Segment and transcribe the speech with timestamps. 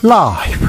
[0.00, 0.64] 라이브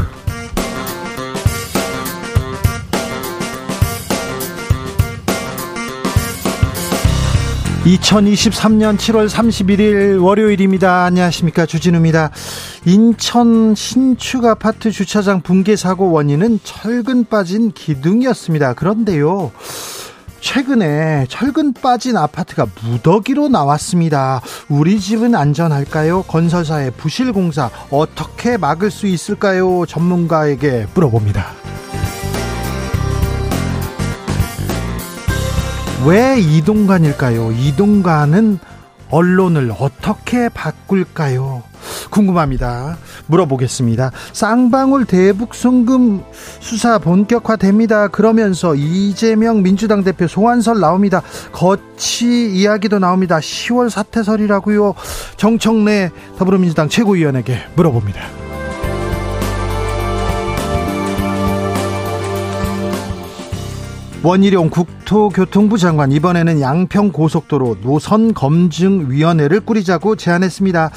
[7.85, 11.05] 2023년 7월 31일 월요일입니다.
[11.05, 11.67] 안녕하십니까.
[11.67, 12.31] 주진우입니다.
[12.85, 18.73] 인천 신축 아파트 주차장 붕괴 사고 원인은 철근 빠진 기둥이었습니다.
[18.73, 19.51] 그런데요.
[20.49, 24.41] 최근에 철근 빠진 아파트가 무더기로 나왔습니다.
[24.67, 26.23] 우리 집은 안전할까요?
[26.23, 29.85] 건설사의 부실 공사 어떻게 막을 수 있을까요?
[29.85, 31.45] 전문가에게 물어봅니다.
[36.07, 37.51] 왜 이동관일까요?
[37.51, 38.57] 이동관은
[39.11, 41.68] 언론을 어떻게 바꿀까요?
[42.09, 42.97] 궁금합니다.
[43.27, 44.11] 물어보겠습니다.
[44.33, 46.23] 쌍방울 대북 송금
[46.59, 48.07] 수사 본격화됩니다.
[48.09, 51.21] 그러면서 이재명 민주당 대표 소환설 나옵니다.
[51.51, 53.39] 거치 이야기도 나옵니다.
[53.39, 54.95] 10월 사태설이라고요.
[55.37, 58.39] 정청래 더불어민주당 최고위원에게 물어봅니다.
[64.21, 70.91] 원희룡 국토교통부 장관 이번에는 양평 고속도로 노선 검증 위원회를 꾸리자고 제안했습니다.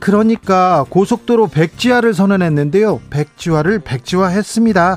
[0.00, 3.00] 그러니까 고속도로 백지화를 선언했는데요.
[3.10, 4.96] 백지화를 백지화했습니다.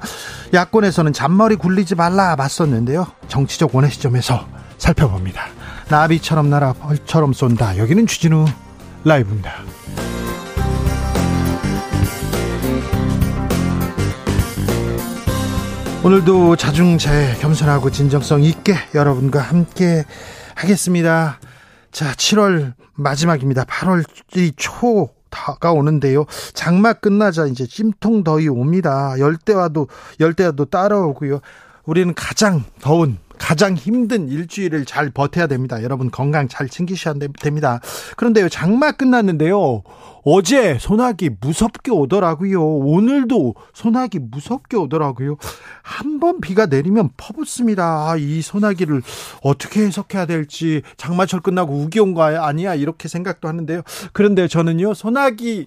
[0.54, 3.08] 야권에서는 잔머리 굴리지 말라 맞섰는데요.
[3.28, 5.48] 정치적 원의 시점에서 살펴봅니다.
[5.90, 7.78] 나비처럼 날아 벌처럼 쏜다.
[7.78, 8.46] 여기는 주진우
[9.04, 9.52] 라이브입니다.
[16.04, 20.04] 오늘도 자중자애 겸손하고 진정성 있게 여러분과 함께
[20.56, 21.40] 하겠습니다.
[21.92, 23.66] 자, 7월 마지막입니다.
[23.66, 26.26] 8월이 초 다가오는데요.
[26.54, 29.16] 장마 끝나자 이제 찜통 더위 옵니다.
[29.18, 29.88] 열대와도
[30.20, 31.40] 열대와도 따라오고요.
[31.86, 35.82] 우리는 가장 더운 가장 힘든 일주일을 잘 버텨야 됩니다.
[35.82, 37.82] 여러분 건강 잘 챙기셔야 됩니다.
[38.16, 39.82] 그런데요, 장마 끝났는데요.
[40.24, 42.64] 어제 소나기 무섭게 오더라고요.
[42.64, 45.38] 오늘도 소나기 무섭게 오더라고요.
[45.82, 48.12] 한 번 비가 내리면 퍼붓습니다.
[48.12, 49.02] 아, 이 소나기를
[49.42, 53.82] 어떻게 해석해야 될지 장마철 끝나고 우기 온 거 아니야 이렇게 생각도 하는데요.
[54.14, 55.66] 그런데 저는요 소나기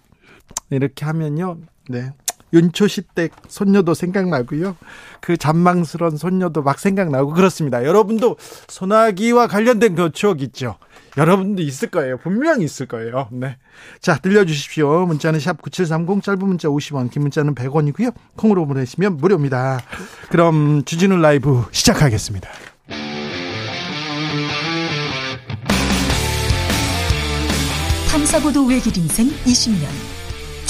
[0.71, 2.13] 이렇게 하면요, 네
[2.55, 4.77] 윤초시 댁 손녀도 생각나고요.
[5.21, 7.85] 그 잔망스러운 손녀도 막 생각나고 그렇습니다.
[7.85, 8.37] 여러분도
[8.69, 10.77] 소나기와 관련된 그 추억 있죠?
[11.17, 12.17] 여러분도 있을 거예요.
[12.19, 13.29] 분명히 있을 거예요.
[13.31, 13.57] 네.
[14.01, 15.07] 자, 들려주십시오.
[15.07, 18.15] 문자는 샵 9730, 짧은 문자 50원, 긴 문자는 100원이고요.
[18.37, 19.81] 콩으로 보내시면 무료입니다.
[20.31, 22.49] 그럼 주진우 라이브 시작하겠습니다.
[28.11, 30.04] 탐사보도 외길 인생 20년.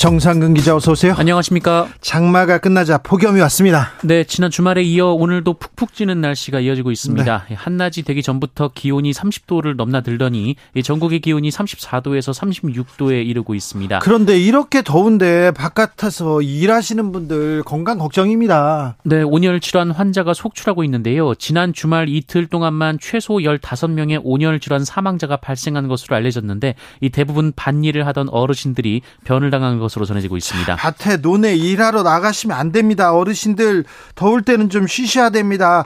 [0.00, 1.12] 정상근 기자 어서 오세요.
[1.18, 1.86] 안녕하십니까.
[2.00, 3.90] 장마가 끝나자 폭염이 왔습니다.
[4.02, 7.44] 네, 지난 주말에 이어 오늘도 푹푹 찌는 날씨가 이어지고 있습니다.
[7.50, 7.54] 네.
[7.54, 13.98] 한낮이 되기 전부터 기온이 30도를 넘나들더니 전국의 기온이 34도에서 36도에 이르고 있습니다.
[13.98, 18.96] 그런데 이렇게 더운데 바깥에서 일하시는 분들 건강 걱정입니다.
[19.04, 21.34] 네, 온열 질환 환자가 속출하고 있는데요.
[21.34, 28.06] 지난 주말 이틀 동안만 최소 15명의 온열 질환 사망자가 발생한 것으로 알려졌는데 이 대부분 반일을
[28.06, 30.76] 하던 어르신들이 변을 당한 것 것으로 전해지고 있습니다.
[30.76, 33.12] 밭에 논에 일하러 나가시면 안 됩니다.
[33.12, 33.84] 어르신들
[34.14, 35.84] 더울 때는 좀 쉬셔야 됩니다.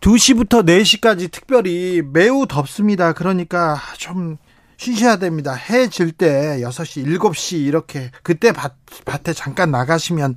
[0.00, 3.12] 2시부터 4시까지 특별히 매우 덥습니다.
[3.12, 4.36] 그러니까 좀
[4.76, 5.54] 쉬셔야 됩니다.
[5.54, 8.72] 해 질 때 6시, 7시 이렇게 그때 밭,
[9.04, 10.36] 밭에 잠깐 나가시면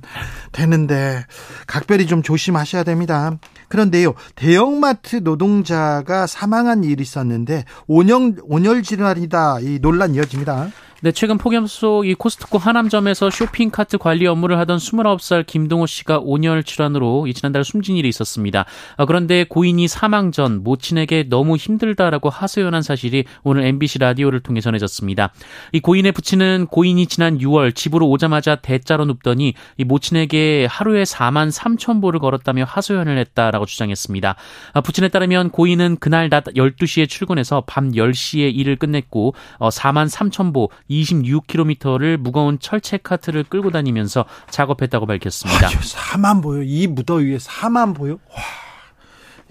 [0.52, 1.26] 되는데
[1.66, 3.36] 각별히 좀 조심하셔야 됩니다.
[3.68, 10.70] 그런데요, 대형마트 노동자가 사망한 일이 있었는데 온열, 온열 질환이다 이 논란 이어집니다.
[11.00, 16.64] 네, 최근 폭염 속 이 코스트코 하남점에서 쇼핑카트 관리 업무를 하던 29살 김동호 씨가 온열
[16.64, 18.64] 질환으로 이 지난달 숨진 일이 있었습니다.
[18.96, 25.32] 아, 그런데 고인이 사망 전 모친에게 너무 힘들다라고 하소연한 사실이 오늘 MBC 라디오를 통해 전해졌습니다.
[25.72, 32.00] 이 고인의 부친은 고인이 지난 6월 집으로 오자마자 대자로 눕더니 이 모친에게 하루에 4만 3천
[32.00, 34.36] 보를 걸었다며 하소연을 했다라고 주장했습니다.
[34.72, 40.54] 아, 부친에 따르면 고인은 그날 낮 12시에 출근해서 밤 10시에 일을 끝냈고 4만 어, 3천
[40.54, 45.66] 보 26km를 무거운 철책 카트를 끌고 다니면서 작업했다고 밝혔습니다.
[45.68, 46.62] 아, 4만 보여.
[46.62, 48.12] 이 무더위에 4만 보여?
[48.12, 48.42] 와.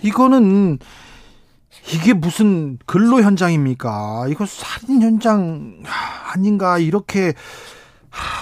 [0.01, 0.79] 이거는
[1.93, 4.27] 이게 무슨 근로 현장입니까?
[4.29, 5.81] 이거 살인 현장
[6.31, 7.33] 아닌가 이렇게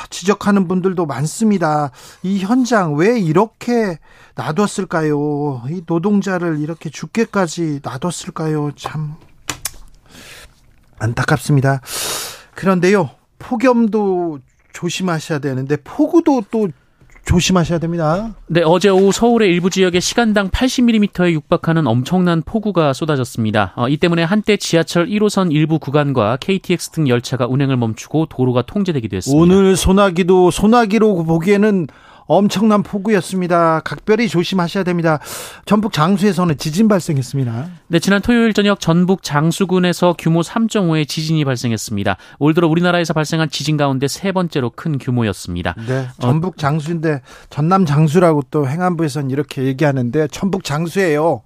[0.09, 1.92] 지적하는 분들도 많습니다.
[2.24, 3.97] 이 현장 왜 이렇게
[4.36, 5.63] 놔뒀을까요?
[5.69, 8.71] 이 노동자를 이렇게 죽게까지 놔뒀을까요?
[8.75, 9.15] 참
[11.00, 11.81] 안타깝습니다.
[12.56, 14.40] 그런데요, 폭염도
[14.74, 16.68] 조심하셔야 되는데 폭우도 또
[17.25, 18.36] 조심하셔야 됩니다.
[18.48, 23.74] 네, 어제 오후 서울의 일부 지역에 시간당 80mm에 육박하는 엄청난 폭우가 쏟아졌습니다.
[23.75, 29.18] 어, 이 때문에 한때 지하철 1호선 일부 구간과 KTX 등 열차가 운행을 멈추고 도로가 통제되기도
[29.18, 29.42] 했습니다.
[29.42, 31.88] 오늘 소나기도 소나기로 보기에는
[32.27, 33.81] 엄청난 폭우였습니다.
[33.81, 35.19] 각별히 조심하셔야 됩니다.
[35.66, 37.68] 전북 장수에서는 지진 발생했습니다.
[37.88, 42.18] 네, 지난 토요일 저녁 전북 장수군에서 규모 3.5의 지진이 발생했습니다.
[42.39, 45.75] 올 들어 우리나라에서 발생한 지진 가운데 세 번째로 큰 규모였습니다.
[45.88, 51.42] 네, 전북 장수인데 전남 장수라고 또 행안부에서는 이렇게 얘기하는데 전북 장수예요.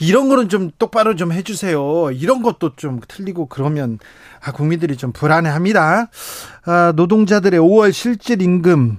[0.00, 2.10] 이런 거는 좀 똑바로 좀 해주세요.
[2.12, 3.98] 이런 것도 좀 틀리고 그러면
[4.42, 6.08] 아, 국민들이 좀 불안해합니다.
[6.64, 8.98] 아, 노동자들의 5월 실질 임금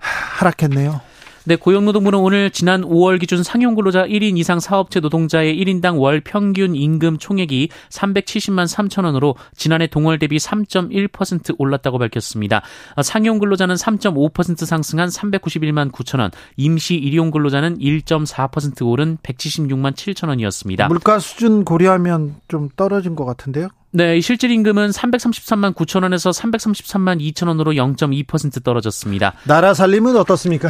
[0.00, 1.00] 하락했네요.
[1.46, 7.16] 네, 고용노동부는 오늘 지난 5월 기준 상용근로자 1인 이상 사업체 노동자의 1인당 월 평균 임금
[7.16, 12.60] 총액이 370만 3천 원으로 지난해 동월 대비 3.1% 올랐다고 밝혔습니다.
[13.02, 20.88] 상용근로자는 3.5% 상승한 391만 9천 원, 임시 일용근로자는 1.4% 오른 176만 7천 원이었습니다.
[20.88, 23.68] 물가 수준 고려하면 좀 떨어진 것 같은데요?
[23.92, 29.34] 네, 실질 임금은 333만 9천 원에서 333만 2천 원으로 0.2% 떨어졌습니다.
[29.44, 30.68] 나라 살림은 어떻습니까?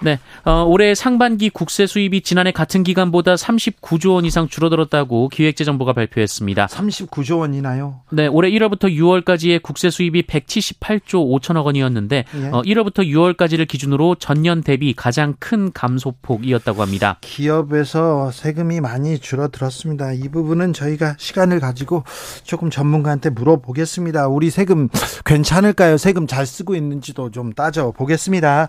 [0.00, 6.66] 네, 어, 올해 상반기 국세 수입이 지난해 같은 기간보다 39조 원 이상 줄어들었다고 기획재정부가 발표했습니다.
[6.66, 8.02] 39조 원이나요?
[8.10, 12.46] 네, 올해 1월부터 6월까지의 국세 수입이 178조 5천억 원이었는데 예.
[12.48, 17.18] 어, 1월부터 6월까지를 기준으로 전년 대비 가장 큰 감소폭이었다고 합니다.
[17.22, 20.12] 기업에서 세금이 많이 줄어들었습니다.
[20.12, 22.04] 이 부분은 저희가 시간을 가지고
[22.44, 24.28] 조금 전문가한테 물어보겠습니다.
[24.28, 24.88] 우리 세금
[25.24, 25.96] 괜찮을까요?
[25.96, 28.68] 세금 잘 쓰고 있는지도 좀 따져 보겠습니다.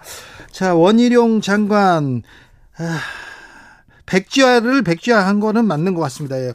[0.51, 2.21] 자, 원희룡 이재용 장관
[2.77, 2.99] 아,
[4.05, 6.39] 백지화를 백지화한 거는 맞는 것 같습니다.
[6.39, 6.53] 예.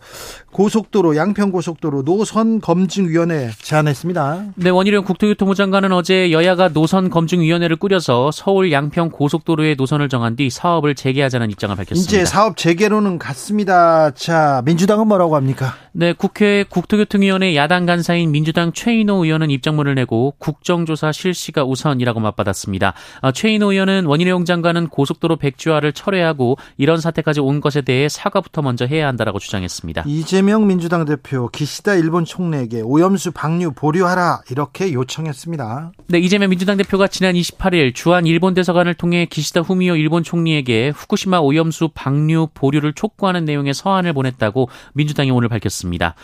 [0.52, 4.44] 고속도로 양평고속도로 노선 검증위원회 제안했습니다.
[4.54, 10.50] 네, 원희룡 국토교통부 장관은 어제 여야가 노선 검증위원회를 꾸려서 서울 양평 고속도로의 노선을 정한 뒤
[10.50, 12.08] 사업을 재개하자는 입장을 밝혔습니다.
[12.08, 14.10] 이제 사업 재개로는 갔습니다.
[14.12, 15.74] 자, 민주당은 뭐라고 합니까?
[15.92, 22.94] 네, 국회 국토교통위원회 야당 간사인 민주당 최인호 의원은 입장문을 내고 국정조사 실시가 우선이라고 맞받았습니다.
[23.20, 28.86] 아, 최인호 의원은 원희룡 장관은 고속도로 백지화를 철회하고 이런 사태까지 온 것에 대해 사과부터 먼저
[28.86, 30.04] 해야 한다라고 주장했습니다.
[30.06, 35.92] 이 재명 민주당 대표 기시다 일본 총리에게 오염수 방류 보류하라 이렇게 요청했습니다.
[36.08, 41.38] 네, 이재명 민주당 대표가 지난 28일 주한 일본 대사관을 통해 기시다 후미오 일본 총리에게 후쿠시마
[41.38, 46.16] 오염수 방류 보류를 촉구하는 내용의 서한을 보냈다고 민주당이 오늘 밝혔습니다.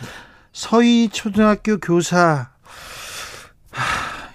[0.52, 2.50] 서희 초등학교 교사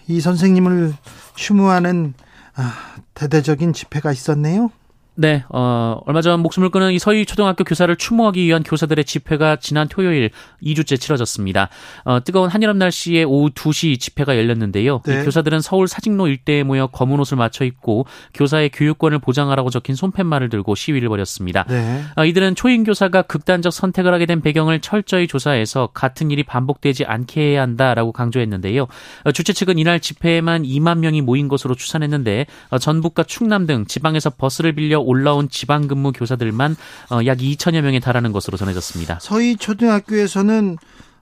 [0.08, 0.94] 이 선생님을
[1.36, 2.14] 추모하는
[2.56, 2.74] 아,
[3.16, 4.72] 대대적인 집회가 있었네요.
[5.16, 9.88] 네, 어, 얼마 전 목숨을 끊은 이 서희 초등학교 교사를 추모하기 위한 교사들의 집회가 지난
[9.88, 10.32] 토요일
[10.64, 11.70] 2주째 치러졌습니다.
[12.04, 15.02] 어, 뜨거운 한여름 날씨에 오후 2시 집회가 열렸는데요.
[15.06, 15.24] 네.
[15.24, 20.74] 교사들은 서울 사직로 일대에 모여 검은 옷을 맞춰 입고 교사의 교육권을 보장하라고 적힌 손팻말을 들고
[20.74, 21.66] 시위를 벌였습니다.
[21.70, 22.04] 네.
[22.16, 27.42] 어, 이들은 초임 교사가 극단적 선택을 하게 된 배경을 철저히 조사해서 같은 일이 반복되지 않게
[27.42, 28.88] 해야 한다라고 강조했는데요.
[29.26, 34.32] 어, 주최 측은 이날 집회에만 2만 명이 모인 것으로 추산했는데 어, 전북과 충남 등 지방에서
[34.32, 36.76] 버스를 빌려 올라온 지방 근무 교사들만
[37.12, 39.20] 어, 약 2천여 명에 달하는 것으로 전해졌습니다.
[39.22, 40.78] 서희 초등학교에서는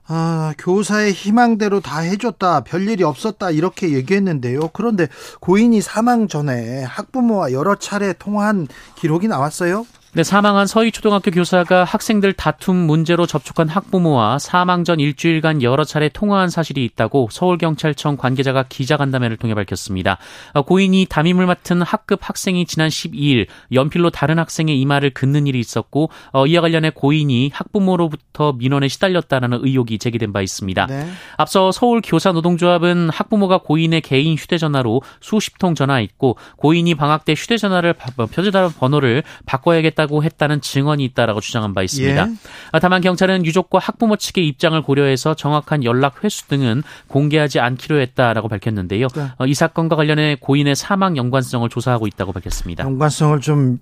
[0.08, 4.70] 아, 교사의 희망대로 다 해줬다, 별일이 없었다, 이렇게 얘기했는데요.
[4.72, 5.06] 그런데
[5.40, 9.86] 고인이 사망 전에 학부모와 여러 차례 통화한 기록이 나왔어요?
[10.14, 16.50] 네, 사망한 서희초등학교 교사가 학생들 다툼 문제로 접촉한 학부모와 사망 전 일주일간 여러 차례 통화한
[16.50, 20.18] 사실이 있다고 서울경찰청 관계자가 기자간담회를 통해 밝혔습니다.
[20.52, 26.10] 어, 고인이 담임을 맡은 학급 학생이 지난 12일 연필로 다른 학생의 이마를 긋는 일이 있었고
[26.32, 30.88] 어, 이와 관련해 고인이 학부모로부터 민원에 시달렸다는 의혹이 제기된 바 있습니다.
[30.88, 31.08] 네.
[31.38, 39.22] 앞서 서울교사노동조합은 학부모가 고인의 개인 휴대전화로 수십 통 전화했고 고인이 방학 때 휴대전화를 표준화 번호를
[39.46, 42.28] 바꿔야겠다 했다고 했다는 증언이 있다라고 주장한 바 있습니다.
[42.28, 42.34] 예.
[42.72, 48.48] 아, 다만 경찰은 유족과 학부모 측의 입장을 고려해서 정확한 연락 횟수 등은 공개하지 않기로 했다라고
[48.48, 49.08] 밝혔는데요.
[49.08, 49.28] 네.
[49.38, 52.84] 어, 이 사건과 관련해 고인의 사망 연관성을 조사하고 있다고 밝혔습니다.
[52.84, 53.78] 연관성을 좀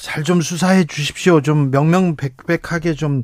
[0.00, 1.40] 잘좀 수사해 주십시오.
[1.40, 3.22] 좀 명명백백하게 좀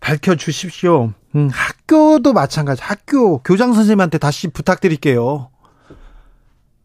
[0.00, 1.12] 밝혀 주십시오.
[1.34, 2.82] 음, 학교도 마찬가지.
[2.82, 5.51] 학교 교장 선생님한테 다시 부탁드릴게요.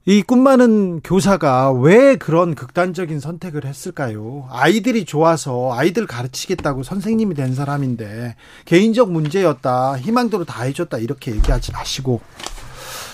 [0.09, 4.47] 이 꿈 많은 교사가 왜 그런 극단적인 선택을 했을까요?
[4.49, 9.97] 아이들이 좋아서 아이들 가르치겠다고 선생님이 된 사람인데 개인적 문제였다.
[9.97, 10.99] 희망대로 다 해줬다.
[10.99, 12.21] 이렇게 얘기하지 마시고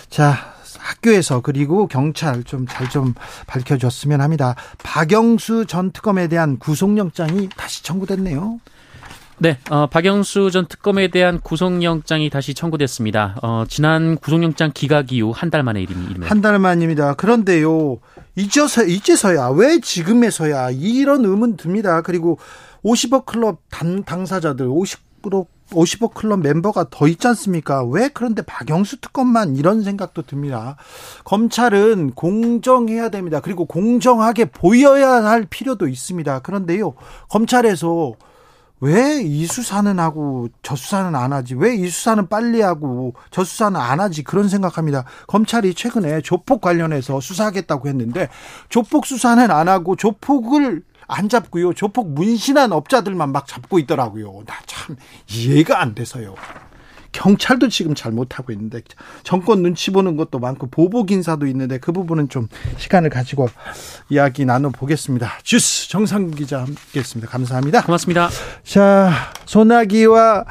[0.10, 0.36] 자,
[0.78, 3.14] 학교에서 그리고 경찰 좀 잘좀 좀
[3.48, 4.54] 밝혀줬으면 합니다.
[4.84, 8.60] 박영수 전 특검에 대한 구속영장이 다시 청구됐네요.
[9.44, 13.40] 네, 어, 박영수 전 특검에 대한 구속영장이 다시 청구됐습니다.
[13.44, 16.28] 어, 지난 구속영장 기각 이후 한 달 만에 일입니다.
[16.30, 17.16] 한 달 만입니다.
[17.16, 17.98] 그런데요,
[18.38, 22.02] 이제서, 이제서야, 왜 지금에서야, 이런 의문 듭니다.
[22.04, 22.40] 그리고
[22.86, 27.84] 50억 클럽 당, 당사자들, 50억 50억 클럽 멤버가 더 있지 않습니까?
[27.84, 30.78] 왜 그런데 박영수 특검만 이런 생각도 듭니다.
[31.26, 33.42] 검찰은 공정해야 됩니다.
[33.42, 36.40] 그리고 공정하게 보여야 할 필요도 있습니다.
[36.40, 36.94] 그런데요,
[37.30, 38.14] 검찰에서
[38.84, 41.56] 왜 이 수사는 하고 저 수사는 안 하지?
[41.56, 44.24] 왜 이 수사는 빨리 하고 저 수사는 안 하지?
[44.24, 45.06] 그런 생각합니다.
[45.28, 48.28] 검찰이 최근에 조폭 관련해서 수사하겠다고 했는데
[48.70, 51.74] 조폭 수사는 안 하고 조폭을 안 잡고요.
[51.74, 54.44] 조폭 문신한 업자들만 막 잡고 있더라고요.
[54.46, 54.98] 나 참
[55.30, 56.36] 이해가 안 돼서요.
[57.13, 58.82] 경찰도 지금 잘 못하고 있는데
[59.24, 63.48] 정권 눈치 보는 것도 많고 보복 인사도 있는데 그 부분은 좀 시간을 가지고
[64.10, 65.32] 이야기 나눠 보겠습니다.
[65.43, 67.32] 주스 정상 기자 함께했습니다.
[67.32, 67.84] 감사합니다.
[67.84, 68.29] 고맙습니다.
[68.63, 69.12] 자
[69.46, 70.43] 소나기와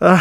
[0.00, 0.18] 아,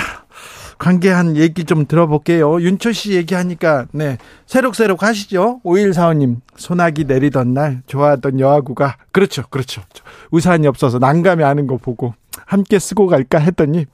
[0.78, 2.62] 관계한 얘기 좀 들어볼게요.
[2.62, 4.18] 윤초 씨 얘기하니까, 네.
[4.46, 5.62] 새록새록 하시죠?
[5.64, 9.82] 5145님, 소나기 내리던 날 좋아하던 여아구가, 그렇죠, 그렇죠.
[10.32, 12.14] 우산이 없어서 난감해 하는 거 보고,
[12.46, 13.86] 함께 쓰고 갈까 했더니,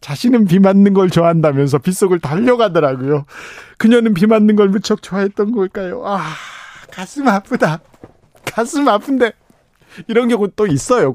[0.00, 3.26] 자신은 비 맞는 걸 좋아한다면서 빗속을 달려가더라고요.
[3.78, 6.02] 그녀는 비 맞는 걸 무척 좋아했던 걸까요?
[6.06, 6.22] 아,
[6.90, 7.80] 가슴 아프다.
[8.44, 9.32] 가슴 아픈데.
[10.06, 11.12] 이런 경우 또 있어요.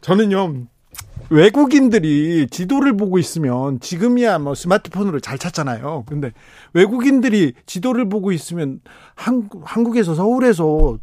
[0.00, 0.66] 저는요,
[1.30, 6.04] 외국인들이 지도를 보고 있으면 지금이야 뭐 스마트폰으로 잘 찾잖아요.
[6.06, 6.32] 근데
[6.74, 8.80] 외국인들이 지도를 보고 있으면
[9.14, 10.98] 한국, 한국에서 서울에서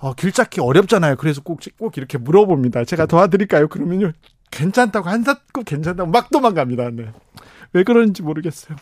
[0.00, 1.16] 어, 길 찾기 어렵잖아요.
[1.16, 2.84] 그래서 꼭, 꼭 이렇게 물어봅니다.
[2.84, 3.68] 제가 도와드릴까요?
[3.68, 4.12] 그러면요.
[4.50, 6.90] 괜찮다고 한사꼭 괜찮다고 막 도망갑니다.
[6.90, 7.12] 네.
[7.72, 8.76] 왜 그런지 모르겠어요.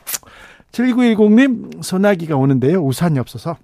[0.72, 2.80] 7910님, 소나기가 오는데요.
[2.80, 3.56] 우산이 없어서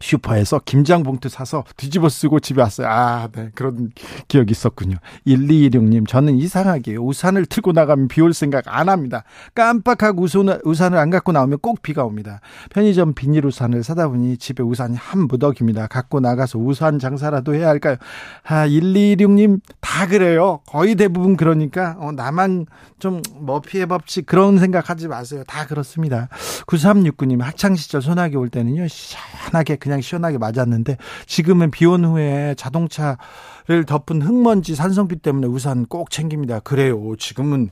[0.00, 2.88] 슈퍼에서 김장 봉투 사서 뒤집어 쓰고 집에 왔어요.
[2.88, 3.50] 아, 네.
[3.54, 3.90] 그런
[4.28, 4.96] 기억이 있었군요.
[5.26, 9.24] 1216님, 저는 이상하게 우산을 틀고 나가면 비 올 생각 안 합니다.
[9.54, 12.40] 깜빡하고 우산을, 우산을 안 갖고 나오면 꼭 비가 옵니다.
[12.70, 15.86] 편의점 비닐 우산을 사다 보니 집에 우산이 한 무더기입니다.
[15.86, 17.96] 갖고 나가서 우산 장사라도 해야 할까요?
[18.44, 20.60] 아, 1216님, 다 그래요.
[20.66, 22.66] 거의 대부분 그러니까, 어, 나만
[22.98, 25.42] 좀 머피의 법칙 그런 생각 하지 마세요.
[25.46, 26.28] 다 그렇습니다.
[26.66, 33.84] 9369님, 학창시절 소나기 올 때는요, 시원하게 그냥 그냥 시원하게 맞았는데 지금은 비 온 후에 자동차를
[33.86, 36.60] 덮은 흙먼지 산성비 때문에 우산 꼭 챙깁니다.
[36.60, 37.16] 그래요.
[37.18, 37.70] 지금은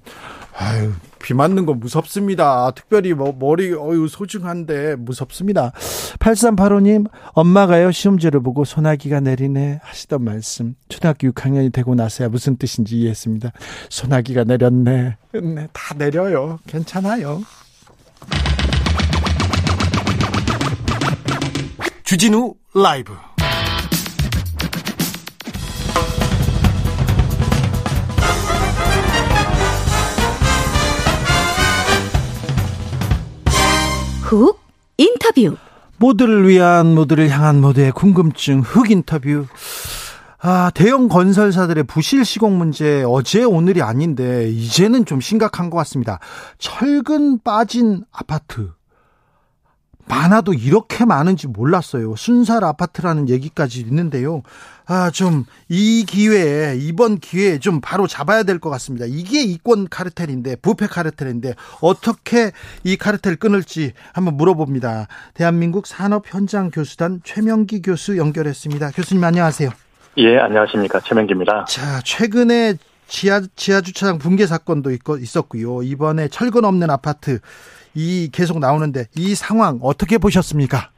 [0.56, 0.90] 아유,
[1.22, 2.72] 비 맞는 거 무섭습니다.
[2.72, 5.70] 특별히 뭐 머리 어유 소중한데 무섭습니다.
[6.18, 10.74] 8385님, 엄마가요 시험지를 보고 소나기가 내리네 하시던 말씀.
[10.88, 13.52] 초등학교 6학년이 되고 나서야 무슨 뜻인지 이해했습니다.
[13.88, 15.16] 소나기가 내렸네.
[15.34, 16.58] 네, 다 내려요.
[16.66, 17.40] 괜찮아요.
[22.08, 23.12] 주진우 라이브.
[34.22, 34.58] 훅
[34.96, 35.58] 인터뷰.
[35.98, 39.44] 모두를 위한 모두를 향한 모두의 궁금증 흑 인터뷰.
[40.38, 46.20] 아, 대형 건설사들의 부실 시공 문제 어제 오늘이 아닌데 이제는 좀 심각한 것 같습니다.
[46.56, 48.70] 철근 빠진 아파트
[50.08, 52.16] 많아도 이렇게 많은지 몰랐어요.
[52.16, 54.42] 순살 아파트라는 얘기까지 있는데요.
[54.86, 59.04] 아, 좀, 이 기회에, 이번 기회에 좀 바로 잡아야 될 것 같습니다.
[59.06, 62.52] 이게 이권 카르텔인데, 부패 카르텔인데, 어떻게
[62.84, 65.08] 이 카르텔 끊을지 한번 물어봅니다.
[65.34, 68.92] 대한민국 산업 현장 교수단 최명기 교수 연결했습니다.
[68.92, 69.70] 교수님 안녕하세요.
[70.16, 71.00] 예, 안녕하십니까.
[71.00, 71.66] 최명기입니다.
[71.68, 72.74] 자, 최근에
[73.06, 75.82] 지하, 지하주차장 붕괴 사건도 있고, 있었고요.
[75.82, 77.40] 이번에 철근 없는 아파트,
[77.94, 80.90] 이 계속 나오는데 이 상황 어떻게 보셨습니까?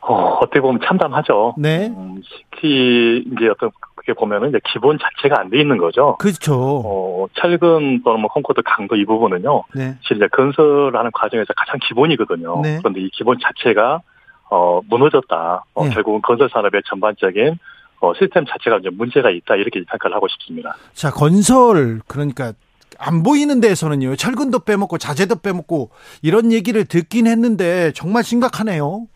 [0.00, 1.54] 어, 어떻게 보면 참담하죠.
[1.58, 1.86] 네.
[1.88, 2.20] 음,
[2.50, 6.16] 특히 이제 어떤 그게 보면은 이제 기본 자체가 안 돼 있는 거죠.
[6.18, 6.54] 그렇죠.
[6.84, 9.64] 어, 철근 또는 뭐 콘크리트 강도 이 부분은요.
[9.74, 9.94] 네.
[10.02, 12.60] 사실 이제 건설하는 과정에서 가장 기본이거든요.
[12.62, 12.78] 네.
[12.80, 14.00] 그런데 이 기본 자체가
[14.50, 15.64] 어, 무너졌다.
[15.72, 15.90] 어, 네.
[15.94, 17.58] 결국은 건설 산업의 전반적인
[18.00, 20.76] 어, 시스템 자체가 이제 문제가 있다 이렇게 평가를 하고 싶습니다.
[20.92, 22.52] 자, 건설 그러니까
[23.04, 24.16] 안 보이는 데에서는요.
[24.16, 25.90] 철근도 빼먹고 자재도 빼먹고
[26.22, 29.06] 이런 얘기를 듣긴 했는데 정말 심각하네요.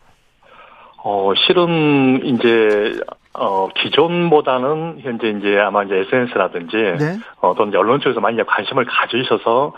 [1.03, 2.99] 어, 실은 이제
[3.33, 7.17] 어, 기존보다는 현재 이제 아마 이제 SNS라든지 네.
[7.41, 9.73] 어, 또 이제 언론 쪽에서 많이 관심을 가지셔서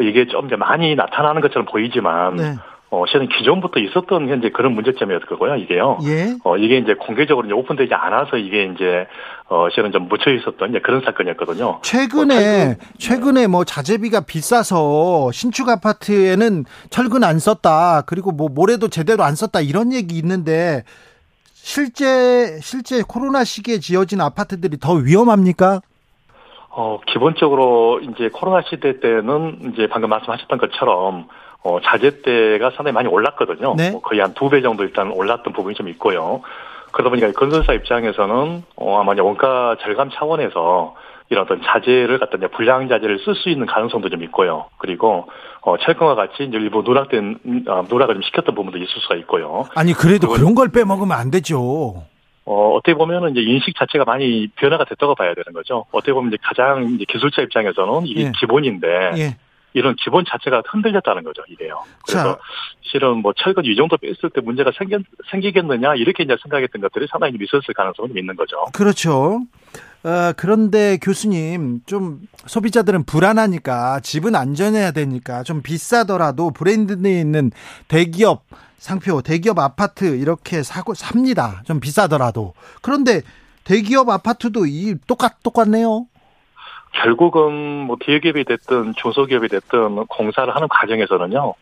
[0.00, 2.56] 이게 좀 이제 많이 나타나는 것처럼 보이지만 네.
[2.90, 5.98] 어, 실은 기존부터 있었던 현재 그런 문제점이었을 거고요, 이게요.
[6.04, 6.36] 예.
[6.44, 9.06] 어, 이게 이제 공개적으로 이제 오픈되지 않아서 이게 이제,
[9.48, 11.80] 어, 실은 좀 묻혀 있었던 이제 그런 사건이었거든요.
[11.82, 18.02] 최근에 뭐 최근에 뭐 자재비가 비싸서 신축 아파트에는 철근 안 썼다.
[18.06, 19.60] 그리고 뭐 모래도 제대로 안 썼다.
[19.60, 20.84] 이런 얘기 있는데
[21.52, 25.80] 실제 실제 코로나 시기에 지어진 아파트들이 더 위험합니까?
[26.76, 31.28] 어, 기본적으로 이제 코로나 시대 때는 이제 방금 말씀하셨던 것처럼
[31.64, 33.74] 어, 자재대가 상당히 많이 올랐거든요.
[33.76, 33.90] 네.
[33.90, 36.42] 뭐 거의 한 두 배 정도 일단 올랐던 부분이 좀 있고요.
[36.92, 40.94] 그러다 보니까 건설사 입장에서는 어, 아마 이제 원가 절감 차원에서
[41.30, 44.66] 이런 어떤 자재를 갖다 이제 불량 자재를 쓸 수 있는 가능성도 좀 있고요.
[44.76, 45.26] 그리고
[45.62, 49.64] 어, 철강과 같이 이제 일부 누락된 음, 아, 누락을 좀 시켰던 부분도 있을 수가 있고요.
[49.74, 52.04] 아니 그래도 그런 걸 빼먹으면 안 되죠.
[52.46, 55.86] 어, 어떻게 보면은 이제 인식 자체가 많이 변화가 됐다고 봐야 되는 거죠.
[55.92, 58.32] 어떻게 보면 이제 가장 이제 기술자 입장에서는 이게 예.
[58.38, 59.36] 기본인데 예.
[59.74, 61.82] 이런 기본 자체가 흔들렸다는 거죠, 이게요.
[62.06, 62.38] 그래서 자.
[62.82, 64.98] 실은 뭐 철근 이 정도 뺐을 때 문제가 생겨,
[65.30, 67.36] 생기겠느냐 이렇게 이제 생각했던 것들이 상당히
[67.76, 68.56] 가능성이 좀 있는 거죠.
[68.72, 69.42] 그렇죠.
[70.04, 77.50] 어, 그런데 교수님, 좀 소비자들은 불안하니까 집은 안전해야 되니까 좀 비싸더라도 브랜드에 있는
[77.88, 78.44] 대기업
[78.78, 81.62] 상표, 대기업 아파트 이렇게 사고 삽니다.
[81.64, 82.52] 좀 비싸더라도.
[82.82, 83.22] 그런데
[83.64, 86.06] 대기업 아파트도 이 똑같 똑같네요.
[86.94, 87.52] 결국은
[87.86, 91.54] 뭐 대기업이 됐든 중소기업이 됐든 공사를 하는 과정에서는요.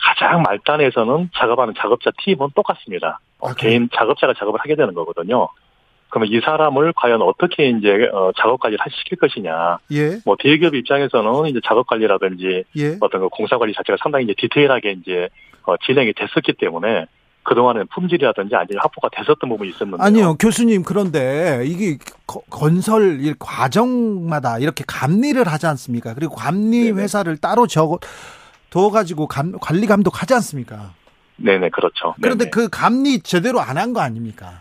[0.00, 3.20] 가장 말단에서는 작업하는 작업자 팀은 똑같습니다.
[3.40, 3.54] 어, 아?
[3.54, 5.48] 개인 작업자가 작업을 하게 되는 거거든요.
[6.08, 9.78] 그러면 이 사람을 과연 어떻게 이제 어, 작업 관리를 할- 시킬 것이냐.
[9.92, 12.96] 예, 뭐 대기업 입장에서는 이제 작업 관리라든지 예.
[13.00, 15.28] 어떤 그 공사 관리 자체가 상당히 이제 디테일하게 이제
[15.66, 17.04] 어, 진행이 됐었기 때문에
[17.48, 24.58] 그동안은 품질이라든지 아니면 확보가 됐었던 부분이 있었는데 아니요, 교수님, 그런데 이게 거- 건설 일 과정마다
[24.58, 26.12] 이렇게 감리를 하지 않습니까?
[26.14, 27.02] 그리고 감리 네네.
[27.02, 27.98] 회사를 따로 적어
[28.70, 30.90] 둬 가지고 감- 관리 감독하지 않습니까?
[31.36, 32.14] 네네 그렇죠.
[32.20, 32.50] 그런데 네네.
[32.50, 34.60] 그 감리 제대로 안 한 거 아닙니까?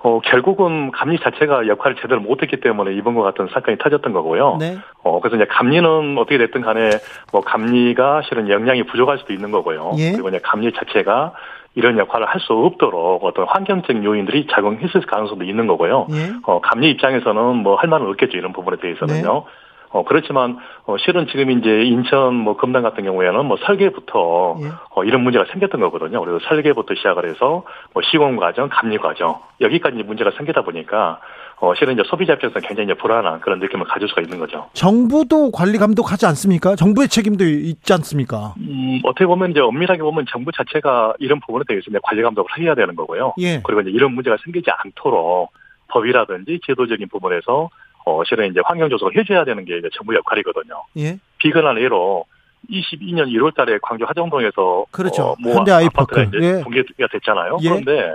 [0.00, 4.56] 어, 결국은 감리 자체가 역할을 제대로 못했기 때문에 이번 것 같은 사건이 터졌던 거고요.
[4.58, 4.78] 네.
[5.02, 6.90] 어, 그래서 이제 감리는 어떻게 됐든 간에
[7.32, 9.94] 뭐 감리가 실은 역량이 부족할 수도 있는 거고요.
[9.98, 10.12] 예.
[10.12, 11.32] 그리고 이제 감리 자체가
[11.78, 16.06] 이런 역할을 할 수 없도록 어떤 환경적 요인들이 작용했을 가능성도 있는 거고요.
[16.10, 16.32] 예.
[16.42, 18.36] 어, 감리 입장에서는 뭐 할 말은 없겠죠.
[18.36, 19.32] 이런 부분에 대해서는요.
[19.32, 19.52] 네.
[19.90, 24.68] 어, 그렇지만, 어, 실은 지금 이제 인천 뭐 금단 같은 경우에는 뭐 설계부터 예.
[24.94, 26.20] 어, 이런 문제가 생겼던 거거든요.
[26.20, 27.62] 그래서 설계부터 시작을 해서
[27.94, 31.20] 뭐 시공 과정, 감리 과정 여기까지 문제가 생기다 보니까
[31.60, 34.68] 어, 실은 이제 소비자 입장에서 굉장히 이제 불안한 그런 느낌을 가질 수가 있는 거죠.
[34.74, 36.76] 정부도 관리 감독하지 않습니까?
[36.76, 38.54] 정부의 책임도 있지 않습니까?
[38.58, 42.74] 음, 어떻게 보면 이제 엄밀하게 보면 정부 자체가 이런 부분에 대해서 이제 관리 감독을 해야
[42.76, 43.34] 되는 거고요.
[43.40, 43.60] 예.
[43.64, 45.50] 그리고 이제 이런 문제가 생기지 않도록
[45.88, 47.70] 법이라든지 제도적인 부분에서
[48.04, 50.82] 어, 실은 이제 환경 조성을 해줘야 되는 게 이제 정부 역할이거든요.
[50.98, 51.18] 예.
[51.38, 52.24] 비근한 예로
[52.70, 55.22] 22년 1월 달에 광주 화정동에서 그렇죠.
[55.30, 56.20] 어, 모 현대 아이파크.
[56.20, 56.62] 아파트가 이제 예.
[56.62, 57.58] 공개가 됐잖아요.
[57.62, 57.68] 예.
[57.68, 58.14] 그런데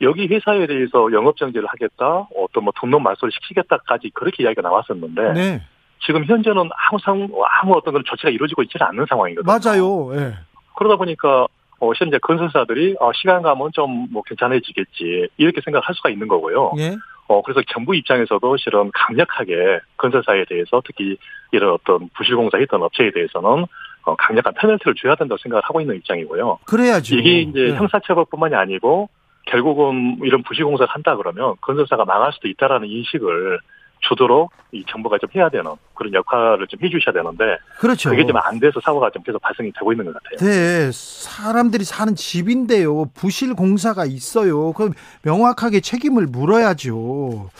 [0.00, 5.62] 여기 회사에 대해서 영업 정지를 하겠다, 어떤 뭐 등록 말소를 시키겠다까지 그렇게 이야기가 나왔었는데 네.
[6.06, 7.28] 지금 현재는 아무 상
[7.60, 9.44] 아무 어떤 그런 조치가 이루어지고 있지는 않는 상황이거든요.
[9.52, 10.14] 맞아요.
[10.14, 10.34] 예.
[10.76, 11.48] 그러다 보니까
[11.80, 16.72] 어, 이제 건설사들이 어, 시간 가면 좀 뭐 괜찮아지겠지 이렇게 생각할 수가 있는 거고요.
[16.78, 16.96] 예.
[17.26, 21.16] 어, 그래서 정부 입장에서도 실은 강력하게 건설사에 대해서 특히
[21.52, 23.66] 이런 어떤 부실공사 했던 업체에 대해서는
[24.04, 26.60] 어, 강력한 페널티를 줘야 된다고 생각을 하고 있는 입장이고요.
[26.64, 27.16] 그래야죠.
[27.16, 27.74] 이게 이제 예.
[27.74, 29.08] 형사처벌뿐만이 아니고
[29.48, 33.58] 결국은 이런 부실공사를 한다 그러면 건설사가 망할 수도 있다라는 인식을
[34.00, 38.10] 주도록 이 정부가 좀 해야 되는 그런 역할을 좀 해주셔야 되는데 그렇죠.
[38.10, 40.36] 그게 좀 안 돼서 사고가 좀 계속 발생이 되고 있는 것 같아요.
[40.48, 43.06] 네, 사람들이 사는 집인데요.
[43.14, 44.72] 부실 공사가 있어요.
[44.72, 47.50] 그럼 명확하게 책임을 물어야죠.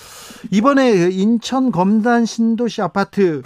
[0.53, 3.43] 이번에 인천 검단 신도시 아파트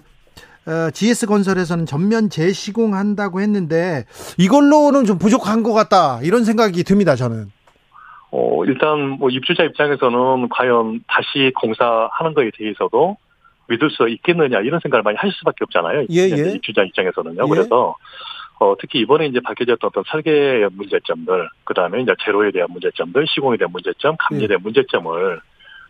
[0.67, 4.05] 어, GS 건설에서는 전면 재시공한다고 했는데
[4.39, 7.17] 이걸로는 좀 부족한 것 같다 이런 생각이 듭니다.
[7.17, 7.51] 저는.
[8.33, 13.17] 어, 일단 뭐 입주자 입장에서는 과연 다시 공사하는 거에 대해서도
[13.69, 16.07] 믿을 수 있겠느냐 이런 생각을 많이 하실 수밖에 없잖아요.
[16.11, 16.55] 예, 이제 예.
[16.55, 17.45] 입주자 입장에서는요.
[17.45, 17.49] 예.
[17.49, 17.95] 그래서
[18.59, 23.57] 어, 특히 이번에 이제 밝혀졌던 어떤 설계의 문제점들, 그 다음에 이제 제로에 대한 문제점들, 시공에
[23.59, 24.49] 대한 문제점, 감리에 예.
[24.49, 25.41] 대한 문제점을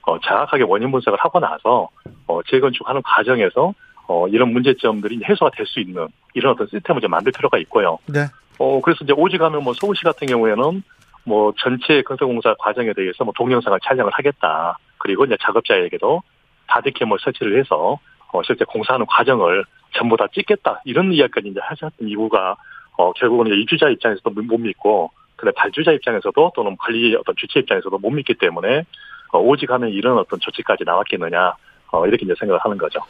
[0.07, 1.89] 어, 정확하게 원인 분석을 하고 나서
[2.27, 3.73] 어, 재건축하는 과정에서
[4.09, 7.99] 어, 이런 문제점들이 이제 해소가 될 수 있는 이런 어떤 시스템을 좀 만들 필요가 있고요.
[8.07, 8.27] 네.
[8.59, 10.83] 어, 그래서 이제 오직 하면 뭐 서울시 같은 경우에는
[11.25, 14.79] 뭐 전체 건설공사 과정에 대해서 뭐 동영상을 촬영을 하겠다.
[14.99, 16.23] 그리고 이제 작업자에게도
[16.67, 17.99] 바디캠을 설치를 해서
[18.33, 20.81] 어, 실제 공사하는 과정을 전부 다 찍겠다.
[20.85, 22.57] 이런 이야기까지 이제 하셨던 이유가
[22.97, 27.99] 어, 결국은 이제 입주자 입장에서도 못 믿고 근데 발주자 입장에서도 또는 관리 어떤 주체 입장에서도
[27.99, 28.85] 못 믿기 때문에
[29.33, 31.55] 어, 오직 하면 이런 어떤 조치까지 나왔겠느냐.
[31.93, 33.01] 어, 이렇게 이제 생각을 하는 거죠.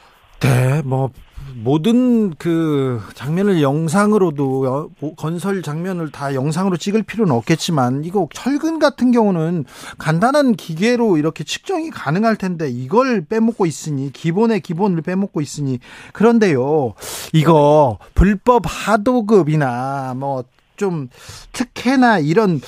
[0.42, 1.10] 네, 뭐
[1.54, 9.64] 모든 그 장면을 영상으로도 건설 장면을 다 영상으로 찍을 필요는 없겠지만 이거 철근 같은 경우는
[9.98, 15.78] 간단한 기계로 이렇게 측정이 가능할 텐데 이걸 빼먹고 있으니 기본의 기본을 빼먹고 있으니
[16.12, 16.94] 그런데요
[17.32, 20.44] 이거 불법 하도급이나 뭐
[20.82, 21.08] 좀
[21.52, 22.60] 특혜나 이런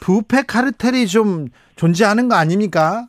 [0.00, 3.08] 부패 카르텔이 좀 존재하는 거 아닙니까?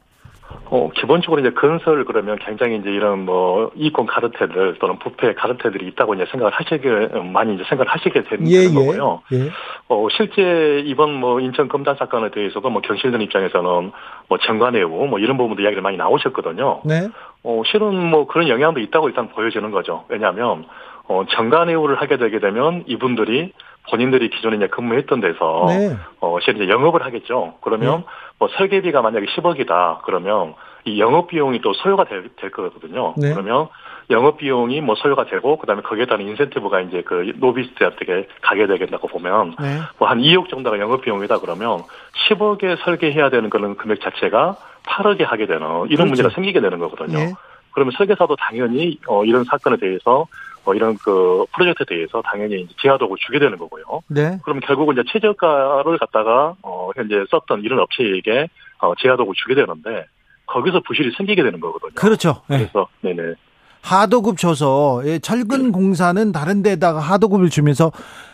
[0.71, 6.13] 어, 기본적으로 이제 건설 그러면 굉장히 이제 이런 뭐 이권 카르텔들 또는 부패 카르텔들이 있다고
[6.13, 9.21] 이제 생각을 하시게 많이 이제 생각을 하시게 되는 예, 예, 거고요.
[9.33, 9.49] 예.
[9.87, 13.91] 어, 실제 이번 뭐 인천 검단 사건에 대해서도 뭐 경실련 입장에서는
[14.27, 16.81] 뭐 정관예우 뭐 이런 부분도 이야기를 많이 나오셨거든요.
[16.85, 17.09] 네.
[17.43, 20.05] 어, 실은 뭐 그런 영향도 있다고 일단 보여지는 거죠.
[20.07, 20.65] 왜냐하면
[21.07, 23.53] 어, 정관예우를 하게 되게 되면 이분들이
[23.89, 25.95] 본인들이 기존에 이제 근무했던 데서 네.
[26.19, 27.55] 어 실제 영업을 하겠죠.
[27.61, 28.05] 그러면 네.
[28.39, 33.13] 뭐 설계비가 만약에 10억이다 그러면 이 영업 비용이 또 소요가 될, 될 거거든요.
[33.17, 33.33] 네.
[33.33, 33.67] 그러면
[34.09, 39.55] 영업 비용이 뭐 소요가 되고 그다음에 거기에 따른 인센티브가 이제 그 로비스트한테 가게 되겠다고 보면
[39.59, 39.79] 네.
[39.99, 41.81] 뭐한 2억 정도가 영업 비용이다 그러면
[42.29, 46.05] 10억에 설계해야 되는 그런 금액 자체가 8억에 하게 되는 이런 그렇죠.
[46.05, 47.19] 문제가 생기게 되는 거거든요.
[47.19, 47.33] 네.
[47.71, 50.25] 그러면 설계사도 당연히 어 이런 사건에 대해서
[50.69, 53.83] 뭐 이런 그 프로젝트에 대해서 당연히 이제 제하도을 주게 되는 거고요.
[54.07, 54.37] 네.
[54.43, 60.05] 그러면 결국은 이제 최저가를 갖다가 어 현재 썼던 이런 업체에게 어 제하도을 주게 되는데
[60.45, 61.93] 거기서 부실이 생기게 되는 거거든요.
[61.95, 62.43] 그렇죠.
[62.47, 62.59] 네.
[62.59, 63.33] 그래서 네네.
[63.81, 68.28] 하도급 줘서 예, 철근 공사는 다른 데다가 하도급을 주면서 예,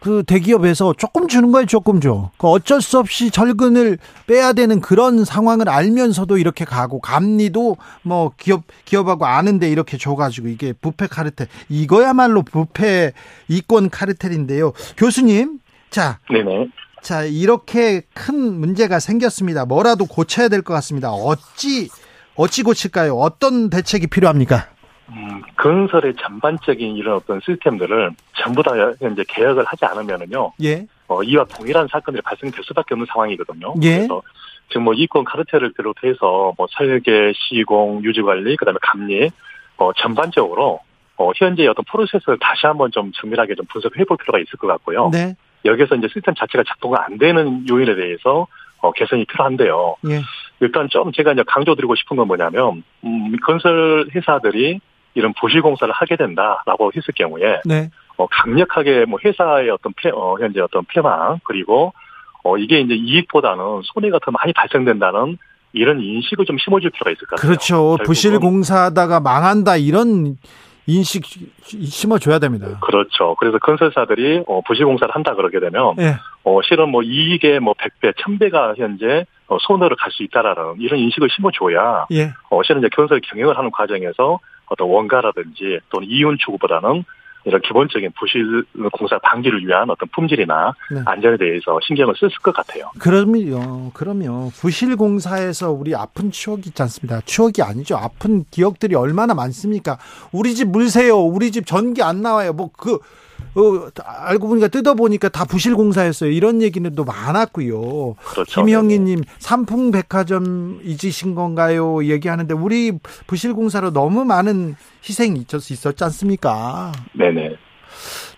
[0.00, 2.30] 그 대기업에서 조금 주는 거예요, 조금 줘.
[2.38, 8.64] 그 어쩔 수 없이 절근을 빼야 되는 그런 상황을 알면서도 이렇게 가고 감리도 뭐 기업
[8.84, 13.12] 기업하고 아는데 이렇게 줘가지고 이게 부패 카르텔 이거야말로 부패
[13.48, 15.58] 이권 카르텔인데요, 교수님.
[15.90, 16.68] 자, 네네.
[17.02, 19.64] 자 이렇게 큰 문제가 생겼습니다.
[19.66, 21.12] 뭐라도 고쳐야 될 것 같습니다.
[21.12, 21.88] 어찌
[22.36, 23.14] 어찌 고칠까요?
[23.16, 24.66] 어떤 대책이 필요합니까?
[25.10, 28.72] 음, 건설의 전반적인 이런 어떤 시스템들을 전부 다
[29.12, 30.52] 이제 개혁을 하지 않으면은요.
[30.62, 30.86] 예.
[31.08, 33.74] 어, 이와 동일한 사건들이 발생될 수밖에 없는 상황이거든요.
[33.82, 33.96] 예.
[33.96, 34.22] 그래서
[34.68, 39.30] 지금 뭐 이권 카르텔을 비롯해서 뭐 설계, 시공, 유지 관리, 그다음에 감리,
[39.76, 40.80] 어, 전반적으로
[41.16, 45.10] 어, 현재 어떤 프로세스를 다시 한번 좀 정밀하게 좀 분석해 볼 필요가 있을 것 같고요.
[45.12, 45.36] 네.
[45.64, 48.46] 여기서 이제 시스템 자체가 작동을 안 되는 요인에 대해서
[48.78, 49.96] 어, 개선이 필요한데요.
[50.10, 50.20] 예.
[50.60, 54.80] 일단 좀 제가 이제 강조드리고 싶은 건 뭐냐면, 음, 건설 회사들이
[55.14, 57.90] 이런 부실 공사를 하게 된다라고 했을 경우에 네.
[58.16, 61.92] 어, 강력하게 뭐 회사의 어떤 폐, 어, 현재 어떤 폐망 그리고
[62.42, 65.38] 어, 이게 이제 이익보다는 손해가 더 많이 발생된다는
[65.72, 67.48] 이런 인식을 좀 심어줄 필요가 있을 것 같아요.
[67.48, 67.96] 그렇죠.
[68.04, 70.36] 부실 공사하다가 망한다 이런
[70.86, 71.24] 인식
[71.64, 72.78] 심어줘야 됩니다.
[72.80, 73.34] 그렇죠.
[73.40, 76.16] 그래서 건설사들이 어, 부실 공사를 한다 그러게 되면 네.
[76.44, 82.06] 어, 실은 뭐 이익의 뭐 100배, 1000배가 현재 어, 손해로 갈수 있다라는 이런 인식을 심어줘야
[82.12, 82.32] 예.
[82.50, 87.04] 어, 실은 이제 건설 경영을 하는 과정에서 어떤 원가라든지 또는 이윤 추구보다는
[87.46, 91.02] 이런 기본적인 부실 공사 방지를 위한 어떤 품질이나 네.
[91.04, 92.90] 안전에 대해서 신경을 쓸 것 같아요.
[92.98, 93.90] 그럼요.
[93.92, 94.50] 그럼요.
[94.54, 97.20] 부실 공사에서 우리 아픈 추억이 있지 않습니다.
[97.20, 97.96] 추억이 아니죠.
[97.96, 99.98] 아픈 기억들이 얼마나 많습니까?
[100.32, 101.18] 우리 집 물세요.
[101.18, 102.52] 우리 집 전기 안 나와요.
[102.52, 102.98] 뭐 그
[103.54, 106.30] 어, 알고 보니까 뜯어보니까 다 부실공사였어요.
[106.30, 108.14] 이런 얘기는 또 많았고요.
[108.14, 108.64] 그렇죠.
[108.64, 112.04] 김영희님, 삼풍백화점 잊으신 건가요?
[112.04, 112.92] 얘기하는데, 우리
[113.26, 114.74] 부실공사로 너무 많은
[115.08, 116.92] 희생이 있었지 않습니까?
[117.12, 117.56] 네네.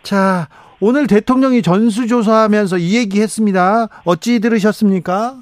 [0.03, 0.49] 자,
[0.81, 3.89] 오늘 대통령이 전수조사하면서 이 얘기 했습니다.
[4.05, 5.37] 어찌 들으셨습니까?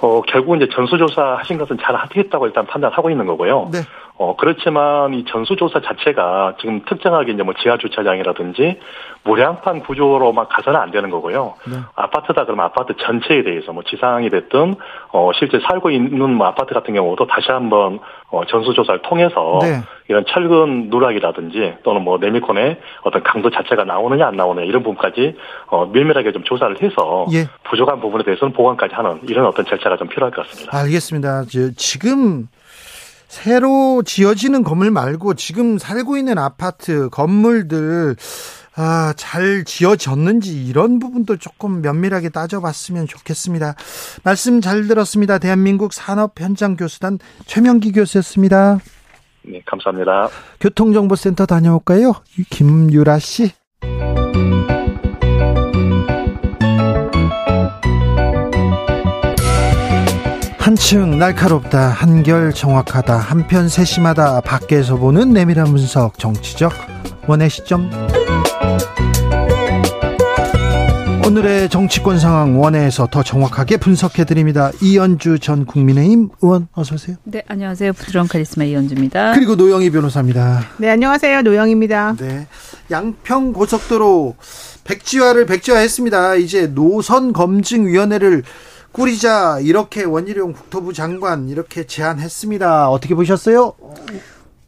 [0.00, 3.68] 어, 결국 이제 전수조사 하신 것은 잘 하겠다고 일단 판단하고 있는 거고요.
[3.72, 3.80] 네.
[4.18, 8.80] 어, 그렇지만 이 전수조사 자체가 지금 특정하게 이제 뭐 지하주차장이라든지
[9.22, 11.54] 무량판 구조로만 가서는 안 되는 거고요.
[11.68, 11.76] 네.
[11.94, 14.74] 아파트다 그러면 아파트 전체에 대해서 뭐 지상이 됐든,
[15.12, 18.00] 어, 실제 살고 있는 뭐 아파트 같은 경우도 다시 한번,
[18.30, 19.82] 어, 전수조사를 통해서 네.
[20.08, 25.36] 이런 철근 누락이라든지 또는 뭐 네미콘의 어떤 강도 자체가 나오느냐 안 나오느냐 이런 부분까지,
[25.68, 27.46] 어, 밀밀하게 좀 조사를 해서 예.
[27.64, 30.76] 부족한 부분에 대해서는 보완까지 하는 이런 어떤 절차가 좀 필요할 것 같습니다.
[30.76, 31.44] 알겠습니다.
[31.76, 32.48] 지금
[33.28, 38.16] 새로 지어지는 건물 말고 지금 살고 있는 아파트 건물들
[38.74, 43.74] 아, 잘 지어졌는지 이런 부분도 조금 면밀하게 따져봤으면 좋겠습니다.
[44.22, 45.38] 말씀 잘 들었습니다.
[45.38, 48.78] 대한민국 산업현장교수단 최명기 교수였습니다.
[49.42, 50.28] 네, 감사합니다.
[50.60, 52.12] 교통정보센터 다녀올까요?
[52.50, 53.52] 김유라 씨.
[60.68, 66.70] 한층 날카롭다, 한결 정확하다, 한편 세심하다, 밖에서 보는 내밀한 분석, 정치적
[67.26, 67.90] 원의 시점.
[71.26, 74.70] 오늘의 정치권 상황 원회에서 더 정확하게 분석해 드립니다.
[74.82, 77.16] 이연주 전 국민의힘 의원 어서 오세요.
[77.24, 77.94] 네, 안녕하세요.
[77.94, 79.32] 부드러운 카리스마 이연주입니다.
[79.32, 80.66] 그리고 노영희 변호사입니다.
[80.76, 81.40] 네, 안녕하세요.
[81.40, 82.16] 노영입니다.
[82.18, 82.46] 네.
[82.90, 84.36] 양평 고속도로
[84.84, 86.34] 백지화를 백지화했습니다.
[86.34, 88.42] 이제 노선 검증 위원회를
[88.98, 92.90] 꾸리자 이렇게 원희룡 국토부 장관 이렇게 제안했습니다.
[92.90, 93.74] 어떻게 보셨어요?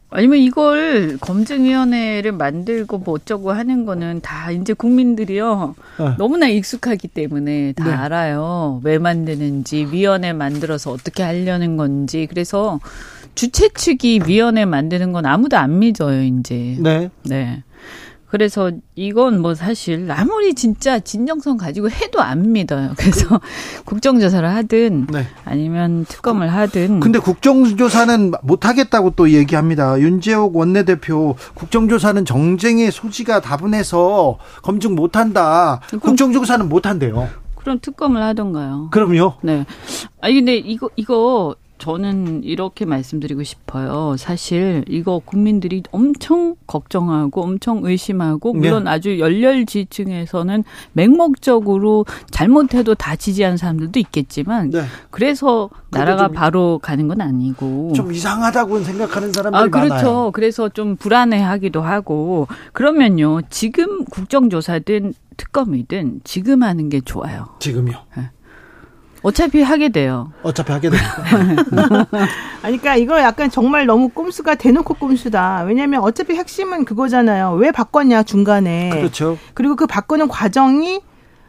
[0.09, 6.15] 아니면 이걸 검증위원회를 만들고 뭐 어쩌고 하는 거는 다 이제 국민들이요 네.
[6.17, 7.91] 너무나 익숙하기 때문에 다 네.
[7.91, 12.81] 알아요 왜 만드는지 위원회 만들어서 어떻게 하려는 건지 그래서
[13.35, 17.09] 주최 측이 위원회 만드는 건 아무도 안 믿어요 이제 네.
[17.23, 17.63] 네.
[18.31, 22.93] 그래서 이건 뭐 사실 아무리 진짜 진정성 가지고 해도 안 믿어요.
[22.95, 23.41] 그래서
[23.83, 25.27] 국정조사를 하든 네.
[25.43, 29.99] 아니면 특검을 하든 근데 국정조사는 못하겠다고 또 얘기합니다.
[29.99, 35.81] 윤재옥 원내대표 국정조사는 정쟁의 소지가 다분해서 검증 못한다.
[35.99, 37.27] 국정조사는 못한대요.
[37.55, 38.87] 그럼 특검을 하던가요.
[38.91, 39.33] 그럼요.
[39.41, 39.65] 네.
[40.21, 44.15] 아니 근데 이거 이거 저는 이렇게 말씀드리고 싶어요.
[44.19, 50.63] 사실 이거 국민들이 엄청 걱정하고 엄청 의심하고 물론 아주 열렬 지층에서는
[50.93, 54.83] 맹목적으로 잘못해도 다 지지하는 사람들도 있겠지만 네.
[55.09, 59.89] 그래서 나라가 좀- 바로 가는 건 아니고 좀 이상하다고 생각하는 사람들이 아, 그렇죠.
[59.95, 60.31] 많아요.
[60.33, 63.41] 그래서 좀 불안해하기도 하고 그러면요.
[63.49, 67.47] 지금 국정조사든 특검이든 지금 하는 게 좋아요.
[67.59, 67.93] 지금요.
[69.23, 70.31] 어차피 하게 돼요.
[70.41, 72.07] 어차피 하게 됩니다.
[72.63, 75.63] 아니, 그러니까 이거 약간 정말 너무 꼼수가 대놓고 꼼수다.
[75.67, 77.53] 왜냐면 어차피 핵심은 그거잖아요.
[77.53, 78.89] 왜 바꿨냐, 중간에.
[78.89, 79.37] 그렇죠.
[79.53, 81.01] 그리고 그 바꾸는 과정이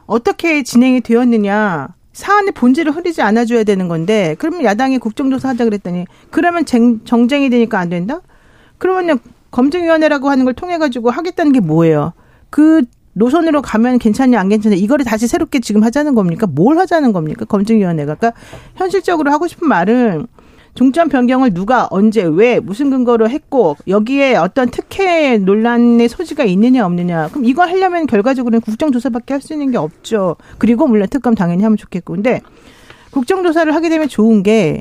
[0.06, 1.88] 어떻게 진행이 되었느냐.
[2.12, 7.78] 사안의 본질을 흐리지 않아줘야 되는 건데, 그러면 야당이 국정조사 하자 그랬더니, 그러면 쟁- 정쟁이 되니까
[7.78, 8.20] 안 된다?
[8.76, 9.18] 그러면
[9.50, 12.12] 검증위원회라고 하는 걸 통해가지고 하겠다는 게 뭐예요?
[12.50, 12.82] 그
[13.14, 16.46] 노선으로 가면 괜찮냐, 안 괜찮냐, 이거를 다시 새롭게 지금 하자는 겁니까?
[16.46, 17.44] 뭘 하자는 겁니까?
[17.44, 18.14] 검증위원회가.
[18.14, 18.40] 그러니까
[18.76, 20.26] 현실적으로 하고 싶은 말은
[20.74, 27.28] 종점 변경을 누가 언제 왜 무슨 근거로 했고 여기에 어떤 특혜 논란의 소지가 있느냐 없느냐
[27.28, 31.76] 그럼 이거 하려면 결과적으로는 국정조사밖에 할 수 있는 게 없죠 그리고 물론 특검 당연히 하면
[31.76, 32.40] 좋겠고 근데
[33.10, 34.80] 국정조사를 하게 되면 좋은 게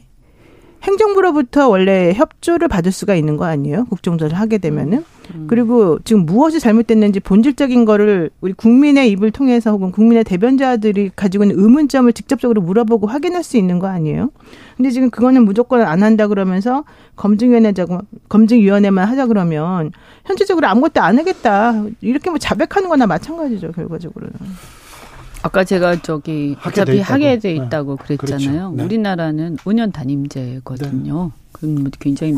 [0.83, 5.03] 행정부로부터 원래 협조를 받을 수가 있는 거 아니에요 국정조사를 하게 되면은
[5.47, 11.57] 그리고 지금 무엇이 잘못됐는지 본질적인 거를 우리 국민의 입을 통해서 혹은 국민의 대변자들이 가지고 있는
[11.57, 14.31] 의문점을 직접적으로 물어보고 확인할 수 있는 거 아니에요?
[14.75, 16.83] 근데 지금 그거는 무조건 안 한다 그러면서
[17.15, 19.91] 검증위원회자고 검증위원회만 하자 그러면
[20.25, 24.33] 현실적으로 아무것도 안 하겠다 이렇게 뭐 자백하는 거나 마찬가지죠 결과적으로는.
[25.43, 27.13] 아까 제가 저기 어차피 있다고.
[27.13, 27.65] 하게 돼 네.
[27.65, 28.47] 있다고 그랬잖아요.
[28.47, 28.71] 그렇죠.
[28.75, 28.83] 네.
[28.83, 31.31] 우리나라는 5년 단임제거든요.
[31.51, 32.33] 그럼 뭐 굉장히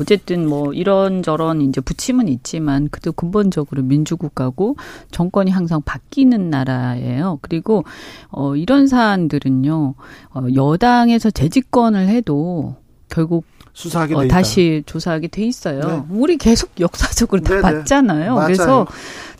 [0.00, 4.76] 어쨌든 뭐 이런저런 이제 부침은 있지만 그래도 근본적으로 민주국가고
[5.10, 7.38] 정권이 항상 바뀌는 나라예요.
[7.42, 7.84] 그리고
[8.30, 9.94] 어 이런 사안들은요.
[10.34, 12.76] 어 여당에서 재집권을 해도
[13.08, 14.36] 결국 수사하게 돼 어, 있다.
[14.36, 15.80] 다시 조사하게 돼 있어요.
[15.80, 16.02] 네.
[16.10, 17.62] 우리 계속 역사적으로 다 네네.
[17.62, 18.34] 봤잖아요.
[18.34, 18.46] 맞아요.
[18.46, 18.86] 그래서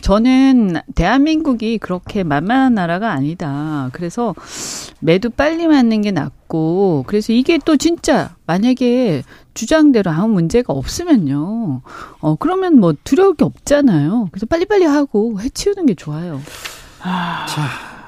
[0.01, 3.89] 저는 대한민국이 그렇게 만만한 나라가 아니다.
[3.93, 4.35] 그래서
[4.99, 9.23] 매도 빨리 맞는 게 낫고 그래서 이게 또 진짜 만약에
[9.55, 11.81] 주장대로 아무 문제가 없으면요.
[12.19, 14.27] 어 그러면 뭐 두려울 게 없잖아요.
[14.31, 16.41] 그래서 빨리빨리 하고 해치우는 게 좋아요.
[17.01, 17.67] 자,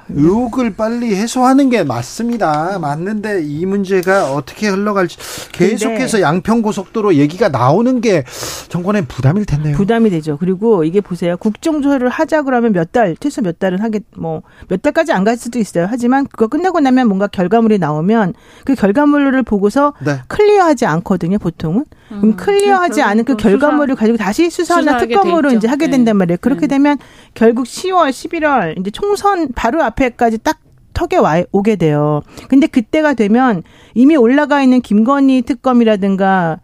[0.10, 2.80] 의혹을 빨리 해소하는 게 맞습니다.
[2.80, 5.18] 맞는데 이 문제가 어떻게 흘러갈지
[5.52, 8.24] 계속해서 양평 고속도로 얘기가 나오는 게
[8.70, 9.76] 정권의 부담일 텐데요.
[9.76, 10.38] 부담이 되죠.
[10.38, 11.38] 그리고 이게 보세요.
[11.38, 15.60] 국정조사를 하자 그러면 몇 달, 최소 몇 달은 하겠, 뭐, 몇 달까지 안 갈 수도
[15.60, 15.88] 있어요.
[15.90, 20.20] 하지만 그거 끝나고 나면 뭔가 결과물이 나오면 그 결과물을 보고서 네.
[20.30, 21.84] 클리어하지 않거든요, 보통은.
[22.08, 25.52] 그럼 음, 클리어하지 않은 그뭐 수사- 결과물을 가지고 다시 수사나 특검으로.
[25.52, 25.92] 이제 하게 네.
[25.98, 26.38] 된단 말이에요.
[26.40, 26.68] 그렇게 네.
[26.68, 26.98] 되면
[27.34, 30.60] 결국 10월, 11월 이제 총선 바로 앞 에까지 딱
[30.94, 32.22] 턱에 와 오게 돼요.
[32.50, 36.60] 근데 그때가 되면 이미 올라가 있는 김건희 특검이라든가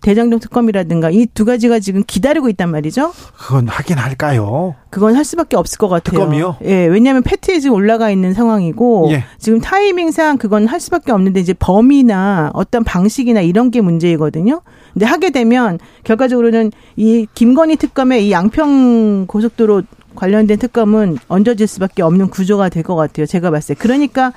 [0.00, 3.12] 대장동 특검이라든가 이 두 가지가 지금 기다리고 있단 말이죠.
[3.36, 4.74] 그건 하긴 할까요?
[4.88, 6.20] 그건 할 수밖에 없을 것 같아요.
[6.20, 6.56] 특검이요?
[6.64, 9.24] 예, 왜냐하면 패트에 지금 올라가 있는 상황이고 예.
[9.38, 14.62] 지금 타이밍상 그건 할 수밖에 없는데 이제 범위나 어떤 방식이나 이런 게 문제이거든요.
[14.94, 19.82] 근데 하게 되면 결과적으로는 이 김건희 특검의 이 양평 고속도로
[20.14, 23.26] 관련된 특검은 얹어질 수밖에 없는 구조가 될 것 같아요.
[23.26, 23.80] 제가 봤을 때.
[23.80, 24.32] 그러니까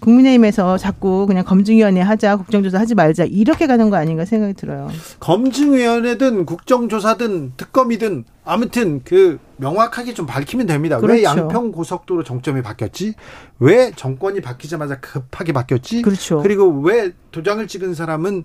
[0.00, 4.88] 국민의힘에서 자꾸 그냥 검증위원회 하자, 국정조사 하지 말자 이렇게 가는 거 아닌가 생각이 들어요.
[5.18, 10.96] 검증위원회든 국정조사든 특검이든 아무튼 그 명확하게 좀 밝히면 됩니다.
[10.96, 11.22] 왜 그렇죠.
[11.24, 13.14] 양평 고속도로 정점이 바뀌었지?
[13.58, 16.02] 왜 정권이 바뀌자마자 급하게 바뀌었지?
[16.02, 16.40] 그렇죠.
[16.42, 18.44] 그리고 왜 도장을 찍은 사람은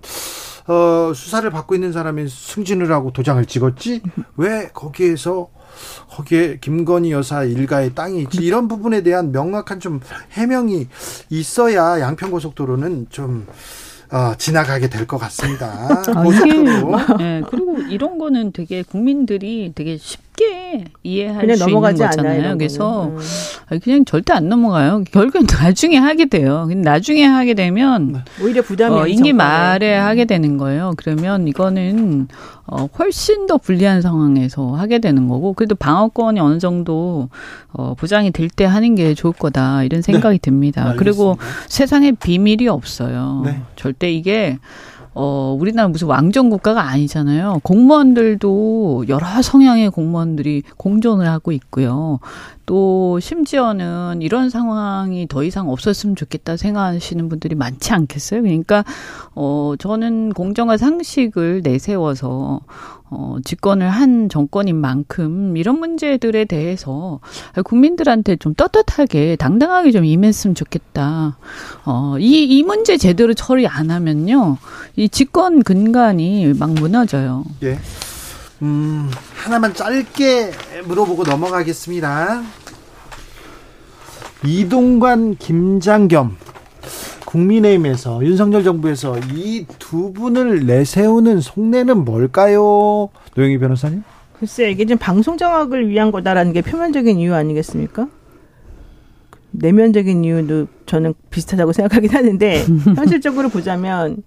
[0.68, 4.02] 어, 수사를 받고 있는 사람이 승진을 하고 도장을 찍었지?
[4.36, 5.48] 왜 거기에서
[6.10, 8.38] 거기에 김건희 여사 일가의 땅이 있지?
[8.42, 10.00] 이런 부분에 대한 명확한 좀
[10.32, 10.88] 해명이
[11.30, 13.46] 있어야 양평 고속도로는 좀
[14.12, 15.66] 어, 지나가게 될 것 같습니다.
[15.66, 17.16] 아, 고속도로.
[17.18, 22.40] 네, 그리고 이런 거는 되게 국민들이 되게 쉽 게 이해할 수 있는 거잖아요.
[22.42, 22.58] 않아요.
[22.58, 23.06] 그래서.
[23.06, 23.18] 음.
[23.82, 25.02] 그냥 절대 안 넘어가요.
[25.10, 26.68] 결국엔 나중에 하게 돼요.
[26.74, 29.32] 나중에 하게 되면 오히려 부담이 어, 임기.
[29.32, 30.92] 말에 하게 되는 거예요.
[30.96, 32.28] 그러면 이거는
[32.66, 37.28] 어, 훨씬 더 불리한 상황에서 하게 되는 거고, 그래도 방어권이 어느 정도
[37.72, 40.94] 어, 보장이 될 때 하는 게 좋을 거다 이런 생각이 듭니다.
[40.96, 41.66] 그리고 알겠습니다.
[41.68, 43.42] 세상에 비밀이 없어요.
[43.44, 43.60] 네.
[43.76, 44.58] 절대 이게
[45.18, 47.60] 어, 우리나라 무슨 왕정 국가가 아니잖아요.
[47.62, 52.20] 공무원들도 여러 성향의 공무원들이 공존을 하고 있고요.
[52.66, 58.42] 또 심지어는 이런 상황이 더 이상 없었으면 좋겠다 생각하시는 분들이 많지 않겠어요.
[58.42, 58.84] 그러니까
[59.34, 62.60] 어 저는 공정과 상식을 내세워서
[63.08, 67.20] 어 집권을 한 정권인 만큼 이런 문제들에 대해서
[67.64, 71.38] 국민들한테 좀 떳떳하게 당당하게 좀 임했으면 좋겠다.
[71.84, 74.58] 어이 이 문제 제대로 처리 안 하면요.
[74.96, 77.44] 이 집권 근간이 막 무너져요.
[77.62, 77.78] 예.
[78.62, 80.50] 음, 하나만 짧게
[80.86, 82.42] 물어보고 넘어가겠습니다.
[84.44, 86.36] 이동관, 김장겸,
[87.24, 93.08] 국민의힘에서 윤석열 정부에서 이 두 분을 내세우는 속내는 뭘까요?
[93.34, 94.02] 노영희 변호사님?
[94.38, 98.08] 글쎄 이게 좀 방송 정악을 위한 거다라는 게 표면적인 이유 아니겠습니까?
[99.52, 102.64] 내면적인 이유도 저는 비슷하다고 생각하긴 하는데
[102.96, 104.22] 현실적으로 보자면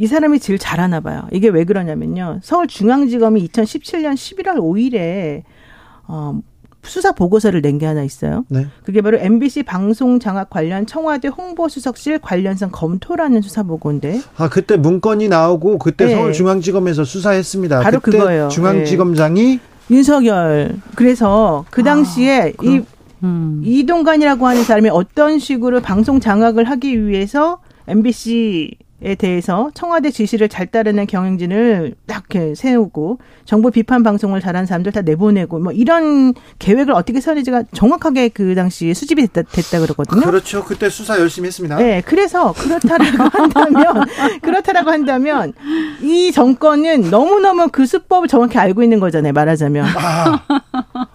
[0.00, 1.24] 이 사람이 제일 잘하나 봐요.
[1.30, 2.40] 이게 왜 그러냐면요.
[2.42, 5.42] 서울중앙지검이 2017년 11월 5일에
[6.08, 6.40] 어,
[6.82, 8.46] 수사 보고서를 낸 게 하나 있어요.
[8.48, 8.66] 네.
[8.82, 15.28] 그게 바로 MBC 방송 장악 관련 청와대 홍보수석실 관련성 검토라는 수사 보고인데 아, 그때 문건이
[15.28, 16.14] 나오고 그때 네.
[16.14, 17.80] 서울중앙지검에서 수사했습니다.
[17.80, 18.48] 바로 그때 그거예요.
[18.48, 19.60] 중앙지검장이
[19.90, 22.80] 윤석열 그래서 그 당시에 이
[23.22, 23.60] 음.
[23.62, 28.70] 이동관이라고 하는 사람이 어떤 식으로 방송 장악을 하기 위해서 MBC
[29.02, 34.92] 에 대해서 청와대 지시를 잘 따르는 경영진을 딱 이렇게 세우고 정부 비판 방송을 잘하는 사람들
[34.92, 40.22] 다 내보내고 뭐 이런 계획을 어떻게 세우는지가 정확하게 그 당시에 수집이 됐다, 됐다 그러거든요.
[40.22, 40.64] 그렇죠.
[40.64, 41.76] 그때 수사 열심히 했습니다.
[41.76, 44.06] 네, 그래서 그렇다라고 한다면
[44.40, 45.52] 그렇다라고 한다면
[46.00, 49.32] 이 정권은 너무너무 그 수법을 정확히 알고 있는 거잖아요.
[49.32, 49.86] 말하자면.
[49.96, 50.40] 아,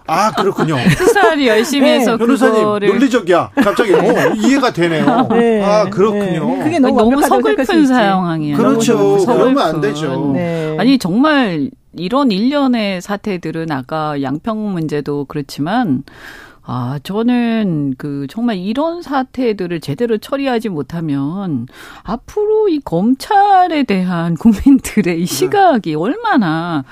[0.06, 0.76] 아 그렇군요.
[0.96, 3.50] 수사를 열심히 네, 해서 변호사님 그거를 논리적이야.
[3.56, 5.28] 갑자기 어, 이해가 되네요.
[5.30, 6.56] 네, 아 그렇군요.
[6.56, 6.64] 네.
[6.64, 7.88] 그게 너무, 너무, 완벽하다고 생각할 수 서글픈 있지.
[7.88, 8.56] 상황이에요.
[8.56, 9.18] 그렇죠.
[9.24, 10.32] 그러면 안 되죠.
[10.32, 10.76] 네.
[10.78, 16.02] 아니 정말 이런 일련의 사태들은 아까 양평 문제도 그렇지만
[16.62, 21.66] 아 저는 그 정말 이런 사태들을 제대로 처리하지 못하면
[22.02, 26.84] 앞으로 이 검찰에 대한 국민들의 이 시각이 얼마나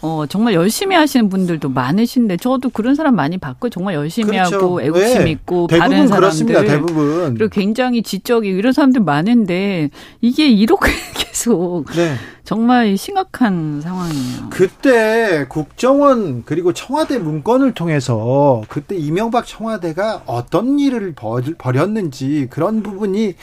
[0.00, 5.24] 어 정말 열심히 하시는 분들도 많으신데 저도 그런 사람 많이 봤고 정말 열심히 하고 애국심
[5.24, 5.30] 네.
[5.32, 6.60] 있고 대부분 바른 그렇습니다.
[6.60, 7.34] 사람들 대부분.
[7.34, 12.14] 그리고 굉장히 지적이고 이런 사람들 많은데 이게 이렇게 계속 네.
[12.44, 14.46] 정말 심각한 상황이에요.
[14.50, 23.34] 그때 국정원 그리고 청와대 문건을 통해서 그때 이명박 청와대가 어떤 일을 벌- 벌였는지 그런 부분이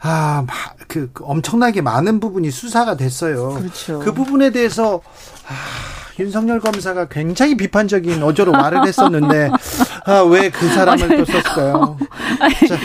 [0.00, 0.52] 아, 마-
[0.88, 3.50] 그, 그 엄청나게 많은 부분이 수사가 됐어요.
[3.50, 4.00] 그렇죠.
[4.00, 5.00] 그 부분에 대해서
[5.48, 5.52] 아,
[6.18, 9.50] 윤석열 검사가 굉장히 비판적인 어조로 말을 했었는데
[10.06, 11.98] 아, 왜 그 사람을 또 썼을까요?
[12.68, 12.76] 자,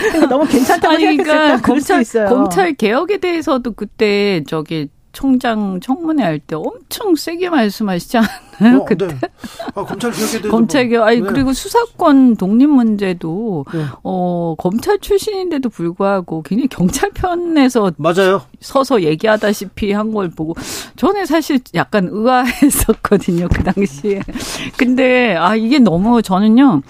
[0.00, 1.44] 그러니까 너무 괜찮다고 아니 생각했을까?
[1.44, 2.28] 그러니까 검찰 있어요.
[2.28, 8.82] 검찰 개혁에 대해서도 그때 저기 총장 청문회 할 때 엄청 세게 말씀하시지 않았나요?
[8.82, 9.14] 어, 그때 네.
[9.74, 11.26] 아, 검찰 개혁에 대해서 검찰 개혁 아니 네.
[11.26, 13.84] 그리고 수사권 독립 문제도 네.
[14.04, 18.42] 어 검찰 출신인데도 불구하고 굉장히 경찰 편에서 맞아요.
[18.60, 20.54] 서서 얘기하다시피 한 걸 보고
[20.96, 24.20] 저는 사실 약간 의아했었거든요 그 당시에
[24.76, 26.82] 근데 아 이게 너무 저는요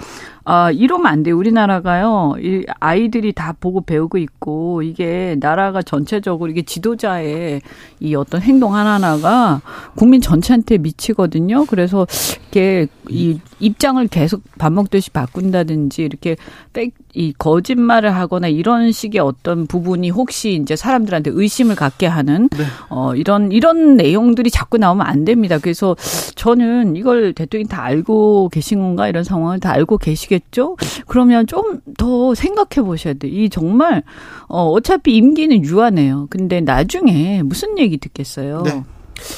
[0.48, 1.36] 아 이러면 안 돼요.
[1.36, 7.62] 우리나라가요 이 아이들이 다 보고 배우고 있고 이게 나라가 전체적으로 이게 지도자의
[7.98, 9.60] 이 어떤 행동 하나하나가
[9.96, 11.64] 국민 전체한테 미치거든요.
[11.66, 12.06] 그래서
[12.42, 16.36] 이렇게 이 입장을 계속 밥 먹듯이 바꾼다든지 이렇게
[16.72, 22.64] 백 이 거짓말을 하거나 이런 식의 어떤 부분이 혹시 이제 사람들한테 의심을 갖게 하는 네.
[22.88, 25.58] 어 이런 이런 내용들이 자꾸 나오면 안 됩니다.
[25.58, 25.96] 그래서
[26.34, 30.76] 저는 이걸 대통령이 다 알고 계신 건가 이런 상황을 다 알고 계시겠죠?
[31.06, 33.28] 그러면 좀 더 생각해 보셔야 돼.
[33.28, 34.02] 이 정말
[34.48, 36.26] 어 어차피 임기는 유한해요.
[36.30, 38.62] 근데 나중에 무슨 얘기 듣겠어요?
[38.62, 38.82] 네.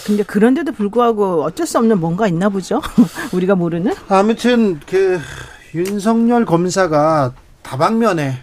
[0.06, 2.80] 근데 그런데도 불구하고 어쩔 수 없는 뭔가 있나 보죠.
[3.32, 3.94] 우리가 모르는.
[4.08, 5.18] 아무튼 그
[5.74, 7.32] 윤석열 검사가
[7.68, 8.42] 다방면에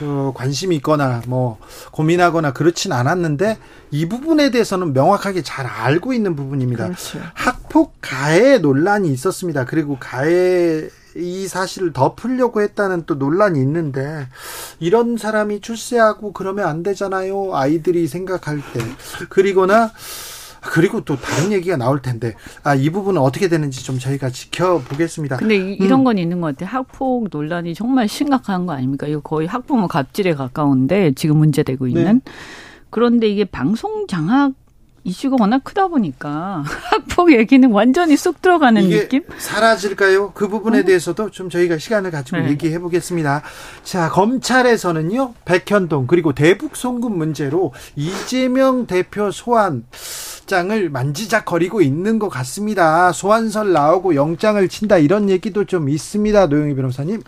[0.00, 1.58] 그 관심이 있거나 뭐
[1.92, 3.56] 고민하거나 그렇진 않았는데
[3.92, 6.86] 이 부분에 대해서는 명확하게 잘 알고 있는 부분입니다.
[6.86, 7.20] 그렇죠.
[7.34, 9.64] 학폭 가해 논란이 있었습니다.
[9.64, 14.26] 그리고 가해 이 사실을 덮으려고 했다는 또 논란이 있는데
[14.80, 17.54] 이런 사람이 출세하고 그러면 안 되잖아요.
[17.54, 18.80] 아이들이 생각할 때.
[19.28, 19.92] 그리고나
[20.66, 25.36] 그리고 또 다른 얘기가 나올 텐데 아 이 부분은 어떻게 되는지 좀 저희가 지켜보겠습니다.
[25.38, 26.04] 근데 이, 이런 음.
[26.04, 26.68] 건 있는 것 같아요.
[26.76, 29.06] 학폭 논란이 정말 심각한 거 아닙니까?
[29.06, 32.20] 이거 거의 학부모 갑질에 가까운데 지금 문제되고 있는.
[32.24, 32.32] 네.
[32.90, 34.52] 그런데 이게 방송 장악
[35.06, 39.22] 이슈가 워낙 크다 보니까 학폭 얘기는 완전히 쏙 들어가는 느낌?
[39.36, 40.32] 사라질까요?
[40.32, 42.50] 그 부분에 대해서도 좀 저희가 시간을 가지고 네.
[42.50, 43.42] 얘기해 보겠습니다.
[43.82, 49.84] 자, 검찰에서는요, 백현동 그리고 대북 송금 문제로 이재명 대표 소환
[50.46, 53.12] 장을 만지작거리고 있는 것 같습니다.
[53.12, 56.46] 소환설 나오고 영장을 친다 이런 얘기도 좀 있습니다.
[56.46, 57.22] 노영희 변호사님.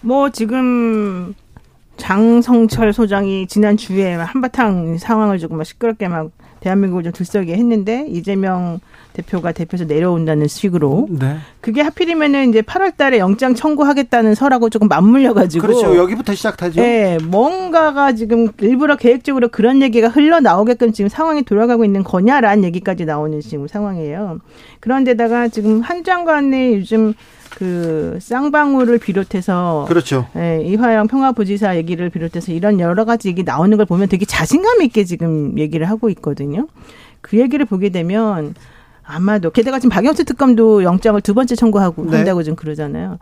[0.00, 1.34] 뭐 지금
[1.96, 6.30] 장성철 소장이 지난 주에 한바탕 상황을 조금 막 시끄럽게 막
[6.60, 8.80] 대한민국을 좀 들썩이게 했는데 이재명
[9.12, 11.36] 대표가 대표에서 내려온다는 식으로 네.
[11.60, 15.96] 그게 하필이면은 이제 8월 달에 영장 청구하겠다는 설하고 조금 맞물려 가지고 그렇죠.
[15.96, 16.80] 여기부터 시작하죠.
[16.80, 23.40] 예, 뭔가가 지금 일부러 계획적으로 그런 얘기가 흘러나오게끔 지금 상황이 돌아가고 있는 거냐라는 얘기까지 나오는
[23.40, 24.38] 지금 상황이에요.
[24.80, 27.14] 그런데다가 지금 한 장관의 요즘
[27.50, 30.26] 그 쌍방울을 비롯해서 그렇죠.
[30.36, 35.04] 예, 이화영 평화부지사 얘기를 비롯해서 이런 여러 가지 얘기 나오는 걸 보면 되게 자신감 있게
[35.04, 36.68] 지금 얘기를 하고 있거든요.
[37.20, 38.54] 그 얘기를 보게 되면
[39.10, 42.16] 아마도 게다가 지금 박영수 특검도 영장을 두 번째 청구하고 네.
[42.18, 43.18] 한다고 좀 그러잖아요.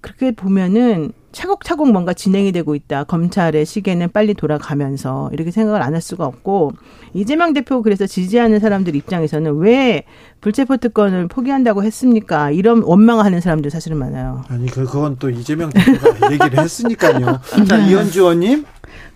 [0.00, 3.02] 그렇게 보면은 차곡차곡 뭔가 진행이 되고 있다.
[3.04, 6.72] 검찰의 시계는 빨리 돌아가면서 이렇게 생각을 안 할 수가 없고
[7.14, 10.04] 이재명 대표 그래서 지지하는 사람들 입장에서는 왜
[10.40, 12.50] 불체포 특권을 포기한다고 했습니까?
[12.52, 14.44] 이런 원망하는 사람들 사실은 많아요.
[14.48, 17.40] 아니 그 그건 또 이재명 대표가 얘기를 했으니까요.
[17.68, 18.64] 자, 이현주 의원님.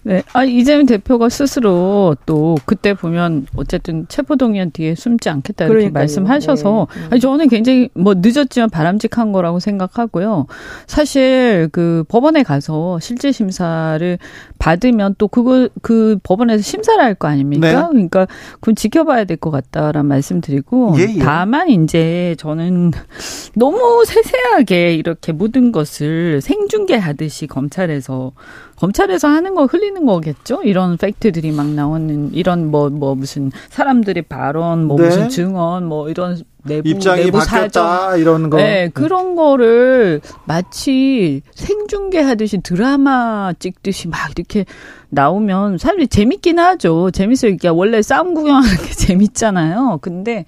[0.05, 0.23] 네.
[0.33, 6.01] 아, 이재명 대표가 스스로 또 그때 보면 어쨌든 체포동의안 뒤에 숨지 않겠다 이렇게 그러니까요.
[6.01, 7.03] 말씀하셔서 네.
[7.11, 10.47] 아니, 저는 굉장히 뭐 늦었지만 바람직한 거라고 생각하고요.
[10.87, 14.19] 사실 그 법원에 가서 실질 심사를
[14.59, 17.69] 받으면 또 그거 그 법원에서 심사를 할 거 아닙니까?
[17.71, 17.75] 네.
[17.91, 21.19] 그러니까 그건 지켜봐야 될 것 같다라는 말씀드리고 예, 예.
[21.19, 22.93] 다만 이제 저는
[23.55, 28.33] 너무 세세하게 이렇게 모든 것을 생중계하듯이 검찰에서
[28.77, 30.63] 검찰에서 하는 거 흘리는 거겠죠?
[30.65, 35.05] 이런 팩트들이 막 나오는 이런 뭐뭐 무슨 사람들의 발언, 뭐 네.
[35.05, 37.39] 무슨 증언, 뭐 이런 내부 입장이 내부.
[37.39, 38.57] 바뀌었다 이런 거.
[38.57, 44.65] 네, 그런 거를 마치 생중계하듯이 드라마 찍듯이 막 이렇게
[45.11, 47.11] 나오면 사람들이 재밌긴 하죠.
[47.11, 47.53] 재밌어요.
[47.53, 49.99] 이게 원래 싸움 구경하는 게 재밌잖아요.
[50.03, 50.45] 근데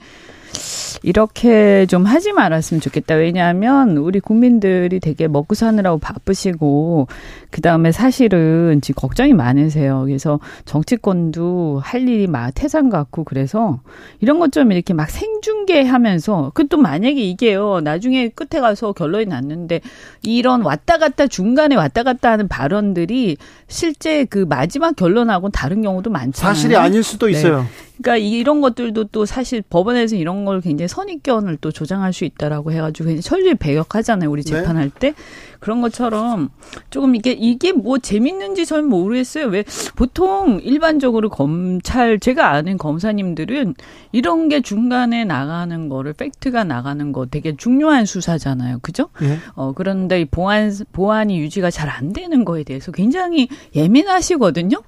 [1.05, 3.17] 이렇게 좀 하지 말았으면 좋겠다.
[3.17, 7.09] 왜냐하면 우리 국민들이 되게 먹고 사느라고 바쁘시고
[7.51, 10.05] 그 다음에 사실은 지금 걱정이 많으세요.
[10.07, 13.81] 그래서 정치권도 할 일이 막 태산 같고 그래서
[14.21, 19.81] 이런 것 좀 이렇게 막 생중계하면서 그 또 만약에 이게요 나중에 끝에 가서 결론이 났는데
[20.23, 23.37] 이런 왔다 갔다 중간에 왔다 갔다 하는 발언들이
[23.69, 26.55] 실제 그 마지막 결론하고 다른 경우도 많잖아요.
[26.55, 27.33] 사실이 아닐 수도 네.
[27.33, 27.67] 있어요.
[27.99, 32.73] 그러니까 이- 이런 것들도 또 사실 법원에서 이런 걸 굉장히 선입견을 또 조장할 수 있다라고
[32.73, 34.51] 해가지고 철저히 배격하잖아요 우리 네.
[34.51, 35.15] 재판할 때
[35.61, 36.51] 그런 것처럼
[36.91, 39.65] 조금 이게 이게 뭐 재밌는지 저는 모르겠어요 왜
[39.97, 43.75] 보통 일반적으로 검찰 제가 아는 검사님들은
[44.13, 49.09] 이런 게 중간에 나가는 거를 팩트가 나가는 거 되게 중요한 수사잖아요 그죠?
[49.23, 49.39] 예.
[49.55, 54.83] 어, 그런데 이 보안, 보안이 유지가 잘 안 되는 거에 대해서 굉장히 예민하시거든요?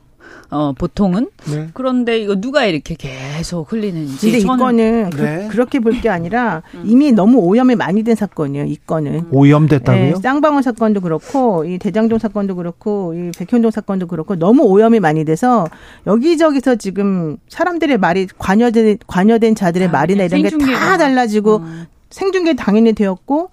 [0.51, 1.29] 어, 보통은.
[1.51, 1.69] 네.
[1.75, 4.31] 그런데 이거 누가 이렇게 계속 흘리는지.
[4.31, 5.49] 근데 저는 이거는 네.
[5.51, 8.67] 그, 렇게 볼 게 아니라 이미 너무 오염이 많이 된 사건이에요.
[8.67, 9.27] 이 건은.
[9.31, 10.05] 오염됐다고요?
[10.05, 15.25] 예, 쌍방울 사건도 그렇고 이 대장동 사건도 그렇고 이 백현동 사건도 그렇고 너무 오염이 많이
[15.25, 15.67] 돼서
[16.07, 20.51] 여기저기서 지금 사람들의 말이 관여된 관여된 자들의 아, 말이나 이런 게.
[20.51, 21.87] 다 달라지고 음.
[22.17, 23.51] 생중계 당연히 되었고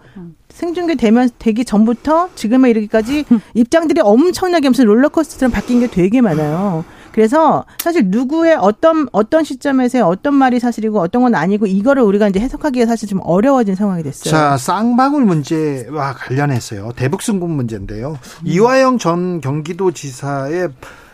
[0.47, 6.85] 생중계 되면 되기 전부터 지금에 이르기까지 입장들이 엄청나게 무슨 롤러코스터처럼 바뀐 게 되게 많아요.
[7.11, 12.39] 그래서 사실 누구의 어떤 어떤 시점에서 어떤 말이 사실이고 어떤 건 아니고 이거를 우리가 이제
[12.39, 14.31] 해석하기가 사실 좀 어려워진 상황이 됐어요.
[14.31, 16.93] 자, 쌍방울 문제와 관련해서요.
[16.95, 18.11] 대북승군 문제인데요.
[18.11, 18.17] 음.
[18.45, 20.69] 이화영 전 경기도지사의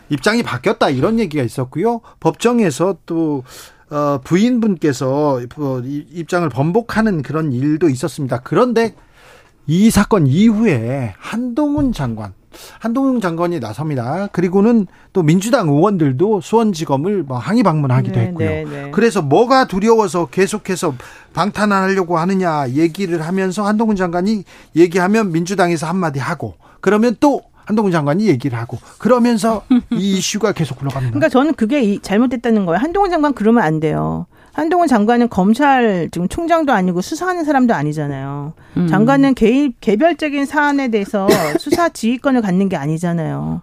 [0.08, 2.00] 입장이 바뀌었다 이런 얘기가 있었고요.
[2.20, 3.42] 법정에서 또
[3.90, 8.40] 어, 부인분께서 어, 이- 입장을 번복하는 그런 일도 있었습니다.
[8.44, 8.94] 그런데
[9.66, 12.32] 이 사건 이후에 한동훈 장관,
[12.78, 14.28] 한동훈 장관이 나섭니다.
[14.32, 18.48] 그리고는 또 민주당 의원들도 수원지검을 뭐 항의 방문하기도 네, 했고요.
[18.48, 18.90] 네, 네.
[18.92, 20.94] 그래서 뭐가 두려워서 계속해서
[21.34, 24.44] 방탄하려고 하느냐 얘기를 하면서 한동훈 장관이
[24.76, 31.12] 얘기하면 민주당에서 한마디 하고 그러면 또 한동훈 장관이 얘기를 하고 그러면서 이 이슈가 계속 흘러갑니다.
[31.12, 32.78] 그러니까 저는 그게 이- 잘못됐다는 거예요.
[32.80, 34.26] 한동훈 장관 그러면 안 돼요.
[34.52, 38.52] 한동훈 장관은 검찰 지금 총장도 아니고 수사하는 사람도 아니잖아요.
[38.76, 38.88] 음.
[38.88, 41.28] 장관은 개, 개별적인 사안에 대해서
[41.60, 43.62] 수사 지휘권을 갖는 게 아니잖아요.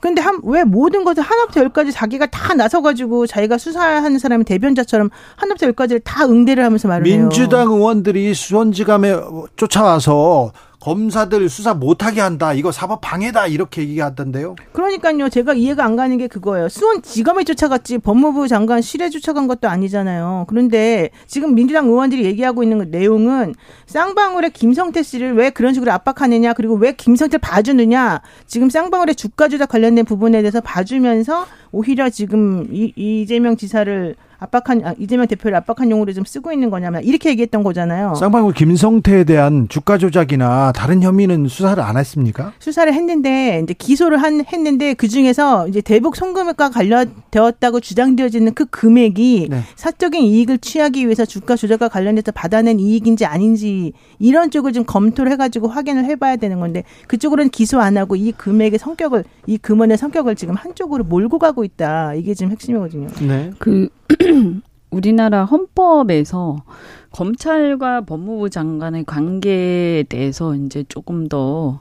[0.00, 5.66] 근데 한, 왜 모든 것을 하나부터 열까지 자기가 다 나서가지고 자기가 수사하는 사람이 대변자처럼 하나부터
[5.66, 7.20] 열까지를 다 응대를 하면서 말을 해요.
[7.28, 9.14] 민주당 의원들이 수원지감에
[9.56, 10.52] 쫓아와서
[10.84, 12.52] 검사들 수사 못하게 한다.
[12.52, 13.46] 이거 사법 방해다.
[13.46, 14.54] 이렇게 얘기하던데요.
[14.72, 15.30] 그러니까요.
[15.30, 16.68] 제가 이해가 안 가는 게 그거예요.
[16.68, 20.44] 수원 지검에 쫓아갔지 법무부 장관 실에 쫓아간 것도 아니잖아요.
[20.46, 23.54] 그런데 지금 민주당 의원들이 얘기하고 있는 그 내용은
[23.86, 29.70] 쌍방울의 김성태 씨를 왜 그런 식으로 압박하느냐 그리고 왜 김성태를 봐주느냐 지금 쌍방울의 주가 조작
[29.70, 36.12] 관련된 부분에 대해서 봐주면서 오히려 지금 이, 이재명 지사를 압박한 아, 이재명 대표를 압박한 용어로
[36.12, 38.14] 좀 쓰고 있는 거냐면 이렇게 얘기했던 거잖아요.
[38.14, 42.52] 쌍방울 김성태에 대한 주가 조작이나 다른 혐의는 수사를 안 했습니까?
[42.58, 49.48] 수사를 했는데 이제 기소를 한 했는데 그 중에서 이제 대북 송금액과 관련되었다고 주장되어지는 그 금액이
[49.50, 49.60] 네.
[49.76, 55.68] 사적인 이익을 취하기 위해서 주가 조작과 관련해서 받아낸 이익인지 아닌지 이런 쪽을 좀 검토를 해가지고
[55.68, 60.54] 확인을 해봐야 되는 건데 그쪽으로는 기소 안 하고 이 금액의 성격을 이 금원의 성격을 지금
[60.54, 63.08] 한쪽으로 몰고 가고 있다 이게 지금 핵심이거든요.
[63.26, 63.50] 네.
[63.58, 63.88] 그
[64.90, 66.62] 우리나라 헌법에서
[67.10, 71.80] 검찰과 법무부 장관의 관계에 대해서 이제 조금 더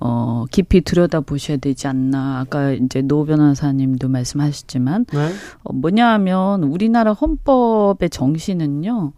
[0.00, 2.40] 어, 깊이 들여다 보셔야 되지 않나.
[2.40, 5.28] 아까 이제 노 변호사님도 말씀하셨지만 네.
[5.62, 9.12] 어, 뭐냐 하면 우리나라 헌법의 정신은요.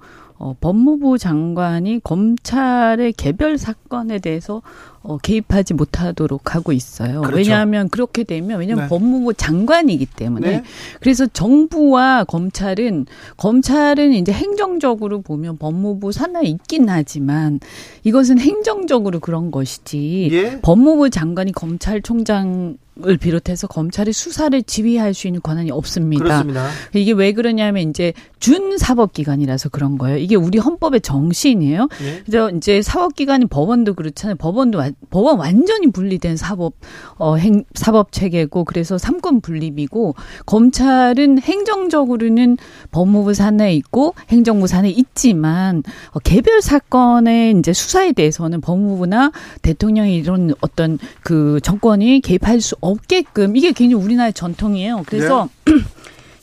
[0.45, 4.61] 어, 법무부 장관이 검찰의 개별 사건에 대해서
[5.01, 7.23] 어, 개입하지 못하도록 하고 있어요.
[7.23, 7.37] 그렇죠.
[7.39, 8.89] 왜냐하면 그렇게 되면 왜냐하면 네.
[8.91, 10.65] 법무부 장관이기 때문에 네.
[11.01, 13.07] 그래서 정부와 검찰은
[13.39, 17.59] 검찰은 이제 행정적으로 보면 법무부 산하에 있긴 하지만
[18.03, 20.61] 이것은 행정적으로 그런 것이지 예.
[20.61, 22.77] 법무부 장관이 검찰총장
[23.07, 26.23] 을 비롯해서 검찰의 수사를 지휘할 수 있는 권한이 없습니다.
[26.23, 26.69] 그렇습니다.
[26.95, 30.17] 이게 왜 그러냐면 이제 준 사법기관이라서 그런 거예요.
[30.19, 31.89] 이게 우리 헌법의 정신이에요.
[32.03, 32.23] 예.
[32.25, 34.37] 그래서 이제 사법기관이 법원도 그렇잖아요.
[34.37, 36.75] 법원도 완- 법원 완전히 분리된 사법
[37.19, 40.15] 어 행 사법 체계고 그래서 삼권 분립이고
[40.47, 42.57] 검찰은 행정적으로는
[42.93, 45.83] 법무부 산하에 있고 행정부 산하에 있지만
[46.13, 49.33] 어, 개별 사건의 이제 수사에 대해서는 법무부나
[49.63, 53.57] 대통령이 이런 어떤 그 정권이 개입할 수 없게끔.
[53.57, 55.05] 이게 굉장히 우리나라의 전통이에요.
[55.07, 55.49] 그래서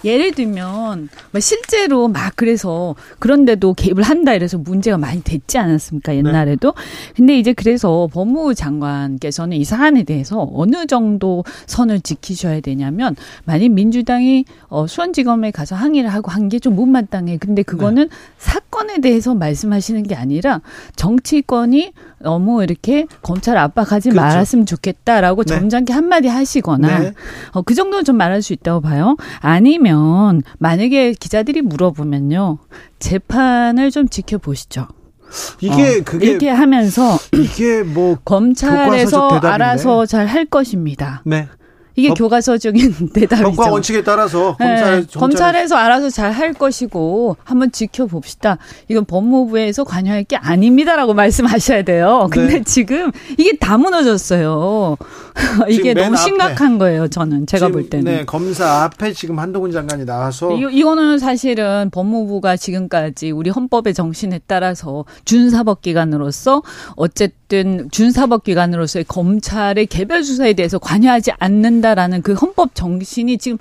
[0.04, 6.16] 예를 들면 뭐 실제로 막 그래서 그런데도 개입을 한다 이래서 문제가 많이 됐지 않았습니까?
[6.16, 6.74] 옛날에도?
[7.16, 13.16] 근데 이제 그래서 법무부 장관께서는 이 사안에 대해서 어느 정도 선을 지키셔야 되냐면
[13.46, 17.38] 만약 민주당이 어 수원지검에 가서 항의를 하고 한 게 좀 못마땅해.
[17.38, 20.62] 근데 그거는 사건에 대해서 말씀하시는 게 아니라
[20.96, 21.94] 정치권이
[22.24, 24.26] 너무 이렇게 검찰 압박하지 그렇죠.
[24.26, 25.56] 말았으면 좋겠다라고 네.
[25.60, 27.14] 점잖게 한마디 하시거나 네.
[27.52, 29.18] 어, 그 정도는 좀 말할 수 있다고 봐요.
[29.40, 32.58] 아니면 만약에 기자들이 물어보면요.
[33.00, 34.88] 재판을 좀 지켜보시죠.
[35.62, 39.30] 이게 어, 그게 이렇게 하면서 이게 뭐 검찰에서.
[39.42, 41.22] 알아서 잘 할 것입니다.
[41.26, 41.48] 네.
[41.96, 43.52] 이게 법- 교과서적인 대답이죠.
[43.52, 48.58] 법과 원칙에 따라서 네, 검찰 검찰 검찰에서 알아서 잘 할 것이고 한번 지켜봅시다.
[48.88, 52.30] 이건 법무부에서 관여할 게 아닙니다라고 말씀하셔야 돼요.
[52.32, 52.64] 근데 네.
[52.64, 54.96] 지금 이게 다 무너졌어요.
[55.70, 56.18] 이게 너무 앞에.
[56.18, 57.08] 심각한 거예요.
[57.10, 58.06] 저는 제가 지금, 볼 때는.
[58.06, 64.40] 네, 검사 앞에 지금 한동훈 장관이 나와서 이거, 이거는 사실은 법무부가 지금까지 우리 헌법의 정신에
[64.48, 66.62] 따라서 준사법기관으로서
[66.96, 67.36] 어쨌든
[67.92, 73.58] 준사법기관으로서의 검찰의 개별 수사에 대해서 관여하지 않는다라는 그 헌법 정신이 지금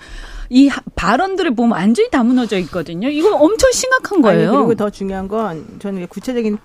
[0.48, 3.08] 이 하- 발언들을 보면 완전히 다 무너져 있거든요.
[3.08, 4.48] 이거 엄청 심각한 거예요.
[4.48, 6.58] 아니, 그리고 더 중요한 건 저는 구체적인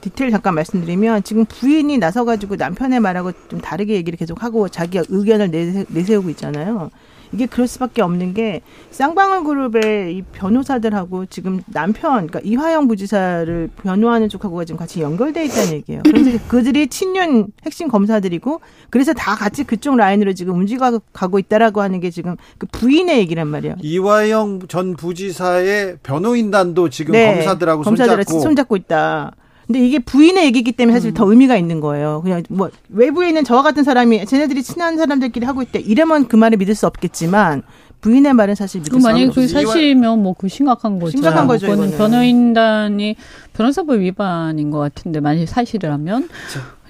[0.00, 5.50] 디테일 잠깐 말씀드리면 지금 부인이 나서가지고 남편의 말하고 좀 다르게 얘기를 계속 하고 자기 의견을
[5.50, 6.90] 내세, 내세우고 있잖아요.
[7.32, 14.28] 이게 그럴 수밖에 없는 게 쌍방울 그룹의 이 변호사들하고 지금 남편, 그러니까 이화영 부지사를 변호하는
[14.28, 16.02] 쪽하고가 지금 같이 연결돼 있다는 얘기예요.
[16.04, 18.60] 그래서 그들이 친윤 핵심 검사들이고
[18.90, 23.76] 그래서 다 같이 그쪽 라인으로 지금 움직여가고 있다라고 하는 게 지금 그 부인의 얘기란 말이에요.
[23.80, 29.32] 이화영 전 부지사의 변호인단도 지금 네, 검사들하고 검사들하고 손잡고 손잡고 있다.
[29.68, 32.22] 근데 이게 부인의 얘기이기 때문에 사실 더 의미가 있는 거예요.
[32.22, 35.78] 그냥 뭐 외부에 있는 저와 같은 사람이 쟤네들이 친한 사람들끼리 하고 있대.
[35.78, 37.62] 이러면 그 말을 믿을 수 없겠지만
[38.00, 39.66] 부인의 말은 사실 믿을 그수 만약에 없는 그게 거죠.
[39.68, 41.10] 사실이면 뭐 그 심각한 거죠.
[41.10, 41.98] 심각한 거죠, 그거는 이거는.
[41.98, 43.16] 변호인단이
[43.52, 46.28] 변호사법 위반인 것 같은데 만약 사실이라면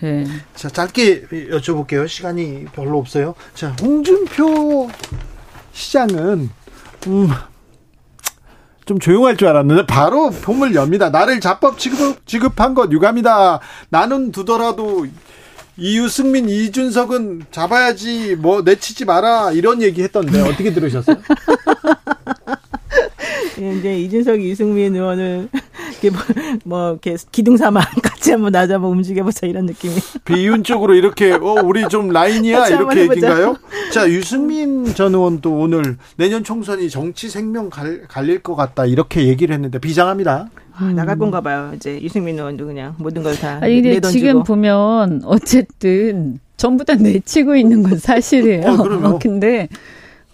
[0.04, 0.24] 예.
[0.54, 2.06] 자, 짧게 여쭤볼게요.
[2.06, 3.34] 시간이 별로 없어요.
[3.54, 4.88] 자, 홍준표
[5.72, 6.48] 시장은
[7.08, 7.28] 음,
[8.88, 11.10] 좀 조용할 줄 알았는데 바로 폼을 엽니다.
[11.10, 13.60] 나를 자법 지급, 지급한 것 유감이다.
[13.90, 15.06] 나는 두더라도
[15.76, 21.16] 이유승민, 이준석은 잡아야지 뭐 내치지 마라 이런 얘기 했던데 어떻게 들으셨어요?
[23.60, 25.48] 예, 이제 이준석, 이승민 의원을
[26.02, 26.20] 이렇게 뭐,
[26.64, 29.94] 뭐 이렇게 기둥 삼아 같이 한번 나도 한번 움직여보자 이런 느낌이.
[30.24, 33.00] 비윤 쪽으로 이렇게 어 우리 좀 라인이야 이렇게.
[33.02, 33.56] 얘기인가요?
[33.92, 39.54] 자 유승민 전 의원도 오늘 내년 총선이 정치 생명 갈, 갈릴 것 같다 이렇게 얘기를
[39.54, 40.48] 했는데 비장합니다.
[40.80, 41.72] 아, 나갈 건가 봐요.
[41.74, 44.10] 이제 이승민 의원도 그냥 모든 걸 다 아니 근데 내던지고.
[44.26, 48.68] 지금 보면 어쨌든 전부 다 내치고 있는 건 사실이에요.
[48.68, 49.18] 어, 그럼요.
[49.22, 49.68] 근데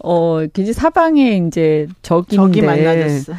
[0.03, 3.33] 어 굉장히 사방에 이제 적인데 적이 많아졌어.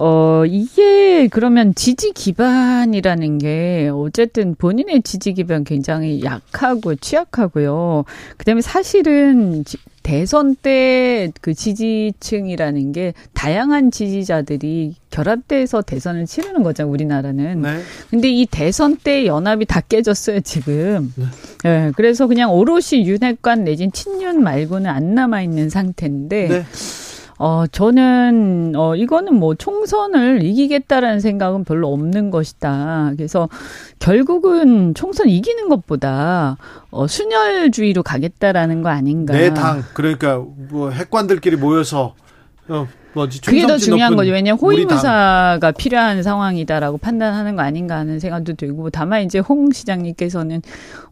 [0.00, 8.04] 어, 이게 그러면 지지 기반이라는 게 어쨌든 본인의 지지 기반 굉장히 약하고 취약하고요.
[8.36, 16.88] 그 다음에 사실은 지- 대선 때 그 지지층이라는 게 다양한 지지자들이 결합돼서 대선을 치르는 거죠,
[16.88, 17.60] 우리나라는.
[17.62, 17.78] 네.
[18.08, 21.12] 근데 이 대선 때 연합이 다 깨졌어요, 지금.
[21.66, 26.48] 예, 그래서 그냥 오롯이 윤핵관 내진 친윤 말고는 안 남아 있는 상태인데.
[26.48, 26.64] 네.
[27.38, 33.12] 어, 저는, 어, 이거는 뭐 총선을 이기겠다라는 생각은 별로 없는 것이다.
[33.16, 33.48] 그래서
[34.00, 36.56] 결국은 총선 이기는 것보다,
[36.90, 39.34] 어, 순혈주의로 가겠다라는 거 아닌가.
[39.34, 42.14] 내 당 그러니까 뭐 핵관들끼리 모여서
[42.68, 44.30] 어 뭐지 그게 더 중요한 거죠.
[44.32, 44.58] 왜냐하면.
[44.60, 50.62] 호위무사가 필요한 상황이다라고 판단하는 거 아닌가 하는 생각도 들고, 다만 이제 홍 시장님께서는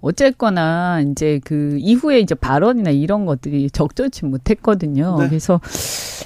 [0.00, 5.16] 어쨌거나 이제 그 이후에 이제 발언이나 이런 것들이 적절치 못했거든요.
[5.20, 5.28] 네.
[5.28, 5.60] 그래서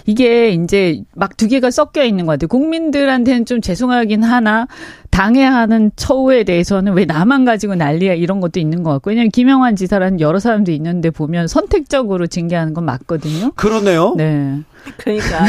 [0.06, 2.48] 이게 이제 막 두 개가 섞여 있는 것 같아요.
[2.48, 4.66] 국민들한테는 좀 죄송하긴 하나,
[5.10, 9.76] 당해 하는 처우에 대해서는 왜 나만 가지고 난리야 이런 것도 있는 것 같고, 왜냐면 김영환
[9.76, 13.52] 지사라는 여러 사람도 있는데 보면 선택적으로 징계하는 건 맞거든요.
[13.54, 14.14] 그러네요.
[14.16, 14.58] 네.
[14.96, 15.44] 그러니까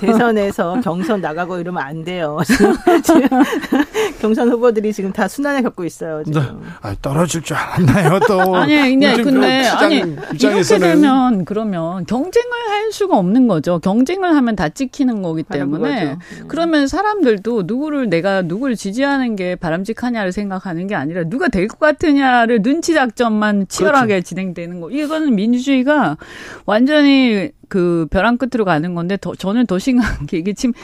[0.06, 2.38] 대선에서 경선 나가고 이러면 안 돼요.
[2.46, 3.28] 지금, 지금
[4.20, 6.22] 경선 후보들이 지금 다 순환을 겪고 있어요.
[6.24, 6.40] 지금.
[6.40, 6.48] 네.
[6.82, 8.54] 아, 떨어질 줄 알았나요 또?
[8.56, 13.48] 아니, 근데, 요즘 근데, 그 시장 아니, 이렇게 입장에서는 되면, 그러면, 경쟁을 할 수가 없는
[13.48, 13.78] 거죠.
[13.78, 16.12] 경쟁을 하면 다 찍히는 거기 때문에.
[16.12, 16.18] 음.
[16.48, 22.60] 그러면 사람들도 누구를, 내가 누구를 지지하는 게 바람직하냐를 생각하는 게 아니라, 누가 될 것 같으냐를
[22.62, 24.26] 눈치 작전만 치열하게 그렇죠.
[24.28, 24.90] 진행되는 거.
[24.90, 26.16] 이거는 민주주의가
[26.66, 30.74] 완전히 그 벼랑 끝으로 가는 건데, 더, 저는 더 심각한 게, 이게 지금,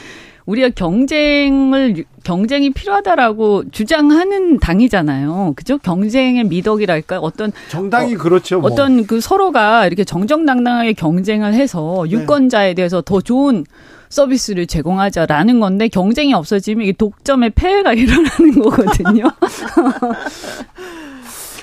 [0.47, 5.53] 우리가 경쟁을 경쟁이 필요하다라고 주장하는 당이잖아요.
[5.55, 5.77] 그죠?
[5.77, 8.59] 경쟁의 미덕이랄까 어떤 정당이 어, 그렇죠.
[8.59, 8.71] 뭐.
[8.71, 12.11] 어떤 그 서로가 이렇게 정정당당하게 경쟁을 해서 네.
[12.11, 13.63] 유권자에 대해서 더 좋은
[14.09, 19.25] 서비스를 제공하자라는 건데 경쟁이 없어지면 이게 독점의 폐해가 일어나는 거거든요.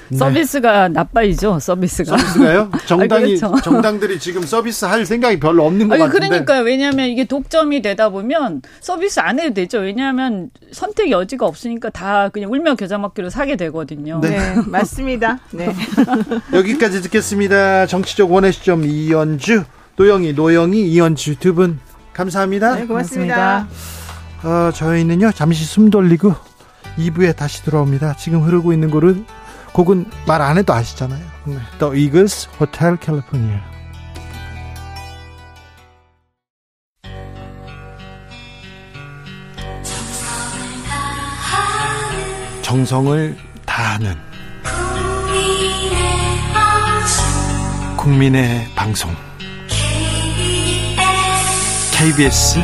[0.09, 0.19] 네.
[0.19, 1.59] 서비스가 나빠이죠.
[1.59, 2.17] 서비스가.
[2.17, 2.71] 서비스가요?
[2.87, 3.61] 정당이 그렇죠.
[3.63, 6.29] 정당들이 지금 서비스 할 생각이 별로 없는 것 아니, 같은데.
[6.29, 6.63] 그러니까요.
[6.63, 9.79] 왜냐하면 이게 독점이 되다 보면 서비스 안 해도 되죠.
[9.79, 14.21] 왜냐하면 선택 여지가 없으니까 다 그냥 울며 겨자 먹기로 사게 되거든요.
[14.21, 14.31] 네.
[14.31, 15.39] 네, 맞습니다.
[15.51, 15.75] 네.
[16.53, 17.87] 여기까지 듣겠습니다.
[17.87, 19.65] 정치적 원의 시점 이연주,
[19.97, 21.79] 노영희, 노영희, 이연주 두 분
[22.13, 22.77] 감사합니다.
[22.77, 23.67] 네, 고맙습니다.
[24.43, 26.35] 어, 저희는요 잠시 숨 돌리고
[26.99, 28.17] 2부에 다시 돌아옵니다.
[28.17, 29.27] 지금 흐르고 있는 곡은
[29.77, 31.21] 곡은 말 안 해도 아시잖아요.
[31.45, 31.59] 네.
[31.79, 33.61] The Eagles Hotel California.
[42.63, 44.17] 정성을 다하는
[47.97, 49.15] 국민의 방송
[51.93, 52.59] KBS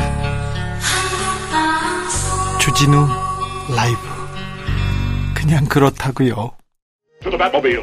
[2.58, 3.06] 주진우
[3.74, 3.98] 라이브
[5.34, 6.61] 그냥 그렇다고요.
[7.42, 7.82] Batmobile.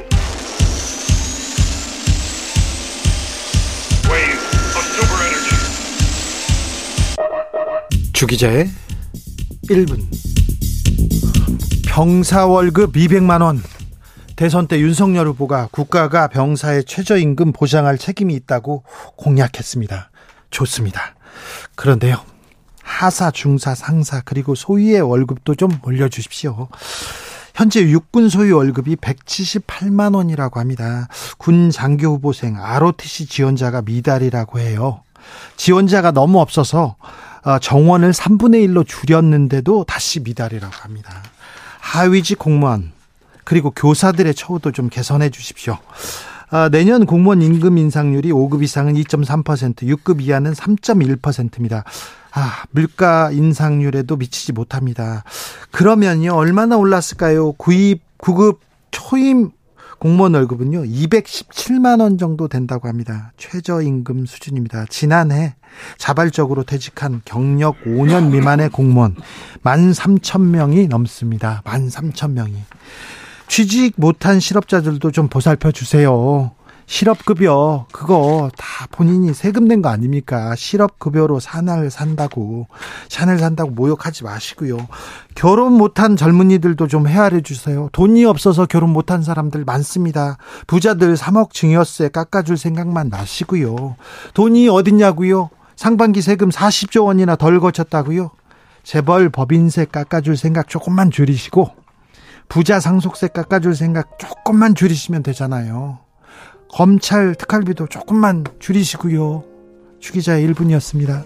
[4.09, 4.39] Wave
[4.77, 5.57] of super energy.
[8.13, 8.69] 주기자의
[9.69, 9.99] 1분
[11.89, 13.61] 병사 월급 200만 원
[14.37, 18.85] 대선 때 윤석열 후보가 국가가 병사의 최저임금 보장할 책임이 있다고
[19.17, 20.09] 공약했습니다.
[20.51, 21.15] 좋습니다.
[21.75, 22.21] 그런데요.
[22.81, 26.69] 하사, 중사, 상사 그리고 소위의 월급도 좀 올려주십시오.
[27.59, 31.09] 현재 육군 소위 월급이 178만 원이라고 합니다.
[31.37, 35.01] 군 장교 후보생 ROTC 지원자가 미달이라고 해요.
[35.57, 36.95] 지원자가 너무 없어서
[37.43, 41.21] 어, 정원을 3분의 1로 줄였는데도 다시 미달이라고 합니다.
[41.81, 42.93] 하위직 공무원
[43.43, 45.77] 그리고 교사들의 처우도 좀 개선해 주십시오.
[46.51, 51.83] 아, 내년 공무원 임금 인상률이 5급 이상은 2.3%, 6급 이하는 3.1%입니다.
[52.31, 55.23] 아, 물가 인상률에도 미치지 못합니다.
[55.71, 57.53] 그러면요, 얼마나 올랐을까요?
[57.53, 58.59] 구입, 9급
[58.91, 59.51] 초임
[59.99, 63.33] 공무원 월급은요, 217만 원 정도 된다고 합니다.
[63.37, 64.85] 최저임금 수준입니다.
[64.89, 65.55] 지난해
[65.97, 69.15] 자발적으로 퇴직한 경력 5년 미만의 공무원
[69.63, 71.61] 13,000명이 넘습니다.
[71.65, 72.55] 13,000명이.
[73.47, 76.51] 취직 못한 실업자들도 좀 보살펴 주세요.
[76.89, 80.55] 실업급여 그거 다 본인이 세금 낸 거 아닙니까?
[80.55, 82.67] 실업급여로 샤넬 산다고
[83.09, 84.77] 샤넬 산다고 모욕하지 마시고요.
[85.35, 87.89] 결혼 못한 젊은이들도 좀 헤아려 주세요.
[87.91, 90.37] 돈이 없어서 결혼 못한 사람들 많습니다.
[90.65, 93.95] 부자들 3억 증여세 깎아줄 생각만 마시고요.
[94.33, 95.51] 돈이 어딨냐고요?
[95.75, 98.31] 상반기 세금 40조 원이나 덜 거쳤다고요?
[98.83, 101.69] 재벌 법인세 깎아줄 생각 조금만 줄이시고
[102.49, 105.99] 부자 상속세 깎아줄 생각 조금만 줄이시면 되잖아요.
[106.69, 109.43] 검찰 특활비도 조금만 줄이시고요.
[109.99, 111.25] 주기자의 1분이었습니다.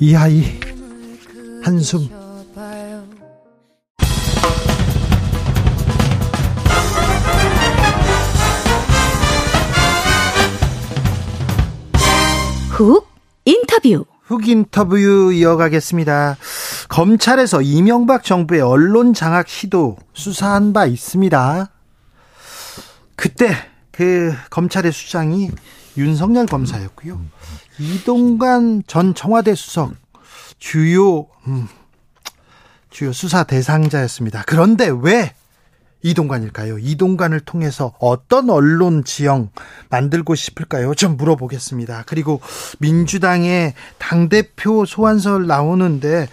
[0.00, 0.42] 이하이
[1.62, 2.08] 한숨
[12.70, 13.06] 훅
[13.44, 14.11] 인터뷰.
[14.32, 16.38] 훅 인터뷰 이어가겠습니다.
[16.88, 21.70] 검찰에서 이명박 정부의 언론 장악 시도 수사한 바 있습니다.
[23.14, 23.54] 그때
[23.90, 25.50] 그 검찰의 수장이
[25.98, 27.20] 윤석열 검사였고요.
[27.78, 29.92] 이동관 전 청와대 수석
[30.58, 31.68] 주요 음,
[32.88, 34.44] 주요 수사 대상자였습니다.
[34.46, 35.34] 그런데 왜
[36.02, 36.78] 이동관일까요?
[36.78, 39.50] 이동관을 통해서 어떤 언론 지형
[39.90, 40.94] 만들고 싶을까요?
[40.94, 42.04] 좀 물어보겠습니다.
[42.06, 42.40] 그리고
[42.80, 46.28] 민주당의 당대표 소환설 나오는데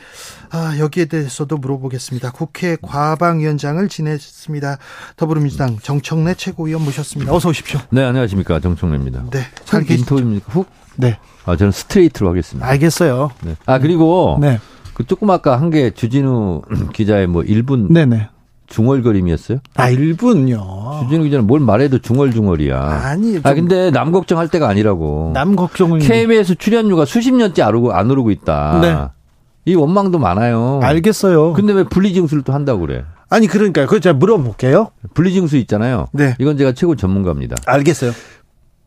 [0.51, 2.32] 아, 여기에 대해서도 물어보겠습니다.
[2.32, 4.78] 국회 과방위원장을 지냈습니다.
[5.15, 7.32] 더불어민주당 정청래 최고위원 모셨습니다.
[7.32, 7.80] 어서 오십시오.
[7.91, 8.59] 네, 안녕하십니까.
[8.59, 9.26] 정청래입니다.
[9.32, 9.99] 네, 잘훅 계시.
[10.01, 10.51] 인터뷰입니까?
[10.51, 10.67] 훅?
[10.95, 12.67] 네, 아, 저는 스트레이트로 하겠습니다.
[12.67, 13.30] 알겠어요.
[13.43, 13.55] 네.
[13.67, 14.59] 아, 그리고 네,
[14.95, 16.63] 그 조금 아까 한 게 주진우
[16.93, 18.28] 기자의 뭐 1분 네, 네.
[18.70, 19.59] 중얼거림이었어요?
[19.76, 21.01] 아, 1분요.
[21.03, 22.80] 주진우 기자는 뭘 말해도 중얼중얼이야.
[22.80, 25.32] 아니, 좀 아, 근데 남 걱정할 때가 아니라고.
[25.34, 28.80] 남 걱정은 KBS 출연료가 수십 년째 안 오르고, 안 오르고 있다.
[28.82, 29.20] 네.
[29.65, 30.80] 이 원망도 많아요.
[30.82, 31.53] 알겠어요.
[31.53, 33.03] 근데 왜 분리징수를 또 한다고 그래?
[33.30, 33.86] 아니 그러니까요.
[33.86, 34.89] 그거 제가 물어볼게요.
[35.13, 36.07] 분리징수 있잖아요.
[36.11, 36.36] 네.
[36.39, 37.55] 이건 제가 최고 전문가입니다.
[37.67, 38.11] 알겠어요.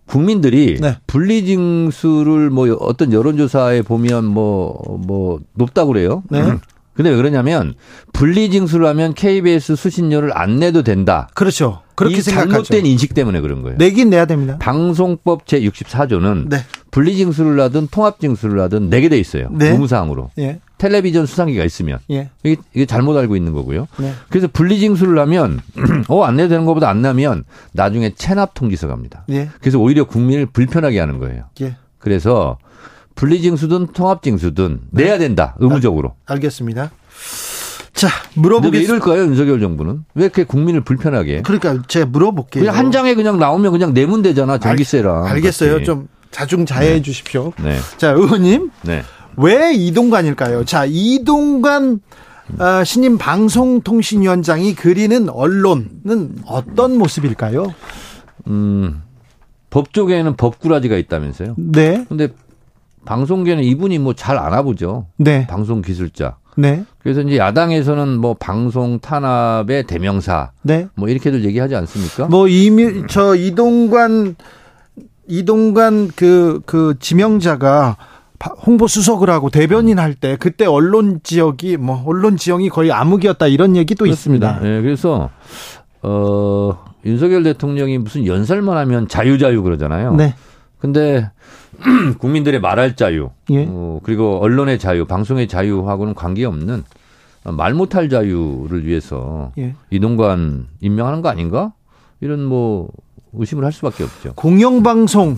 [0.06, 0.96] 국민들이 네.
[1.06, 6.22] 분리징수를 뭐 어떤 여론조사에 보면 뭐, 뭐, 높다고 그래요.
[6.30, 6.42] 네.
[6.94, 7.74] 근데 왜 그러냐면
[8.12, 11.28] 분리징수를 하면 KBS 수신료를 안 내도 된다.
[11.34, 11.80] 그렇죠.
[11.94, 12.50] 그렇게 이 생각하죠.
[12.64, 13.76] 잘못된 인식 때문에 그런 거예요.
[13.78, 14.56] 내긴 내야 됩니다.
[14.60, 16.58] 방송법 제 64조는 네.
[16.90, 19.48] 분리징수를 하든 통합징수를 하든 내게 돼 있어요.
[19.52, 19.70] 네.
[19.70, 20.30] 의무사항으로.
[20.38, 20.60] 예.
[20.78, 22.30] 텔레비전 수상기가 있으면 예.
[22.42, 23.86] 이게, 이게 잘못 알고 있는 거고요.
[23.98, 24.12] 네.
[24.28, 25.60] 그래서 분리징수를 하면
[26.08, 29.24] 어 안 내도 되는 것보다 안 나면 나중에 체납 통지서 갑니다.
[29.30, 29.48] 예.
[29.60, 31.44] 그래서 오히려 국민을 불편하게 하는 거예요.
[31.60, 31.76] 예.
[31.98, 32.58] 그래서
[33.14, 35.54] 분리징수든 통합징수든 내야 된다.
[35.58, 36.14] 의무적으로.
[36.26, 36.90] 알겠습니다.
[37.92, 38.94] 자, 물어보겠습니다.
[38.94, 40.04] 이럴까요, 윤석열 정부는?
[40.14, 41.36] 왜 이렇게 국민을 불편하게?
[41.36, 41.42] 해?
[41.42, 42.64] 그러니까 제가 물어볼게요.
[42.64, 45.26] 그냥 한 장에 그냥 나오면 그냥 내면 되잖아, 전기세랑.
[45.26, 45.74] 알 겠어요.
[45.74, 45.84] 같이.
[45.84, 47.52] 좀 자중자애해 주십시오.
[47.62, 47.78] 네.
[47.98, 48.70] 자, 의원님.
[48.82, 49.02] 네.
[49.36, 50.64] 왜 이동관일까요?
[50.64, 52.00] 자, 이동관
[52.58, 57.72] 어, 신임 방송통신위원장이 그리는 언론은 어떤 모습일까요?
[58.48, 59.02] 음,
[59.70, 61.54] 법조계에는 법꾸라지가 있다면서요?
[61.56, 62.28] 네, 근데
[63.04, 65.06] 방송계는 이분이 뭐 잘 알아보죠.
[65.16, 66.36] 네, 방송 기술자.
[66.56, 70.86] 네, 그래서 이제 야당에서는 뭐 방송 탄압의 대명사 네.
[70.94, 72.26] 뭐 이렇게들 얘기하지 않습니까?
[72.26, 74.36] 뭐 이미 저 이동관
[75.26, 77.96] 이동관 그그 지명자가
[78.38, 83.46] 바- 홍보 수석을 하고 대변인 할 때 그때 언론 지역이 뭐 언론 지형이 거의 암흑이었다
[83.46, 84.58] 이런 얘기도 있습니다.
[84.62, 85.30] 예, 그래서
[86.02, 86.76] 어
[87.06, 90.14] 윤석열 대통령이 무슨 연설만 하면 자유자유 그러잖아요.
[90.16, 90.34] 네,
[90.78, 91.30] 근데
[92.18, 93.66] 국민들의 말할 자유, 예.
[93.68, 96.84] 어, 그리고 언론의 자유, 방송의 자유하고는 관계없는
[97.44, 99.74] 말 못할 자유를 위해서 예.
[99.90, 101.72] 이동관 임명하는 거 아닌가?
[102.20, 102.88] 이런 뭐
[103.32, 104.32] 의심을 할 수밖에 없죠.
[104.34, 105.36] 공영방송에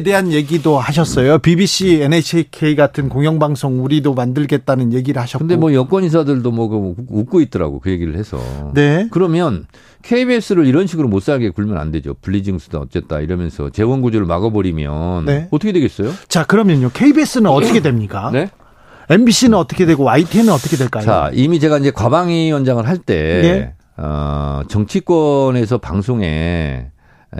[0.00, 1.38] 대한 얘기도 하셨어요.
[1.38, 5.38] BBC, NHK 같은 공영방송 우리도 만들겠다는 얘기를 하셨고.
[5.38, 8.38] 근데 뭐 여권 인사들도 뭐그 웃고 있더라고 그 얘기를 해서.
[8.74, 9.08] 네.
[9.10, 9.66] 그러면
[10.02, 12.14] KBS를 이런 식으로 못 살게 굴면 안 되죠.
[12.20, 15.48] 분리징수다 어쨌다 이러면서 재원 구조를 막아버리면 네.
[15.50, 16.12] 어떻게 되겠어요?
[16.28, 16.90] 자, 그러면요.
[16.92, 18.30] KBS는 어떻게 됩니까?
[18.32, 18.50] 네.
[19.10, 21.02] MBC는 어떻게 되고 YTN은 어떻게 될까요?
[21.02, 23.74] 자 이미 제가 이제 과방위 원장을 할때 네.
[23.96, 26.90] 어, 정치권에서 방송에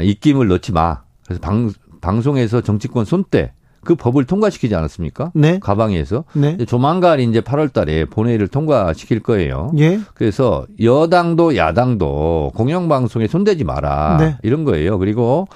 [0.01, 1.03] 입김을 넣지 마.
[1.25, 1.71] 그래서 방
[2.01, 3.53] 방송에서 정치권 손대
[3.85, 5.33] 그 법을 통과시키지 않았습니까?
[5.35, 5.59] 네.
[5.61, 6.57] 과방위에서 네.
[6.67, 9.73] 조만간 이제 8월 달에 본회의를 통과시킬 거예요.
[9.79, 10.01] 예.
[10.15, 14.37] 그래서 여당도 야당도 공영방송에 손대지 마라 네.
[14.43, 14.99] 이런 거예요.
[14.99, 15.49] 그리고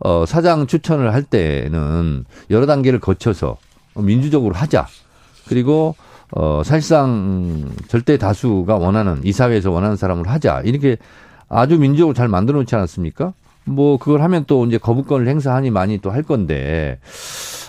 [0.00, 3.56] 어, 사장 추천을 할 때는 여러 단계를 거쳐서
[3.94, 4.86] 민주적으로 하자.
[5.48, 5.94] 그리고
[6.32, 10.62] 어, 사실상 절대 다수가 원하는 이 사회에서 원하는 사람을 하자.
[10.64, 10.96] 이렇게
[11.48, 13.32] 아주 민주적으로 잘 만들어 놓지 않았습니까?
[13.66, 16.98] 뭐 그걸 하면 또 이제 거부권을 행사하니 많이 또 할 건데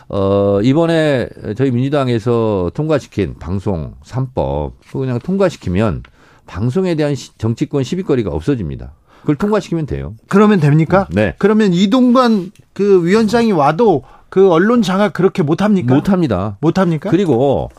[0.09, 1.27] 어, 이번에
[1.57, 6.03] 저희 민주당에서 통과시킨 방송 3법, 그거 그냥 통과시키면
[6.45, 8.93] 방송에 대한 시- 정치권 시비거리가 없어집니다.
[9.21, 10.13] 그걸 통과시키면 돼요.
[10.29, 11.07] 그러면 됩니까?
[11.11, 11.33] 네.
[11.39, 15.95] 그러면 이동관 그 위원장이 와도 그 언론 장악 그렇게 못 합니까?
[15.95, 16.57] 못 합니다.
[16.59, 17.09] 못 합니까?
[17.09, 17.69] 그리고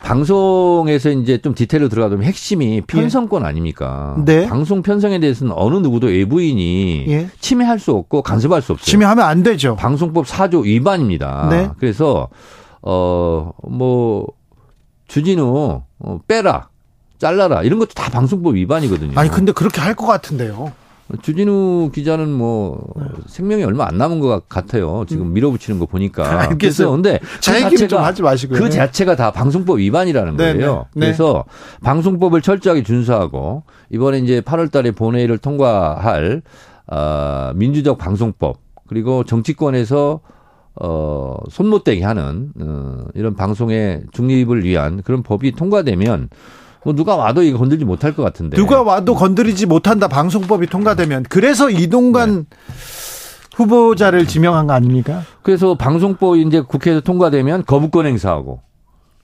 [0.00, 4.16] 방송에서 이제 좀 디테일로 들어가면 핵심이 편성권 아닙니까?
[4.24, 4.46] 네.
[4.48, 7.28] 방송 편성에 대해서는 어느 누구도 외부인이 예.
[7.40, 8.84] 침해할 수 없고 간섭할 수 없어요.
[8.86, 9.76] 침해하면 안 되죠.
[9.76, 11.48] 방송법 4조 위반입니다.
[11.50, 11.68] 네.
[11.78, 12.28] 그래서
[12.80, 14.26] 어뭐
[15.08, 16.68] 주진우 어, 빼라.
[17.18, 17.62] 잘라라.
[17.64, 19.12] 이런 것도 다 방송법 위반이거든요.
[19.18, 20.72] 아니 근데 그렇게 할 것 같은데요.
[21.22, 23.04] 주진우 기자는 뭐 네.
[23.26, 25.04] 생명이 얼마 안 남은 것 같아요.
[25.08, 26.22] 지금 밀어붙이는 거 보니까.
[26.30, 26.38] 음.
[26.52, 26.90] 알겠어요.
[26.90, 28.58] 근데 자그 자체가- 하지 마시고요.
[28.60, 30.86] 그 자체가 다 방송법 위반이라는 네, 거예요.
[30.94, 31.06] 네, 네.
[31.06, 31.44] 그래서
[31.82, 36.42] 방송법을 철저하게 준수하고 이번에 이제 8월 달에 본회의를 통과할
[36.86, 40.20] 아, 민주적 방송법 그리고 정치권에서
[40.80, 46.28] 어, 손 못 대게 하는 어, 이런 방송의 중립을 위한 그런 법이 통과되면
[46.84, 48.56] 뭐 누가 와도 이거 건들지 못할 것 같은데.
[48.56, 50.08] 누가 와도 건드리지 못한다.
[50.08, 52.46] 방송법이 통과되면 그래서 이동관
[53.54, 55.22] 후보자를 지명한 거 아닙니까?
[55.42, 58.60] 그래서 방송법이 이제 국회에서 통과되면 거부권 행사하고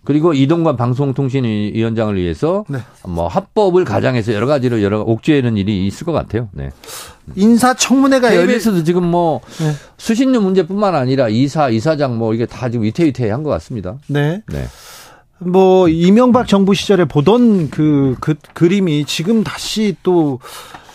[0.04, 2.78] 그리고 이동관 방송통신위원장을 위해서 네.
[3.06, 6.48] 뭐 합법을 가장해서 여러 가지로 여러 옥죄는 일이 있을 것 같아요.
[6.52, 6.70] 네.
[7.36, 9.72] 인사청문회가 열릴 KBS도 지금 뭐 네.
[9.96, 13.96] 수신료 문제뿐만 아니라 이사, 이사장 뭐 이게 다 지금 위태위태한 것 같습니다.
[14.08, 14.42] 네.
[14.48, 14.66] 네.
[15.38, 20.38] 뭐 이명박 정부 시절에 보던 그, 그 그림이 지금 다시 또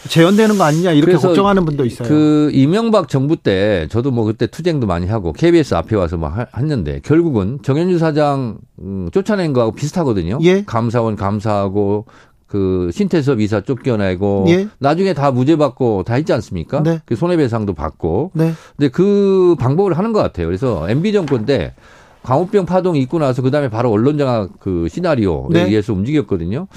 [0.07, 2.07] 재현되는 거 아니냐 이렇게 걱정하는 분도 있어요.
[2.07, 6.47] 그 이명박 정부 때 저도 뭐 그때 투쟁도 많이 하고 KBS 앞에 와서 막 하-
[6.57, 10.39] 했는데 결국은 정현주 사장 음, 쫓아낸 거하고 비슷하거든요.
[10.43, 10.63] 예.
[10.63, 12.05] 감사원 감사하고
[12.47, 14.67] 그 신태섭 이사 쫓겨내고 예.
[14.79, 16.81] 나중에 다 무죄 받고 다 있지 않습니까?
[16.81, 17.01] 네.
[17.05, 18.31] 그 손해배상도 받고.
[18.33, 18.53] 네.
[18.77, 20.47] 근데 그 방법을 하는 것 같아요.
[20.47, 21.75] 그래서 MB 정권 때
[22.23, 25.63] 광우병 파동이 있고 나서 그 다음에 바로 언론장악 그 시나리오에 네.
[25.63, 26.67] 의해서 움직였거든요.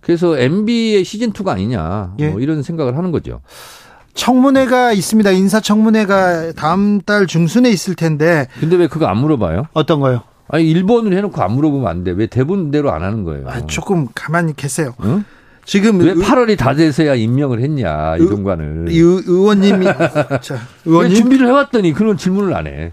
[0.00, 2.28] 그래서 MB의 시즌 2가 아니냐 예.
[2.28, 3.40] 뭐 이런 생각을 하는 거죠.
[4.14, 5.30] 청문회가 있습니다.
[5.30, 9.66] 인사청문회가 다음 달 중순에 있을 텐데 근데 왜 그거 안 물어봐요?
[9.74, 10.22] 어떤 거요?
[10.48, 12.12] 아니 1번으로 해놓고 안 물어보면 안 돼.
[12.12, 13.48] 왜 대본대로 안 하는 거예요?
[13.48, 14.94] 아, 조금 가만히 계세요.
[15.02, 15.24] 응?
[15.64, 18.86] 지금 왜 의- 8월이 다 돼서야 임명을 했냐 이동관을.
[18.90, 19.84] 이 의- 의원님이
[20.40, 22.92] 자, 왜 의원님 준비를 해왔더니 그런 질문을 안 해.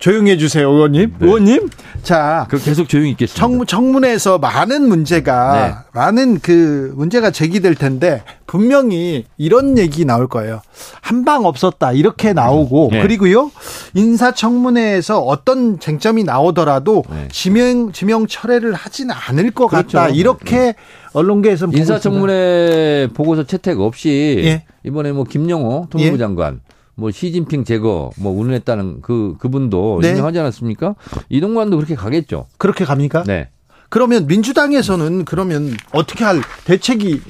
[0.00, 1.14] 조용히 해주세요, 의원님.
[1.18, 1.26] 네.
[1.26, 1.68] 의원님,
[2.02, 3.38] 자 그 계속 조용히 있겠습니다.
[3.38, 5.74] 청, 청문회에서 많은 문제가 네.
[6.00, 10.62] 많은 그 문제가 제기될 텐데 분명히 이런 얘기 나올 거예요.
[11.02, 13.02] 한 방 없었다 이렇게 나오고 네.
[13.02, 13.50] 그리고요
[13.94, 17.28] 인사청문회에서 어떤 쟁점이 나오더라도 네.
[17.30, 19.98] 지명 지명 철회를 하지는 않을 것 그렇죠.
[19.98, 20.74] 같다 이렇게
[21.12, 21.94] 언론계에서는 보고 있습니다.
[21.94, 24.64] 인사청문회 보고서 채택 없이 예.
[24.84, 26.18] 이번에 뭐 김영호 통일부 예.
[26.18, 26.60] 장관
[26.94, 30.10] 뭐 시진핑 제거 뭐 운운했다는 그 그분도 네.
[30.10, 30.94] 임명하지 않았습니까?
[31.28, 32.46] 이동관도 그렇게 가겠죠.
[32.58, 33.24] 그렇게 갑니까?
[33.24, 33.48] 네.
[33.88, 37.20] 그러면 민주당에서는 그러면 어떻게 할 대책이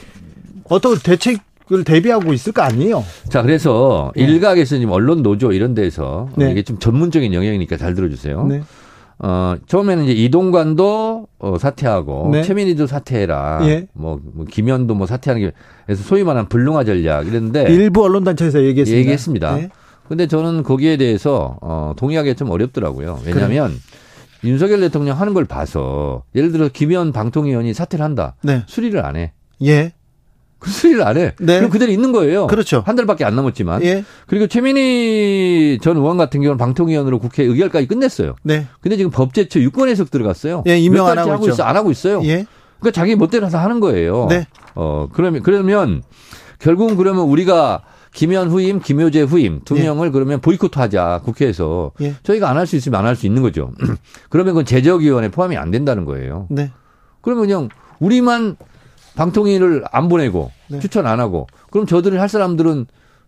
[0.64, 3.04] 어떤 대책을 대비하고 있을 거 아니에요?
[3.28, 4.24] 자, 그래서 네.
[4.24, 6.50] 일각에서 지금 언론 노조 이런 데서 네.
[6.50, 8.46] 이게 좀 전문적인 영역이니까 잘 들어주세요.
[8.46, 8.62] 네.
[9.22, 12.42] 어, 처음에는 이제 이동관도 어, 사퇴하고 네.
[12.42, 13.60] 최민희도 사퇴해라.
[13.64, 13.86] 예.
[13.92, 15.52] 뭐, 뭐 김현도 뭐 사퇴하는 게
[15.84, 18.98] 그래서 소위 말하는 불능화 전략 이랬는데 일부 언론 단체에서 얘기했습니다.
[18.98, 19.56] 얘기했습니다.
[19.56, 19.68] 네.
[20.08, 23.20] 근데 저는 거기에 대해서 어, 동의하기 좀 어렵더라고요.
[23.26, 23.72] 왜냐하면
[24.42, 28.34] 윤석열 대통령 하는 걸 봐서 예를 들어 김현 방통위원이 사퇴를 한다.
[28.42, 28.62] 네.
[28.66, 29.32] 수리를 안 해.
[29.62, 29.92] 예.
[30.60, 31.32] 그 수리를 안 해.
[31.40, 31.56] 네.
[31.58, 32.46] 그럼 그대로 있는 거예요.
[32.46, 32.82] 그렇죠.
[32.86, 33.82] 한 달밖에 안 남았지만.
[33.82, 34.04] 예.
[34.26, 38.36] 그리고 최민희 전 의원 같은 경우는 방통위원으로 국회 의결까지 끝냈어요.
[38.42, 38.66] 네.
[38.80, 40.62] 근데 지금 법제처 유권 해석 들어갔어요.
[40.66, 41.54] 예, 임명 몇안 하고 있죠.
[41.54, 42.20] 있어, 안 하고 있어요.
[42.24, 42.46] 예.
[42.78, 44.26] 그러니까 자기 멋대로 다 하는 거예요.
[44.30, 44.46] 네.
[44.74, 46.02] 어, 그러면 그러면
[46.58, 47.82] 결국은 그러면 우리가
[48.12, 49.84] 김현 후임, 김효재 후임 두 예.
[49.84, 52.14] 명을 그러면 보이콧하자 국회에서 예.
[52.22, 53.72] 저희가 안 할 수 있으면 안 할 수 있는 거죠.
[54.30, 56.46] 그러면 그건 제적위원회 포함이 안 된다는 거예요.
[56.50, 56.70] 네.
[57.22, 58.56] 그러면 그냥 우리만
[59.16, 60.80] 방통위를 안 보내고 네.
[60.80, 62.86] 추천 안 하고 그럼 저들을 할 사람들은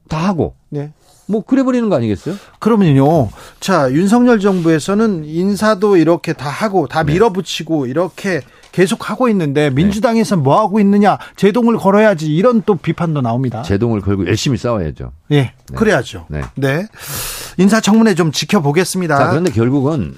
[0.09, 0.93] 다 하고 네.
[1.27, 2.35] 뭐 그래 버리는 거 아니겠어요?
[2.59, 3.31] 그러면요.
[3.61, 7.13] 자, 윤석열 정부에서는 인사도 이렇게 다 하고 다 네.
[7.13, 11.19] 밀어붙이고 이렇게 계속 하고 있는데 민주당에서는 뭐 하고 있느냐?
[11.37, 13.63] 제동을 걸어야지 이런 또 비판도 나옵니다.
[13.63, 15.13] 제동을 걸고 열심히 싸워야죠.
[15.33, 15.53] 예.
[15.75, 16.27] 그래야죠.
[16.29, 16.41] 네.
[16.57, 16.87] 네.
[17.59, 19.17] 인사청문회 좀 지켜보겠습니다.
[19.17, 20.15] 자, 그런데 결국은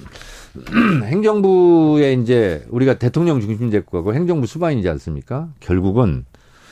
[1.05, 5.49] 행정부에 이제 우리가 대통령 중심 제국하고 행정부 수반이지 않습니까?
[5.59, 6.25] 결국은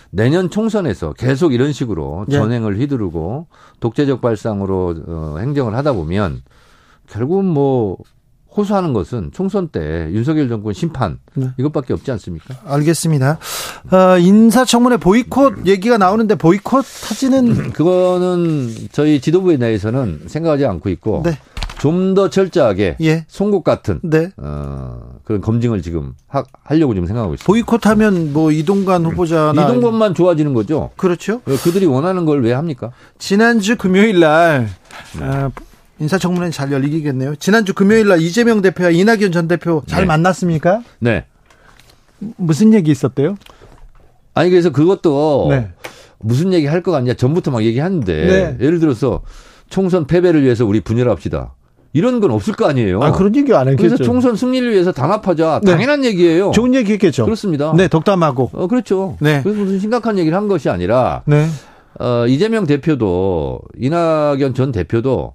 [0.10, 2.34] 내년 총선에서 계속 이런 식으로 예.
[2.34, 3.48] 전행을 휘두르고
[3.80, 6.44] 독재적 발상으로 어, 행정을 하다 보면
[7.08, 7.98] 결국은 뭐
[8.56, 11.50] 호소하는 것은 총선 때 윤석열 정권 심판 네.
[11.58, 12.56] 이것밖에 없지 않습니까?
[12.66, 13.40] 알겠습니다.
[13.92, 21.38] 어, 인사청문회 보이콧 얘기가 나오는데 보이콧 하지는 그거는 저희 지도부에 대해서는 생각하지 않고 있고 네.
[21.84, 23.26] 좀 더 철저하게 예.
[23.28, 24.30] 송곳 같은 네.
[24.38, 27.48] 어, 그런 검증을 지금 하, 하려고 지금 생각하고 있습니다.
[27.48, 30.92] 보이콧하면 뭐 이동관 후보자나 이동건만 좋아지는 거죠.
[30.96, 31.42] 그렇죠.
[31.46, 32.92] 왜 그들이 원하는 걸 왜 합니까?
[33.18, 34.70] 지난주 금요일 날
[35.20, 35.26] 네.
[35.26, 35.52] 아,
[36.00, 37.36] 인사청문회 잘 열리겠네요.
[37.38, 40.06] 지난주 금요일 날 이재명 대표와 이낙연 전 대표 잘 네.
[40.08, 40.84] 만났습니까?
[41.00, 41.26] 네.
[42.38, 43.36] 무슨 얘기 있었대요?
[44.36, 45.70] 아니 그래서 그것도 네.
[46.20, 48.26] 무슨 얘기 할 것 같냐 전부터 막 얘기하는데
[48.58, 48.66] 네.
[48.66, 49.22] 예를 들어서
[49.70, 51.54] 총선 패배를 위해서 우리 분열합시다.
[51.94, 53.02] 이런 건 없을 거 아니에요.
[53.02, 54.04] 아 그런 얘기 안 그래서 했겠죠.
[54.04, 55.62] 총선 승리를 위해서 단합하자.
[55.64, 55.72] 네.
[55.72, 56.52] 당연한 얘기예요.
[56.52, 57.26] 좋은 얘기 했겠죠.
[57.26, 57.72] 그렇습니다.
[57.76, 58.50] 네, 덕담하고.
[58.54, 59.16] 어, 그렇죠.
[59.20, 59.42] 네.
[59.44, 61.46] 그래서 무슨 심각한 얘기를 한 것이 아니라 네.
[62.00, 65.34] 어, 이재명 대표도 이낙연 전 대표도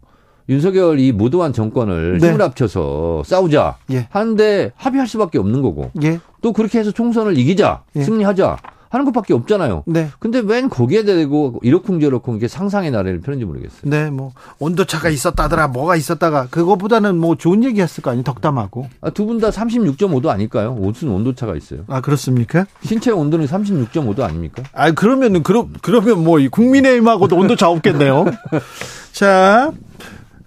[0.48, 2.28] 윤석열 이 무도한 정권을 네.
[2.28, 4.08] 힘을 합쳐서 싸우자 예.
[4.10, 6.20] 하는데 합의할 수밖에 없는 거고 예.
[6.40, 8.02] 또 그렇게 해서 총선을 이기자 예.
[8.02, 8.56] 승리하자
[8.90, 9.84] 하는 것밖에 없잖아요.
[9.86, 10.08] 네.
[10.18, 13.82] 근데 웬 거기에 대고 이러쿵저러쿵 이게 상상의 나래를 펴는지 모르겠어요.
[13.84, 18.88] 네, 뭐 온도차가 있었다더라, 뭐가 있었다가 그거보다는 뭐 좋은 얘기 했을 거 아니에요, 덕담하고.
[19.00, 20.72] 아, 두 분 다 36.5도 아닐까요?
[20.72, 21.80] 무슨 온도차가 있어요?
[21.86, 22.66] 아 그렇습니까?
[22.82, 24.62] 신체 온도는 36.5도 아닙니까?
[24.72, 28.24] 아 그러면은 그러, 그러면 뭐이 국민의힘하고도 온도차 없겠네요.
[29.12, 29.70] 자.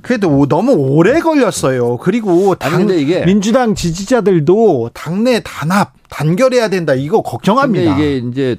[0.01, 1.97] 그래도 오- 너무 오래 걸렸어요.
[1.97, 6.93] 그리고 당, 이게- 민주당 지지자들도 당내 단합, 단결해야 된다.
[6.93, 7.95] 이거 걱정합니다.
[7.97, 8.57] 이게 이제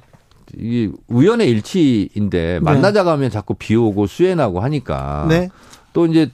[0.57, 5.49] 이게 우연의 일치인데 만나자고 하면 자꾸 비 오고 수해나고 하니까 네.
[5.93, 6.31] 또 이제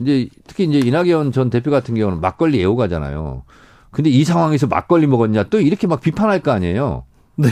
[0.00, 3.42] 이제 특히 이제 이낙연 전 대표 같은 경우는 막걸리 애호가잖아요.
[3.90, 7.04] 근데 이 상황에서 막걸리 먹었냐 또 이렇게 막 비판할 거 아니에요.
[7.36, 7.48] 네.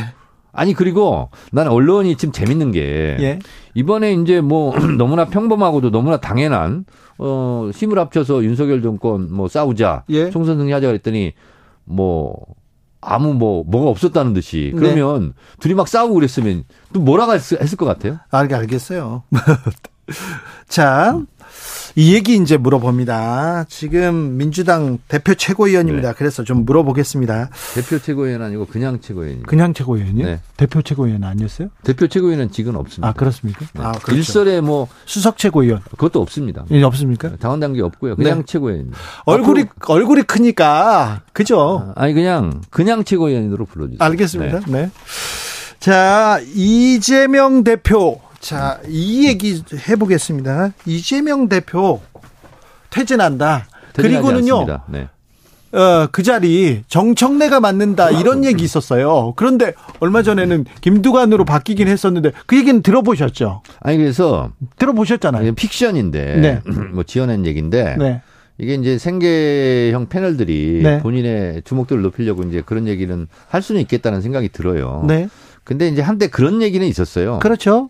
[0.56, 3.38] 아니 그리고 난 언론이 지금 재밌는 게 예.
[3.74, 6.84] 이번에 이제 뭐 너무나 평범하고도 너무나 당연한
[7.18, 10.30] 어 힘을 합쳐서 윤석열 정권 뭐 싸우자 예.
[10.30, 11.34] 총선 승리하자 그랬더니
[11.84, 12.34] 뭐
[13.00, 14.80] 아무 뭐 뭐가 없었다는 듯이 네.
[14.80, 18.18] 그러면 둘이 막 싸우고 그랬으면 또 뭐라고 했을, 것 같아요?
[18.30, 19.22] 알, 알겠어요.
[20.68, 21.20] 자,
[21.98, 23.64] 이 얘기 이제 물어봅니다.
[23.68, 26.08] 지금 민주당 대표 최고위원입니다.
[26.10, 26.14] 네.
[26.16, 27.48] 그래서 좀 물어보겠습니다.
[27.74, 29.42] 대표 최고위원 아니고 그냥 최고위원.
[29.44, 30.26] 그냥 최고위원이요?
[30.26, 30.40] 네.
[30.58, 31.68] 대표 최고위원 아니었어요?
[31.84, 33.08] 대표 최고위원은 지금 없습니다.
[33.08, 33.64] 아, 그렇습니까?
[33.72, 33.82] 네.
[33.82, 34.16] 아, 그렇죠.
[34.16, 35.80] 일설에 뭐 수석 최고위원.
[35.90, 36.66] 그것도 없습니다.
[36.70, 37.36] 예, 없습니까?
[37.36, 38.16] 당원 단계 없고요.
[38.16, 38.44] 그냥 네.
[38.46, 38.98] 최고위원입니다.
[39.24, 41.22] 얼굴이, 얼굴이 크니까.
[41.32, 41.92] 그죠?
[41.96, 43.98] 아, 아니 그냥 그냥 최고위원으로 불러 주세요.
[44.00, 44.60] 알겠습니다.
[44.68, 44.90] 네.
[45.80, 48.20] 자, 이재명 대표.
[48.46, 50.70] 자, 이 얘기 해보겠습니다.
[50.86, 52.00] 이재명 대표
[52.90, 53.66] 퇴진한다.
[53.92, 54.66] 그리고는요.
[54.86, 55.08] 네.
[55.72, 59.32] 어, 그 자리 정청래가 맡는다 이런 얘기 있었어요.
[59.34, 63.62] 그런데 얼마 전에는 김두관으로 바뀌긴 했었는데 그 얘기는 들어보셨죠?
[63.80, 65.56] 아니 그래서 들어보셨잖아요.
[65.56, 66.60] 픽션인데 네.
[66.94, 68.22] 뭐 지어낸 얘기인데 네.
[68.58, 71.00] 이게 이제 생계형 패널들이 네.
[71.00, 75.04] 본인의 주목도를 높이려고 이제 그런 얘기는 할 수는 있겠다는 생각이 들어요.
[75.04, 75.28] 네.
[75.64, 77.40] 근데 이제 한때 그런 얘기는 있었어요.
[77.40, 77.88] 그렇죠.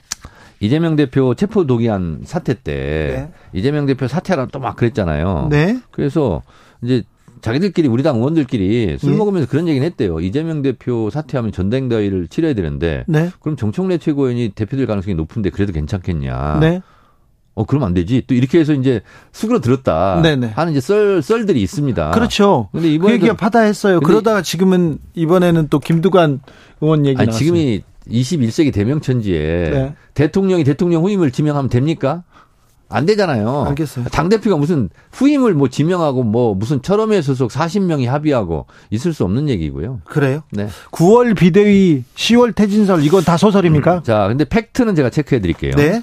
[0.60, 5.48] 이재명 대표 체포 동의안 사태 때 이재명 대표 사퇴하라 또 막 그랬잖아요.
[5.50, 5.78] 네.
[5.90, 6.42] 그래서
[6.82, 7.02] 이제
[7.42, 9.16] 자기들끼리 우리 당 의원들끼리 술 예.
[9.16, 10.20] 먹으면서 그런 얘기는 했대요.
[10.20, 13.30] 이재명 대표 사퇴하면 전당대회를 치러야 되는데 네.
[13.40, 16.58] 그럼 정청래 최고위원이 대표될 가능성이 높은데 그래도 괜찮겠냐?
[16.60, 16.80] 네.
[17.54, 18.22] 어 그러면 안 되지.
[18.26, 19.00] 또 이렇게 해서 이제
[19.32, 20.48] 수그러 들었다 네네.
[20.48, 22.10] 하는 이제 썰 썰들이 있습니다.
[22.10, 22.68] 그렇죠.
[22.72, 24.00] 근데 그 이번에 얘기가 파다했어요.
[24.00, 26.40] 그러다가 지금은 이번에는 또 김두관
[26.80, 27.38] 의원 얘기 나왔어요.
[27.38, 29.94] 지금이 21세기 대명천지에 네.
[30.14, 32.24] 대통령이 대통령 후임을 지명하면 됩니까?
[32.88, 33.64] 안 되잖아요.
[33.66, 34.04] 알겠어요.
[34.06, 39.48] 당 대표가 무슨 후임을 뭐 지명하고 뭐 무슨 철험회 소속 40명이 합의하고 있을 수 없는
[39.48, 40.00] 얘기고요.
[40.04, 40.42] 그래요?
[40.52, 40.68] 네.
[40.92, 44.02] 9월 비대위, 10월 퇴진설 이건 다 소설입니까?
[44.04, 45.72] 자, 근데 팩트는 제가 체크해 드릴게요.
[45.76, 46.02] 네.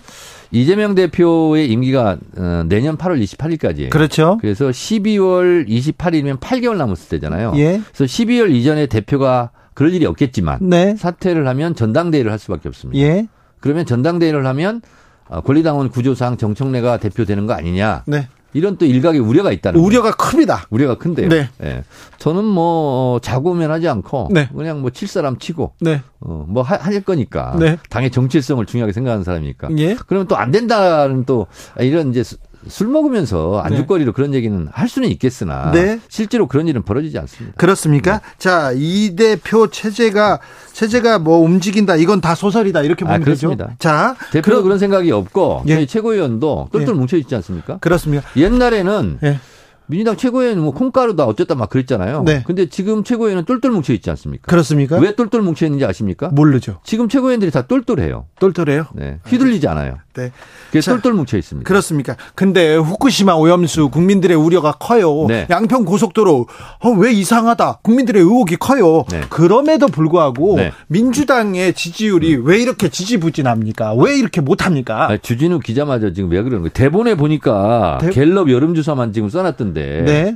[0.51, 3.89] 이재명 대표의 임기가 어, 내년 8월 28일까지예요.
[3.89, 4.37] 그렇죠.
[4.39, 7.53] 그래서 12월 28일이면 8개월 남았을 때잖아요.
[7.55, 7.81] 예.
[7.93, 10.95] 그래서 12월 이전에 대표가 그럴 일이 없겠지만 네.
[10.95, 12.99] 사퇴를 하면 전당대회를 할 수밖에 없습니다.
[13.03, 13.27] 예.
[13.59, 14.81] 그러면 전당대회를 하면
[15.29, 18.03] 어, 권리당원 구조상 정청래가 대표되는 거 아니냐.
[18.07, 18.27] 네.
[18.55, 19.87] 이런 또 일각의 우려가 있다는 거예요.
[19.87, 20.67] 우려가 큽니다.
[20.69, 21.27] 우려가 큰데요.
[21.29, 21.49] 네.
[21.63, 21.83] 예.
[22.19, 24.47] 저는 뭐 어, 자고면 하지 않고 네.
[24.55, 26.01] 그냥 뭐 칠 사람 치고 네.
[26.19, 27.77] 어, 뭐 하- 할 거니까 네.
[27.89, 29.69] 당의 정체성을 중요하게 생각하는 사람이니까.
[29.79, 29.95] 예.
[30.07, 31.47] 그러면 또 안 된다는 또
[31.79, 32.37] 이런 이제 수-
[32.67, 35.99] 술 먹으면서 안주거리로 그런 얘기는 할 수는 있겠으나 네.
[36.09, 37.55] 실제로 그런 일은 벌어지지 않습니다.
[37.57, 38.21] 그렇습니까?
[38.37, 40.39] 자, 이 대표 체제가
[40.71, 41.95] 체제가 뭐 움직인다.
[41.95, 42.81] 이건 다 소설이다.
[42.81, 43.65] 이렇게 보면 아, 그렇습니다.
[43.67, 43.77] 되죠.
[43.79, 45.75] 자, 대표도 그럼- 그런 생각이 없고 예.
[45.75, 46.99] 저희 최고위원도 똘똘 예.
[46.99, 47.77] 뭉쳐 있지 않습니까?
[47.79, 48.23] 그렇습니다.
[48.35, 49.39] 옛날에는 예.
[49.85, 52.23] 민주당 최고위원은 뭐 콩가루다 어쨌다 막 그랬잖아요.
[52.23, 52.43] 네.
[52.45, 54.47] 근데 지금 최고위원은 똘똘 뭉쳐 있지 않습니까?
[54.49, 54.97] 그렇습니까?
[54.97, 56.29] 왜 똘똘 뭉쳐 있는지 아십니까?
[56.29, 56.79] 모르죠.
[56.83, 58.25] 지금 최고위원들이 다 똘똘해요.
[58.39, 58.85] 똘똘해요.
[58.93, 59.19] 네.
[59.27, 59.97] 휘둘리지 않아요.
[60.15, 60.31] 네.
[60.71, 61.67] 그래서 자, 똘똘 뭉쳐 있습니다.
[61.67, 62.15] 그렇습니까?
[62.35, 65.25] 근데 후쿠시마 오염수 국민들의 우려가 커요.
[65.27, 65.47] 네.
[65.49, 66.47] 양평 고속도로
[66.81, 67.79] 어, 왜 이상하다.
[67.81, 69.05] 국민들의 의혹이 커요.
[69.11, 69.21] 네.
[69.29, 70.71] 그럼에도 불구하고 네.
[70.87, 73.93] 민주당의 지지율이 왜 이렇게 지지부진합니까?
[73.95, 75.11] 왜 이렇게 못합니까?
[75.11, 76.69] 아, 주진우 기자마저 지금 왜 그러는 거예요?
[76.73, 80.03] 대본에 보니까 대- 갤럽 여론조사만 지금 써놨던 데.
[80.03, 80.35] 네.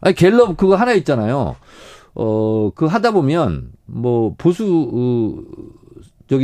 [0.00, 1.56] 아니, 갤럽 그거 하나 있잖아요.
[2.14, 5.40] 어, 그 하다 보면 뭐 보수적인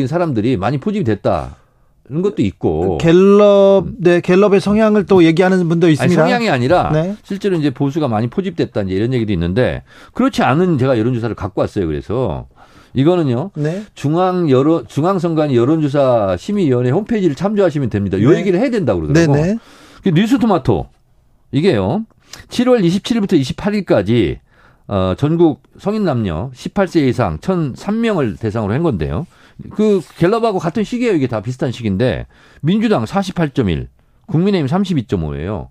[0.07, 1.57] 사람들이 많이 포집이 됐다.
[2.11, 2.99] 이런 것도 있고.
[2.99, 6.23] 갤럽, 네, 갤럽의 성향을 또 얘기하는 분도 아니, 있습니다.
[6.23, 7.17] 성향이 아니라 네.
[7.23, 11.87] 실제로 이제 보수가 많이 포집됐다 이제 이런 얘기도 있는데 그렇지 않은 제가 여론조사를 갖고 왔어요.
[11.87, 12.47] 그래서
[12.93, 13.53] 이거는요.
[13.55, 13.85] 네.
[13.95, 18.21] 중앙 여론 중앙선관위 여론조사 심의위원회 홈페이지를 참조하시면 됩니다.
[18.21, 18.39] 요 네.
[18.39, 19.33] 얘기를 해야 된다고 그러더라고.
[19.33, 19.59] 네네.
[20.03, 20.87] 그 뉴스토마토
[21.53, 22.05] 이게요.
[22.49, 24.39] 7월 27일부터 28일까지
[24.87, 29.27] 어, 전국 성인 남녀 18세 이상 1,003명을 대상으로 한 건데요.
[29.71, 31.15] 그 갤럽하고 같은 시기예요.
[31.15, 32.27] 이게 다 비슷한 시기인데
[32.61, 33.87] 민주당 48.1,
[34.27, 35.69] 국민의힘 32.5예요.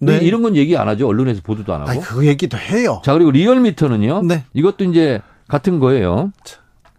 [0.00, 0.18] 네.
[0.18, 1.06] 이런 건 얘기 안 하죠.
[1.06, 1.90] 언론에서 보도도 안 하고.
[1.90, 3.02] 아, 그 얘기도 해요.
[3.04, 4.22] 자 그리고 리얼미터는요.
[4.22, 4.44] 네.
[4.54, 6.32] 이것도 이제 같은 거예요.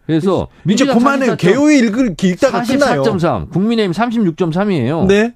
[0.05, 1.33] 그래서 민주당 그만해요.
[1.33, 3.03] 44.3, 개요일 읽을 읽다가 끝나요.
[3.03, 5.07] 44.3, 국민의힘 36.3이에요.
[5.07, 5.35] 네.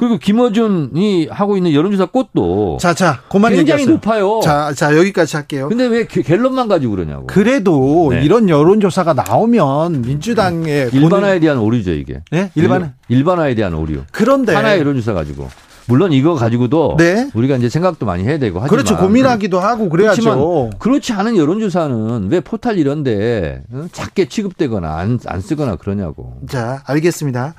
[0.00, 3.94] 그리고 김어준이 하고 있는 여론조사 꽃도 자, 자, 그만 굉장히 얘기하세요.
[3.96, 4.40] 높아요.
[4.42, 5.68] 자, 자, 여기까지 할게요.
[5.68, 7.26] 근데 왜 갤- 갤럽만 가지고 그러냐고.
[7.26, 8.24] 그래도 네.
[8.24, 12.22] 이런 여론조사가 나오면 민주당의 일반화에 대한 오류죠 이게.
[12.30, 12.50] 네?
[12.54, 14.00] 일반 일반화에 대한 오류.
[14.10, 15.48] 그런데 하나의 여론조사 가지고.
[15.86, 17.28] 물론 이거 가지고도 네.
[17.34, 18.96] 우리가 이제 생각도 많이 해야 되고 하지만 그렇죠.
[18.96, 20.22] 고민하기도 하고 그래야죠.
[20.22, 23.84] 그렇지만 그렇지 않은 여론조사는 왜 포탈 이런데 어?
[23.92, 26.38] 작게 취급되거나 안, 안 쓰거나 그러냐고.
[26.48, 27.54] 자, 알겠습니다.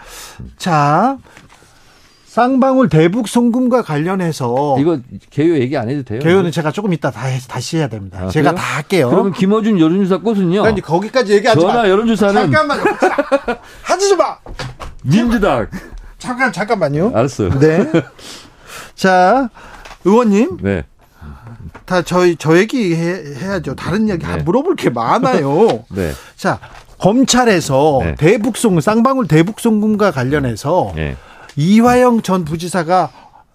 [0.58, 1.18] 자,
[2.32, 5.00] 쌍방울 대북 송금과 관련해서 이거
[5.32, 6.22] 개요 얘기 안 해도 돼요?
[6.22, 8.20] 개요는 제가 조금 이따 다, 해- 다시 해야 됩니다.
[8.22, 8.56] 아, 제가 그래요?
[8.56, 9.10] 다 할게요.
[9.10, 10.64] 그러면 김어준 여론조사 꽃은요.
[10.64, 11.90] 아니, 거기까지 얘기하지 전화 마.
[11.90, 12.84] 여론조사는 잠깐만요.
[13.84, 14.38] 하지 좀 마.
[15.04, 15.68] 민주당.
[16.20, 17.12] 잠깐 잠깐만요.
[17.14, 17.60] 알았어요.
[17.60, 17.92] 네.
[18.96, 19.50] 자,
[20.06, 20.86] 의원님, 네.
[21.84, 23.76] 다 저희 저 얘기 해, 해야죠.
[23.76, 24.38] 다른 얘기 네.
[24.38, 25.84] 물어볼 게 많아요.
[25.92, 26.14] 네.
[26.38, 26.60] 자,
[26.98, 28.16] 검찰에서 네.
[28.16, 31.18] 대북송 쌍방울 대북송금과 관련해서 네.
[31.56, 33.10] 이화영 전 부지사가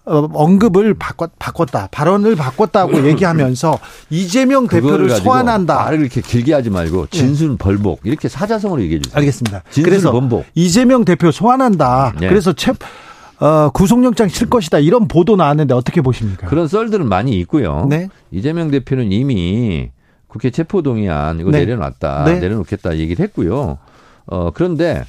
[0.09, 3.79] 어, 언급을 바꿨, 바꿨다 발언을 바꿨다고 얘기하면서
[4.11, 5.75] 이재명 그거를 대표를 소환한다.
[5.75, 9.19] 말을 이렇게 길게 하지 말고 진순 벌복 이렇게 사자성어로 얘기해 주세요.
[9.19, 9.63] 알겠습니다.
[9.75, 10.45] 그래서 번복.
[10.55, 12.15] 이재명 대표 소환한다.
[12.21, 12.29] 네.
[12.29, 12.73] 그래서 채,
[13.41, 14.79] 어, 구속영장 칠 것이다.
[14.79, 16.47] 이런 보도 나왔는데 어떻게 보십니까?
[16.47, 17.87] 그런 썰들은 많이 있고요.
[17.91, 18.09] 네.
[18.31, 19.91] 이재명 대표는 이미
[20.29, 21.61] 국회 체포동의안 이거 네.
[21.65, 22.25] 내려놨다.
[22.27, 22.39] 네.
[22.39, 23.79] 내려놓겠다 얘기를 했고요.
[24.27, 25.05] 어, 그런데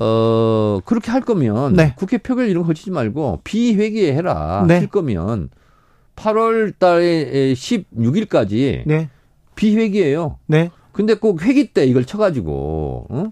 [0.00, 1.94] 어, 그렇게 할 거면 네.
[1.96, 4.64] 국회 표결 이런 거 거치지 말고 비회기에 해라.
[4.66, 4.78] 네.
[4.78, 5.50] 할 거면
[6.16, 9.10] 8월 달에 16일까지 네.
[9.54, 10.38] 비회기예요.
[10.46, 10.70] 네.
[10.92, 13.24] 근데 꼭 회기 때 이걸 쳐가지고 어?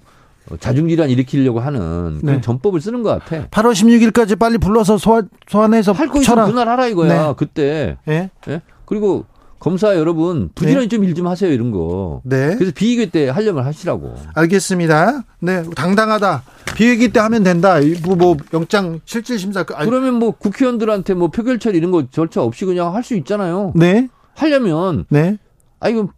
[0.51, 2.41] 어, 자중질환 일으키려고 하는 그런 네.
[2.43, 3.49] 전법을 쓰는 것 같아.
[3.49, 6.43] 8월 16일까지 빨리 불러서 소환, 소환해서 할거 쳐라.
[6.43, 7.29] 있으면 그날 하라 이거야.
[7.29, 7.35] 네.
[7.37, 7.97] 그때.
[8.09, 8.31] 예?
[8.49, 8.63] 예?
[8.85, 9.25] 그리고
[9.59, 12.21] 검사 여러분 부지런히 좀 일좀 하세요 이런 거.
[12.25, 12.55] 네.
[12.57, 14.15] 그래서 비의회 때 하려면 하시라고.
[14.35, 15.25] 알겠습니다.
[15.41, 16.43] 네, 당당하다.
[16.77, 17.81] 비회기 때 하면 된다.
[17.81, 21.91] 이 뭐, 뭐 영장 실질 심사 그- 아니, 그러면 뭐 국회의원들한테 뭐 표결 처리 이런
[21.91, 23.73] 거 절차 없이 그냥 할 수 있잖아요.
[23.75, 24.09] 네.
[24.35, 25.39] 하려면 네.
[25.81, 26.09] 아 이거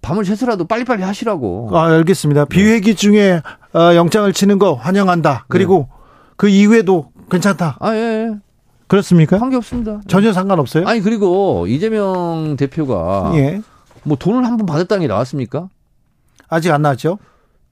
[0.00, 1.68] 밤을 새서라도 빨리빨리 하시라고.
[1.76, 2.46] 아, 알겠습니다.
[2.46, 3.40] 비회기 중에
[3.74, 5.44] 어, 영장을 치는 거 환영한다.
[5.48, 5.96] 그리고 네.
[6.36, 7.76] 그 이후에도 괜찮다.
[7.80, 8.30] 아 예.
[8.96, 9.38] 그렇습니까?
[9.38, 10.02] 관계 없습니다.
[10.06, 10.86] 전혀 상관없어요?
[10.86, 13.62] 아니 그리고 이재명 대표가 예.
[14.02, 15.68] 뭐 돈을 한 번 받았다는 게 나왔습니까?
[16.48, 17.18] 아직 안 나왔죠?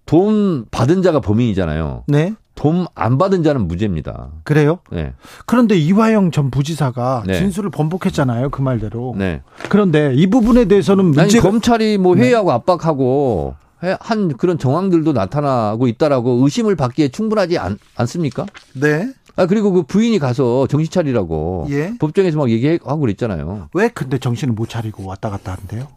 [0.06, 2.04] 돈 받은 자가 범인이잖아요.
[2.08, 2.34] 네.
[2.54, 4.28] 돈 안 받은 자는 무죄입니다.
[4.44, 4.78] 그래요?
[4.90, 5.12] 네.
[5.44, 7.34] 그런데 이화영 전 부지사가 네.
[7.38, 8.48] 진술을 번복했잖아요.
[8.48, 9.14] 그 말대로.
[9.18, 9.42] 네.
[9.68, 15.86] 그런데 이 부분에 대해서는 아니 문제가 검찰이 뭐 회의하고 압박하고 해- 한 그런 정황들도 나타나고
[15.86, 18.44] 있다라고 의심을 받기에 충분하지 않, 않습니까?
[18.74, 19.08] 네.
[19.40, 21.94] 아 그리고 그 부인이 가서 정신 차리라고 예.
[21.98, 23.70] 법정에서 막 얘기하고 그랬잖아요.
[23.72, 25.88] 왜 근데 정신을 못 차리고 왔다 갔다 한대요?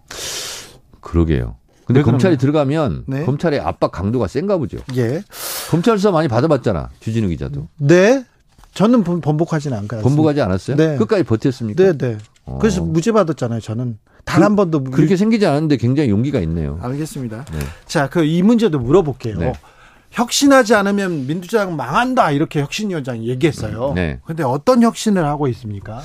[1.02, 1.58] 그러게요.
[1.86, 2.38] 근데 왜 검찰이?
[2.38, 3.26] 들어가면 네.
[3.26, 4.78] 검찰의 압박 강도가 센가 보죠.
[4.96, 5.22] 예.
[5.70, 6.90] 검찰 수사 많이 받아봤잖아.
[7.02, 7.68] 주진우 기자도.
[7.80, 8.24] 네.
[8.74, 10.02] 저는 번- 번복하지는 않고.
[10.02, 10.78] 번복하지 않았어요?
[10.78, 10.96] 네.
[10.96, 11.84] 끝까지 버텼습니까?
[11.84, 12.18] 네, 네.
[12.46, 12.60] 어.
[12.62, 13.60] 그래서 무죄 받았잖아요.
[13.60, 16.80] 저는 단한 번도 무- 그렇게 생기지 않았는데 굉장히 용기가 있네요.
[16.82, 17.44] 알겠습니다.
[17.52, 17.60] 네.
[17.86, 19.38] 자, 그 이 문제도 물어볼게요.
[19.38, 19.54] 네.
[20.14, 23.94] 혁신하지 않으면 민주당 망한다 이렇게 혁신위원장이 얘기했어요.
[23.96, 24.20] 네.
[24.26, 26.02] 근데 어떤 혁신을 하고 있습니까?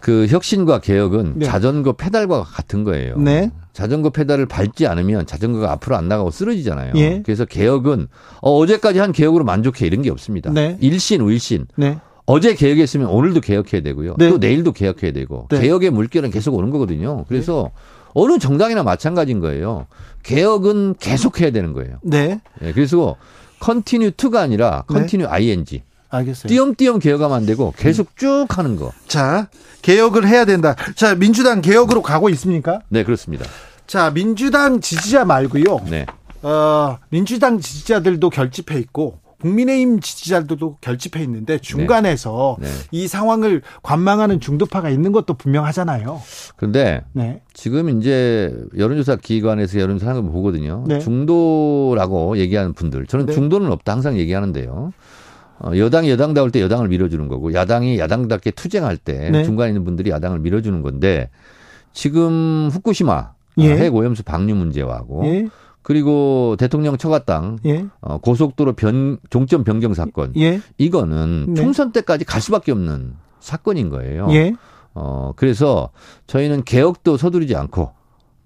[0.00, 1.46] 그 혁신과 개혁은 네.
[1.46, 3.16] 자전거 페달과 같은 거예요.
[3.18, 3.50] 네.
[3.72, 6.94] 자전거 페달을 밟지 않으면 자전거가 앞으로 안 나가고 쓰러지잖아요.
[6.96, 7.22] 예.
[7.24, 8.08] 그래서 개혁은
[8.40, 10.50] 어, 어제까지 한 개혁으로 만족해 이런 게 없습니다.
[10.50, 10.76] 네.
[10.80, 11.66] 일신 우일신.
[11.76, 11.98] 네.
[12.26, 14.14] 어제 개혁했으면 오늘도 개혁해야 되고요.
[14.18, 14.28] 네.
[14.28, 15.60] 또 내일도 개혁해야 되고 네.
[15.60, 17.24] 개혁의 물결은 계속 오는 거거든요.
[17.28, 17.70] 그래서
[18.14, 19.86] 어느 정당이나 마찬가지인 거예요.
[20.22, 21.98] 개혁은 계속해야 되는 거예요.
[22.02, 22.40] 네.
[22.62, 23.16] 예, 그래서
[23.60, 24.94] continue to가 아니라 네.
[24.94, 25.82] continue ing.
[26.10, 26.48] 알겠어요.
[26.48, 28.92] 띄엄띄엄 개혁하면 안 되고 계속 쭉 하는 거.
[29.06, 29.48] 자,
[29.82, 30.74] 개혁을 해야 된다.
[30.96, 32.80] 자, 민주당 개혁으로 가고 있습니까?
[32.88, 33.46] 네, 그렇습니다.
[33.86, 35.80] 자, 민주당 지지자 말고요.
[35.88, 36.06] 네.
[36.42, 42.68] 어, 민주당 지지자들도 결집해 있고 국민의힘 지지자들도 결집해 있는데 중간에서 네.
[42.90, 46.20] 이 상황을 관망하는 중도파가 있는 것도 분명하잖아요.
[46.56, 47.40] 그런데 네.
[47.52, 50.84] 지금 이제 여론조사 기관에서 여론조사 하는 거 보거든요.
[50.86, 50.98] 네.
[50.98, 53.06] 중도라고 얘기하는 분들.
[53.06, 53.32] 저는 네.
[53.32, 54.92] 중도는 없다 항상 얘기하는데요.
[55.62, 59.44] 어, 여당이 여당다울 때 여당을 밀어주는 거고 야당이 야당답게 투쟁할 때 네.
[59.44, 61.28] 중간에 있는 분들이 야당을 밀어주는 건데
[61.92, 63.72] 지금 후쿠시마 예.
[63.72, 65.48] 아, 핵 오염수 방류 문제하고 예.
[65.82, 67.86] 그리고 대통령 처갓당 예.
[68.00, 70.60] 어, 고속도로 변 종점 변경 사건 예.
[70.78, 71.54] 이거는 네.
[71.62, 74.28] 총선 때까지 갈 수밖에 없는 사건인 거예요.
[74.30, 74.52] 예.
[74.94, 75.90] 어, 그래서
[76.26, 77.92] 저희는 개혁도 서두르지 않고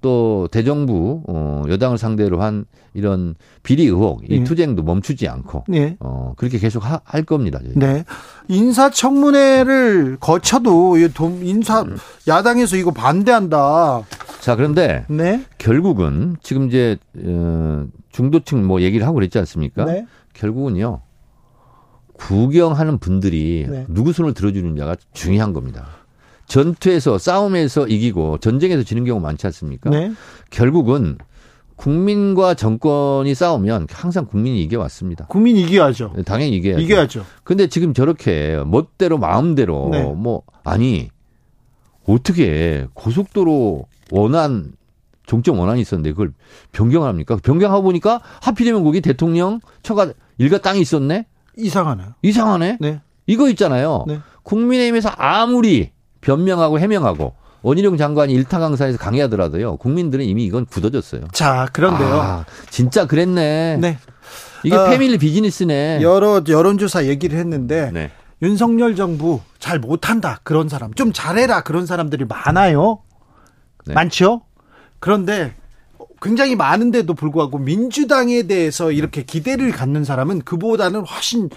[0.01, 4.45] 또 대정부, 어, 여당을 상대로 한 이런 비리 의혹, 이 예.
[4.45, 5.97] 투쟁도 멈추지 않고, 예.
[5.99, 7.59] 어, 그렇게 계속 하- 할 겁니다.
[7.65, 7.73] 저희.
[7.75, 8.05] 네.
[8.49, 10.99] 인사청문회를 거쳐도
[11.43, 11.85] 인사
[12.29, 14.03] 야당에서 이거 반대한다.
[14.45, 15.43] 자, 그런데 네.
[15.57, 19.87] 결국은 지금 이제, 어, 중도층 뭐 얘기를 하고 그랬지 않습니까?
[19.87, 20.07] 네.
[20.35, 21.01] 결국은요,
[22.13, 23.87] 구경하는 분들이 네.
[23.89, 25.87] 누구 손을 들어주느냐가 중요한 겁니다.
[26.45, 29.89] 전투에서 싸움에서 이기고 전쟁에서 지는 경우 많지 않습니까?
[29.89, 30.13] 네.
[30.51, 31.17] 결국은
[31.77, 35.25] 국민과 정권이 싸우면 항상 국민이 이겨왔습니다.
[35.29, 36.17] 국민 이겨야죠.
[36.27, 36.83] 당연히 이겨야죠.
[36.83, 37.25] 이겨야죠.
[37.45, 40.03] 근데 지금 저렇게 멋대로 마음대로 네.
[40.03, 41.09] 뭐 아니
[42.07, 44.73] 어떻게 고속도로 원안
[45.27, 46.33] 종점 원안이 있었는데 그걸
[46.73, 47.37] 변경을 합니까?
[47.43, 51.27] 변경하고 보니까 하필이면 거기 대통령 처가 일가 땅이 있었네.
[51.57, 52.15] 이상하네요.
[52.23, 52.79] 이상하네.
[52.81, 53.01] 네.
[53.27, 54.05] 이거 있잖아요.
[54.07, 54.21] 네.
[54.43, 59.79] 국민의힘에서 아무리 변명하고 해명하고 원희룡 장관이 일타 강사에서 강의하더라도요.
[59.79, 61.23] 국민들은 이미 이건 굳어졌어요.
[61.33, 62.21] 자, 그런데요.
[62.21, 63.79] 아, 진짜 그랬네.
[63.81, 63.99] 네.
[64.65, 66.01] 이게 어, 패밀리 비즈니스네.
[66.03, 68.11] 여러 여론조사 얘기를 했는데 네.
[68.43, 72.99] 윤석열 정부 잘 못한다 그런 사람 좀 잘해라 그런 사람들이 많아요.
[73.87, 73.95] 네.
[73.95, 74.43] 많죠.
[75.01, 75.55] 그런데
[76.23, 81.51] 굉장히 많은데도 불구하고 민주당에 대해서 이렇게 기대를 갖는 사람은 그보다는 훨씬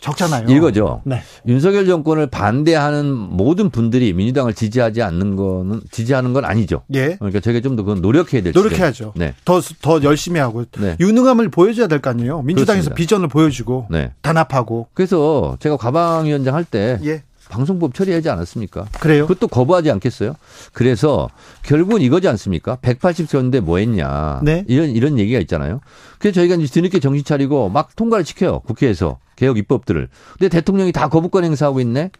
[0.00, 0.48] 적잖아요.
[0.48, 1.02] 이거죠.
[1.04, 1.20] 네.
[1.46, 6.82] 윤석열 정권을 반대하는 모든 분들이 민주당을 지지하지 않는 거는 지지하는 건 아니죠.
[6.94, 7.16] 예.
[7.16, 9.12] 그러니까 저희가 좀더 그건 노력해야 될 노력해야죠.
[9.16, 9.34] 네.
[9.44, 10.96] 더, 더 열심히 하고 네.
[11.00, 12.40] 유능함을 보여줘야 될 거 아니에요.
[12.40, 12.94] 민주당에서 그렇습니다.
[12.94, 14.10] 비전을 보여주고 네.
[14.22, 18.86] 단합하고 그래서 제가 과방위원장 할때 예 방송법 처리하지 않았습니까?
[19.00, 19.26] 그래요.
[19.26, 20.36] 그것도 거부하지 않겠어요?
[20.72, 21.28] 그래서
[21.62, 22.76] 결국은 이거지 않습니까?
[22.76, 24.40] 180세였는데 뭐 했냐.
[24.42, 24.64] 네.
[24.68, 25.80] 이런, 이런 얘기가 있잖아요.
[26.18, 28.60] 그래서 저희가 이제 뒤늦게 정신 차리고 막 통과를 시켜요.
[28.60, 29.18] 국회에서.
[29.36, 30.08] 개혁 입법들을.
[30.38, 32.10] 근데 대통령이 다 거부권 행사하고 있네?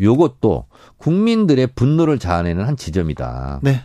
[0.00, 0.66] 요것도
[0.98, 3.60] 국민들의 분노를 자아내는 한 지점이다.
[3.62, 3.82] 네.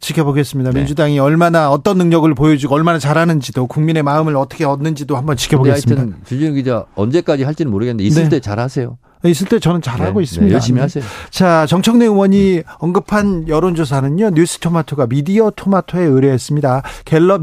[0.00, 0.70] 지켜보겠습니다.
[0.70, 0.80] 네.
[0.80, 6.00] 민주당이 얼마나 어떤 능력을 보여주고 얼마나 잘하는지도 국민의 마음을 어떻게 얻는지도 한번 지켜보겠습니다.
[6.00, 8.28] 하여튼 주진우 기자 언제까지 할지는 모르겠는데 있을 네.
[8.28, 8.96] 때 잘하세요.
[9.24, 10.48] 있을 때 저는 잘하고 네, 있습니다.
[10.48, 10.82] 네, 열심히 네.
[10.82, 11.04] 하세요.
[11.30, 16.82] 자, 정청래 의원이 언급한 여론조사는요, 뉴스 토마토가 미디어 토마토에 의뢰했습니다.
[17.04, 17.42] 갤럽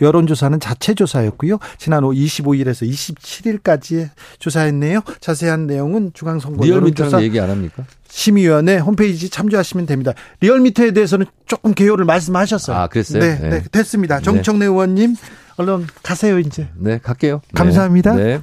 [0.00, 1.58] 여론조사는 자체 조사였고요.
[1.78, 5.00] 지난 25일에서 27일까지 조사했네요.
[5.20, 7.84] 자세한 내용은 중앙선거 여론조사 얘기 안 합니까?
[8.08, 10.12] 심의위원회 홈페이지 참조하시면 됩니다.
[10.40, 12.76] 리얼미터에 대해서는 조금 개요를 말씀하셨어요.
[12.76, 13.20] 아, 그랬어요?
[13.20, 13.48] 네, 네.
[13.50, 14.20] 네, 됐습니다.
[14.20, 15.16] 정청래 의원님,
[15.56, 16.68] 얼른 가세요, 이제.
[16.76, 17.40] 네, 갈게요.
[17.44, 17.50] 네.
[17.54, 18.14] 감사합니다.
[18.14, 18.42] 네.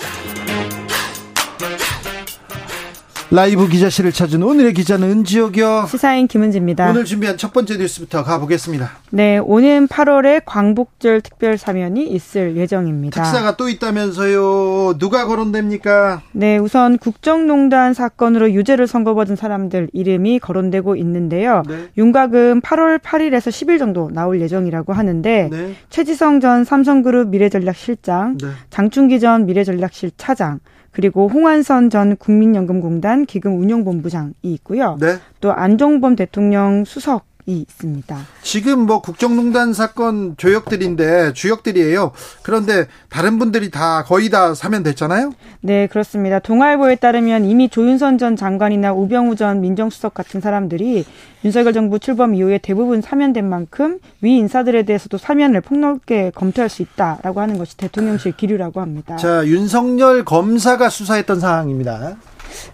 [3.33, 5.85] 라이브 기자실을 찾은 오늘의 기자는 은지옥이요.
[5.89, 6.89] 시사인 김은지입니다.
[6.89, 8.91] 오늘 준비한 첫 번째 뉴스부터 가보겠습니다.
[9.11, 13.23] 네, 오는 8월에 광복절 특별 사면이 있을 예정입니다.
[13.23, 14.97] 특사가 또 있다면서요.
[14.97, 16.23] 누가 거론됩니까?
[16.33, 21.63] 네, 우선 국정농단 사건으로 유죄를 선고받은 사람들 이름이 거론되고 있는데요.
[21.69, 21.87] 네.
[21.97, 25.75] 윤곽은 8월 8일에서 10일 정도 나올 예정이라고 하는데 네.
[25.89, 28.47] 최지성 전 삼성그룹 미래전략실장, 네.
[28.69, 30.59] 장충기 전 미래전략실 차장,
[30.91, 34.97] 그리고 홍한선 전 국민연금공단 기금운용본부장이 있고요.
[34.99, 35.15] 네.
[35.39, 38.17] 또 안종범 대통령 수석 있습니다.
[38.41, 42.11] 지금 뭐 국정농단 사건 조역들인데 주역들이에요.
[42.43, 45.33] 그런데 다른 분들이 다 거의 다 사면 됐잖아요.
[45.61, 46.39] 네, 그렇습니다.
[46.39, 51.05] 동아일보에 따르면 이미 조윤선 전 장관이나 우병우 전 민정수석 같은 사람들이
[51.43, 57.41] 윤석열 정부 출범 이후에 대부분 사면된 만큼 위 인사들에 대해서도 사면을 폭넓게 검토할 수 있다라고
[57.41, 59.15] 하는 것이 대통령실 기류라고 합니다.
[59.15, 62.17] 자, 윤석열 검사가 수사했던 사항입니다.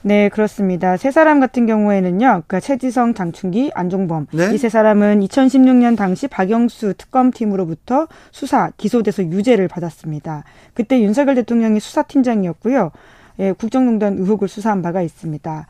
[0.02, 0.98] 네, 그렇습니다.
[0.98, 4.54] 세 사람 같은 경우에는요, 그러니까 최지성, 장충기, 안종범 네.
[4.54, 10.44] 이세 사람은 2016년 당시 박영수 특검팀으로부터 수사 기소돼서 유죄를 받았습니다.
[10.74, 12.92] 그때 윤석열 대통령이 수사팀장이었고요.
[13.40, 15.68] 예, 국정농단 의혹을 수사한 바가 있습니다.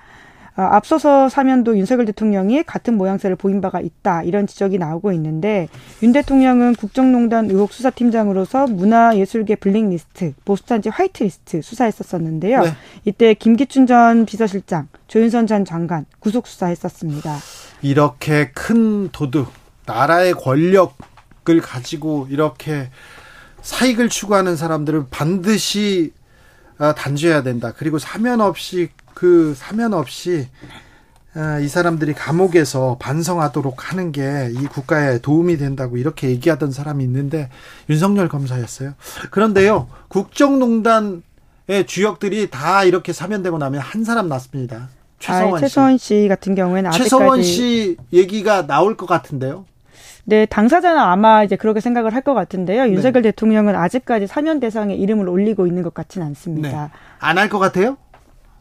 [0.57, 5.69] 어, 앞서서 사면도 윤석열 대통령이 같은 모양새를 보인 바가 있다 이런 지적이 나오고 있는데
[6.01, 12.61] 윤 대통령은 국정농단 의혹 수사팀장으로서 문화예술계 블랙리스트, 보수단지 화이트리스트 수사했었었는데요.
[12.61, 12.73] 네.
[13.05, 17.37] 이때 김기춘 전 비서실장, 조윤선 전 장관 구속 수사했었습니다.
[17.83, 19.51] 이렇게 큰 도둑,
[19.85, 22.89] 나라의 권력을 가지고 이렇게
[23.61, 26.13] 사익을 추구하는 사람들은 반드시
[26.79, 27.73] 아, 단죄해야 된다.
[27.75, 30.47] 그리고 사면 없이 그 사면 없이
[31.33, 37.49] 아, 이 사람들이 감옥에서 반성하도록 하는 게 이 국가에 도움이 된다고 이렇게 얘기하던 사람이 있는데
[37.89, 38.93] 윤석열 검사였어요.
[39.31, 41.21] 그런데요, 국정농단의
[41.87, 44.89] 주역들이 다 이렇게 사면되고 나면 한 사람 났습니다.
[45.17, 45.61] 최서원 아, 씨.
[45.61, 49.65] 최서원 씨 같은 경우에는 최서원 아직까지 씨 얘기가 나올 것 같은데요.
[50.25, 52.83] 네, 당사자는 아마 이제 그렇게 생각을 할 것 같은데요.
[52.85, 52.91] 네.
[52.91, 56.91] 윤석열 대통령은 아직까지 사면 대상에 이름을 올리고 있는 것 같지는 않습니다.
[57.19, 57.97] 안할 것 같아요?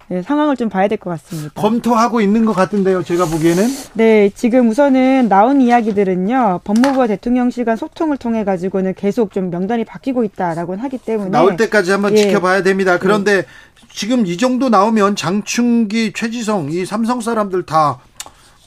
[0.08, 1.60] 네, 상황을 좀 봐야 될 것 같습니다.
[1.60, 3.02] 검토하고 있는 것 같은데요.
[3.02, 3.64] 제가 보기에는
[3.94, 10.24] 네, 지금 우선은 나온 이야기들은요, 법무부와 대통령실 간 소통을 통해 가지고는 계속 좀 명단이 바뀌고
[10.24, 12.18] 있다라고는 하기 때문에 나올 때까지 한번 예.
[12.18, 12.98] 지켜봐야 됩니다.
[12.98, 13.44] 그런데
[13.92, 17.98] 지금 이 정도 나오면 장충기, 최지성 이 삼성 사람들 다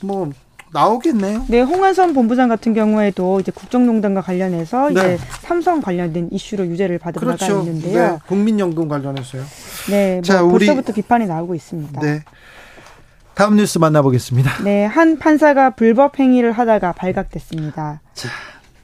[0.01, 0.31] 뭐
[0.71, 1.45] 나오겠네요.
[1.47, 4.91] 네, 홍한선 본부장 같은 경우에도 이제 국정농단과 관련해서 네.
[4.91, 7.59] 이제 삼성 관련된 이슈로 유죄를 받은 바가 그렇죠.
[7.61, 8.11] 있는데요.
[8.13, 9.43] 네, 국민연금 관련해서요.
[9.89, 12.01] 네, 뭐 자, 우리- 벌써부터 비판이 나오고 있습니다.
[12.01, 12.23] 네.
[13.33, 14.63] 다음 뉴스 만나보겠습니다.
[14.63, 18.01] 네, 한 판사가 불법 행위를 하다가 발각됐습니다.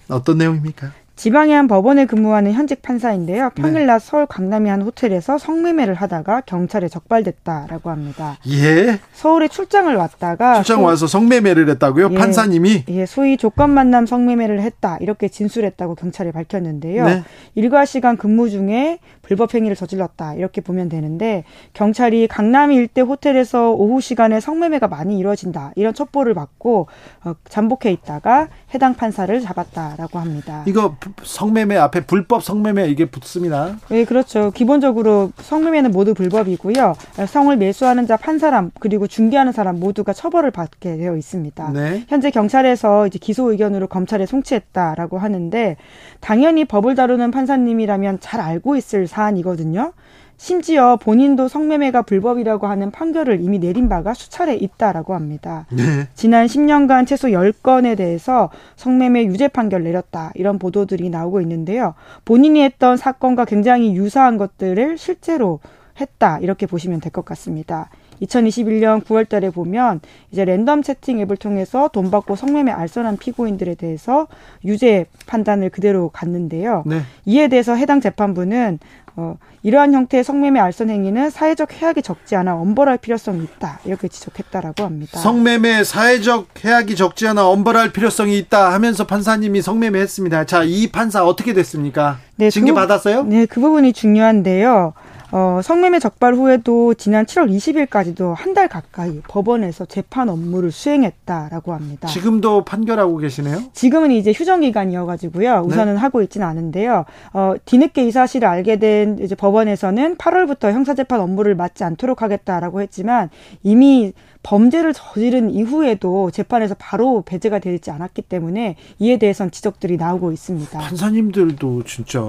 [0.10, 0.92] 어떤 내용입니까?
[1.16, 3.50] 지방의 한 법원에 근무하는 현직 판사인데요.
[3.56, 3.62] 네.
[3.62, 8.38] 평일날 서울 강남의 한 호텔에서 성매매를 하다가 경찰에 적발됐다라고 합니다.
[8.50, 9.00] 예.
[9.14, 12.10] 서울에 출장을 왔다가 출장 소- 와서 성매매를 했다고요?
[12.12, 12.16] 예.
[12.18, 17.06] 판사님이 예, 소위 조건 만남 성매매를 했다 이렇게 진술했다고 경찰에 밝혔는데요.
[17.06, 17.24] 네.
[17.56, 21.44] 일과 시간 근무 중에 불법 행위를 저질렀다 이렇게 보면 되는데
[21.74, 26.88] 경찰이 강남 일대 호텔에서 오후 시간에 성매매가 많이 이루어진다 이런 첩보를 받고
[27.24, 30.64] 어, 잠복해 있다가 해당 판사를 잡았다라고 합니다.
[30.68, 33.78] 이거 부- 성매매 앞에 불법 성매매 이게 붙습니다.
[33.90, 34.52] 네, 그렇죠.
[34.52, 36.94] 기본적으로 성매매는 모두 불법이고요.
[37.28, 41.72] 성을 매수하는 자한 사람 그리고 중개하는 사람 모두가 처벌을 받게 되어 있습니다.
[41.74, 42.04] 네.
[42.08, 45.78] 현재 경찰에서 이제 기소 의견으로 검찰에 송치했다라고 하는데
[46.20, 49.94] 당연히 법을 다루는 판사님이라면 잘 알고 있을 사안이거든요.
[50.38, 55.66] 심지어 본인도 성매매가 불법이라고 하는 판결을 이미 내린 바가 수차례 있다라고 합니다.
[55.72, 56.10] 네.
[56.14, 60.32] 지난 10년간 최소 10건에 대해서 성매매 유죄 판결 내렸다.
[60.36, 61.94] 이런 보도들이 나오고 있는데요.
[62.26, 65.62] 본인이 했던 사건과 굉장히 유사한 것들을 실제로
[66.02, 66.40] 했다.
[66.40, 67.90] 이렇게 보시면 될 것 같습니다.
[68.22, 70.00] 2021년 9월 달에 보면
[70.32, 74.28] 이제 랜덤 채팅 앱을 통해서 돈 받고 성매매 알선한 피고인들에 대해서
[74.64, 76.84] 유죄 판단을 그대로 갔는데요.
[76.86, 77.00] 네.
[77.26, 78.80] 이에 대해서 해당 재판부는
[79.18, 83.80] 어, 이러한 형태의 성매매 알선 행위는 사회적 해악이 적지 않아 엄벌할 필요성이 있다.
[83.86, 85.20] 이렇게 지적했다라고 합니다.
[85.20, 90.46] 성매매 사회적 해악이 적지 않아 엄벌할 필요성이 있다 하면서 판사님이 성매매 했습니다.
[90.46, 92.18] 자, 이 판사 어떻게 됐습니까?
[92.36, 93.24] 네, 징계 그- 받았어요?
[93.24, 94.94] 네, 그 부분이 중요한데요.
[95.38, 102.08] 어, 성매매 적발 후에도 지난 7월 20일까지도 한 달 가까이 법원에서 재판 업무를 수행했다라고 합니다.
[102.08, 103.64] 지금도 판결하고 계시네요?
[103.74, 105.64] 지금은 이제 휴정 기간이어가지고요.
[105.66, 107.04] 우선은 하고 있지는 않은데요.
[107.34, 113.30] 어, 뒤늦게 이 사실을 알게 된 이제 법원에서는 8월부터 형사재판 업무를 맡지 않도록 하겠다라고 했지만
[113.62, 114.14] 이미
[114.46, 120.78] 범죄를 저지른 이후에도 재판에서 바로 배제가 되지 않았기 때문에 이에 대해선 지적들이 나오고 있습니다.
[120.78, 122.20] 판사님들도 진짜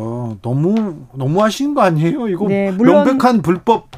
[0.41, 2.27] 너무 너무 하신 거 아니에요?
[2.29, 3.89] 이거 네, 명백한 불법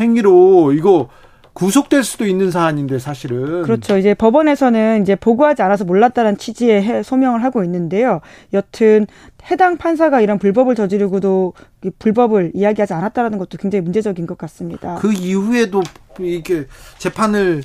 [0.00, 1.08] 행위로 이거
[1.52, 3.96] 구속될 수도 있는 사안인데 사실은 그렇죠.
[3.96, 8.20] 이제 법원에서는 이제 보고하지 않아서 몰랐다는 취지의 해- 소명을 하고 있는데요.
[8.52, 9.06] 여튼
[9.50, 14.96] 해당 판사가 이런 불법을 저지르고도 이 불법을 이야기하지 않았다라는 것도 굉장히 문제적인 것 같습니다.
[14.96, 15.80] 그 이후에도
[16.20, 16.66] 이게
[16.98, 17.62] 재판을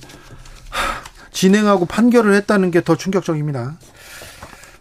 [0.69, 1.01] 하,
[1.31, 3.77] 진행하고 판결을 했다는 게 더 충격적입니다.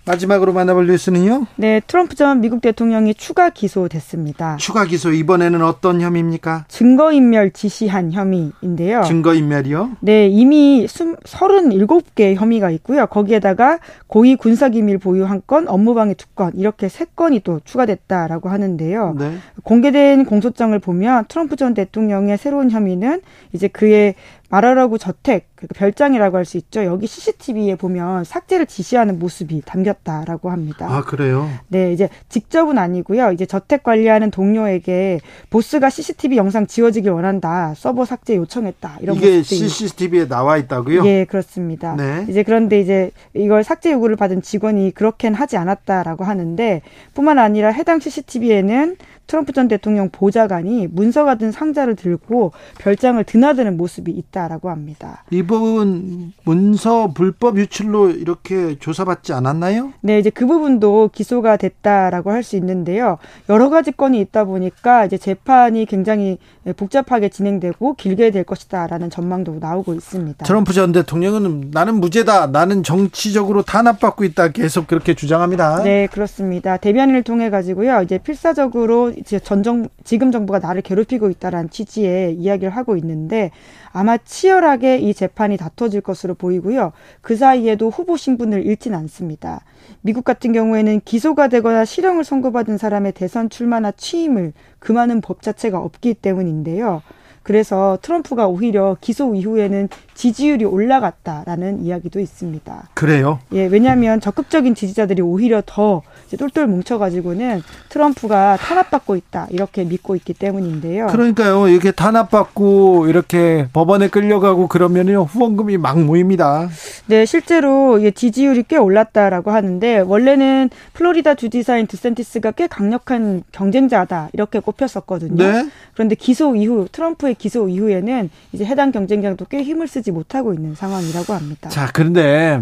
[0.05, 1.47] 마지막으로 만나볼 뉴스는요.
[1.57, 4.57] 네, 트럼프 전 미국 대통령이 추가 기소됐습니다.
[4.57, 6.65] 추가 기소 이번에는 어떤 혐의입니까?
[6.66, 9.03] 증거인멸 지시한 혐의인데요.
[9.05, 9.99] 증거인멸이요?
[10.01, 13.07] 네, 이미 37개 혐의가 있고요.
[13.07, 19.15] 거기에다가 고위 군사기밀 보유 한 건, 업무방해 두 건, 이렇게 세 건이 또 추가됐다라고 하는데요.
[19.19, 19.37] 네.
[19.62, 23.23] 공개된 공소장을 보면 트럼프 전 대통령의 새로운 혐의는
[23.53, 24.15] 이제 그의
[24.53, 26.85] 말하라고 저택 그러니까 별장이라고 할 수 있죠.
[26.85, 30.87] 여기 CCTV에 보면 삭제를 지시하는 모습이 담겼다라고 합니다.
[30.91, 31.49] 아 그래요?
[31.69, 33.31] 네, 이제 직접은 아니고요.
[33.31, 35.20] 이제 저택 관리하는 동료에게
[35.51, 37.73] 보스가 CCTV 영상 지워지길 원한다.
[37.77, 38.99] 서버 삭제 요청했다.
[39.01, 41.07] 이런 이게 모습들이 CCTV에 나와 있다고요?
[41.07, 41.95] 예, 그렇습니다.
[41.97, 42.27] 네.
[42.29, 46.83] 이제 그런데 이제 이걸 삭제 요구를 받은 직원이 그렇게는 하지 않았다라고 하는데
[47.15, 48.97] 뿐만 아니라 해당 CCTV에는
[49.27, 55.24] 트럼프 전 대통령 보좌관이 문서 같은 상자를 들고 별장을 드나드는 모습이 있다라고 합니다.
[55.31, 59.93] 이분 문서 불법 유출로 이렇게 조사받지 않았나요?
[60.03, 63.19] 네, 이제 그 부분도 기소가 됐다라고 할 수 있는데요.
[63.49, 66.39] 여러 가지 건이 있다 보니까 이제 재판이 굉장히
[66.77, 70.44] 복잡하게 진행되고 길게 될 것이다라는 전망도 나오고 있습니다.
[70.44, 72.49] 트럼프 전 대통령은 나는 무죄다.
[72.49, 74.49] 나는 정치적으로 탄압받고 있다.
[74.49, 75.85] 계속 그렇게 주장합니다.
[75.85, 76.77] 네, 그렇습니다.
[76.78, 78.03] 대변인을 통해 가지고요.
[78.03, 83.51] 이제 필사적으로 이제 전정 지금 정부가 나를 괴롭히고 있다라는 취지의 이야기를 하고 있는데
[83.93, 86.93] 아마 치열하게 이 재판이 다퉈질 것으로 보이고요.
[87.21, 89.65] 그 사이에도 후보 신분을 잃진 않습니다.
[90.01, 96.15] 미국 같은 경우에는 기소가 되거나 실형을 선고받은 사람의 대선 출마나 취임을 금하는 법 자체가 없기
[96.15, 97.03] 때문인데요.
[97.43, 102.91] 그래서 트럼프가 오히려 기소 이후에는 지지율이 올라갔다라는 이야기도 있습니다.
[102.95, 103.41] 그래요?
[103.53, 106.03] 예, 왜냐하면 적극적인 지지자들이 오히려 더
[106.37, 111.07] 똘똘 뭉쳐가지고는 트럼프가 탄압받고 있다 이렇게 믿고 있기 때문인데요.
[111.09, 111.69] 그러니까요.
[111.69, 116.69] 이렇게 탄압받고 이렇게 법원에 끌려가고 그러면요 후원금이 막 모입니다.
[117.07, 124.61] 네, 실제로 예, 지지율이 꽤 올랐다라고 하는데 원래는 플로리다 주지사인 드센티스가 꽤 강력한 경쟁자다 이렇게
[124.61, 125.37] 꼽혔었거든요.
[125.37, 125.69] 네.
[125.95, 131.33] 그런데 기소 이후 트럼프의 기소 이후에는 이제 해당 경쟁자도 꽤 힘을 쓰지 못하고 있는 상황이라고
[131.33, 131.69] 합니다.
[131.69, 132.61] 자, 그런데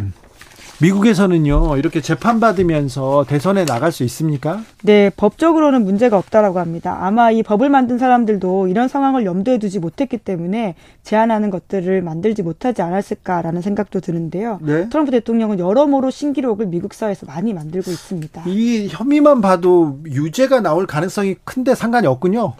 [0.81, 4.63] 미국에서는요 이렇게 재판 받으면서 대선에 나갈 수 있습니까?
[4.83, 6.99] 네, 법적으로는 문제가 없다라고 합니다.
[7.03, 12.83] 아마 이 법을 만든 사람들도 이런 상황을 염두에 두지 못했기 때문에 제한하는 것들을 만들지 못하지
[12.83, 14.59] 않았을까라는 생각도 드는데요.
[14.63, 14.89] 네.
[14.89, 18.43] 트럼프 대통령은 여러모로 신기록을 미국 사회에서 많이 만들고 있습니다.
[18.47, 22.55] 이 혐의만 봐도 유죄가 나올 가능성이 큰데 상관이 없군요.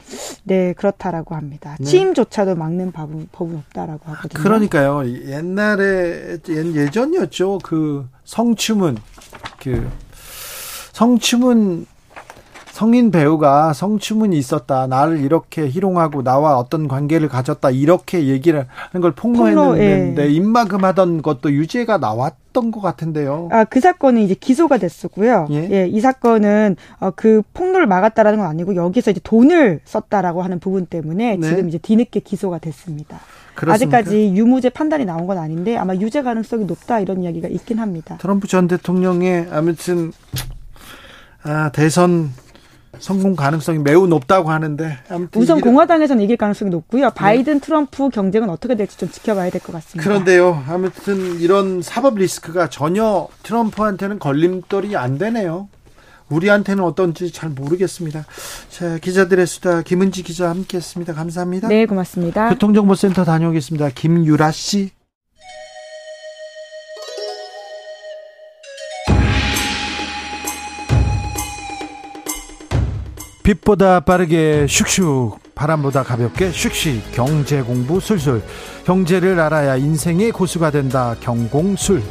[0.45, 1.77] 네, 그렇다라고 합니다.
[1.79, 1.85] 네.
[1.87, 4.43] 취임조차도 막는 법은, 법은 없다라고 하거든요.
[4.43, 5.05] 그러니까요.
[5.07, 7.59] 옛날에 예- 예전이었죠.
[7.63, 8.97] 그 성추문
[9.61, 9.91] 그
[10.93, 11.85] 성추문
[12.71, 14.87] 성인 배우가 성추문이 있었다.
[14.87, 17.71] 나를 이렇게 희롱하고 나와 어떤 관계를 가졌다.
[17.71, 20.33] 이렇게 얘기를 하는 걸 폭로했는데 폭로, 예.
[20.33, 23.49] 입막음하던 것도 유죄가 나왔던 것 같은데요.
[23.51, 25.49] 아, 그 사건은 이제 기소가 됐었고요.
[25.51, 25.69] 예?
[25.73, 30.87] 예, 이 사건은 어, 그 폭로를 막았다라는 건 아니고 여기서 이제 돈을 썼다라고 하는 부분
[30.87, 31.49] 때문에 네.
[31.49, 33.19] 지금 이제 뒤늦게 기소가 됐습니다.
[33.55, 33.99] 그렇습니까?
[33.99, 38.17] 아직까지 유무죄 판단이 나온 건 아닌데 아마 유죄 가능성이 높다 이런 이야기가 있긴 합니다.
[38.21, 40.13] 트럼프 전 대통령의 아무튼
[41.43, 42.31] 아, 대선
[42.99, 47.11] 성공 가능성이 매우 높다고 하는데 아무튼 우선 이런- 공화당에서는 이길 가능성이 높고요.
[47.11, 50.03] 바이든 트럼프 경쟁은 어떻게 될지 좀 지켜봐야 될 것 같습니다.
[50.07, 55.69] 그런데요, 아무튼 이런 사법 리스크가 전혀 트럼프한테는 걸림돌이 안 되네요.
[56.31, 58.25] 우리한테는 어떤지 잘 모르겠습니다.
[58.71, 61.13] 자, 기자들의 수다 김은지 기자 함께했습니다.
[61.15, 61.69] 감사합니다.
[61.69, 62.49] 네, 고맙습니다.
[62.51, 63.91] 교통정보센터 다녀오겠습니다.
[63.91, 64.91] 김유라 씨.
[73.43, 78.43] 빛보다 빠르게 슉슉 바람보다 가볍게 슉슉 경제 공부 술술
[78.85, 82.03] 경제를 알아야 인생의 고수가 된다 경공술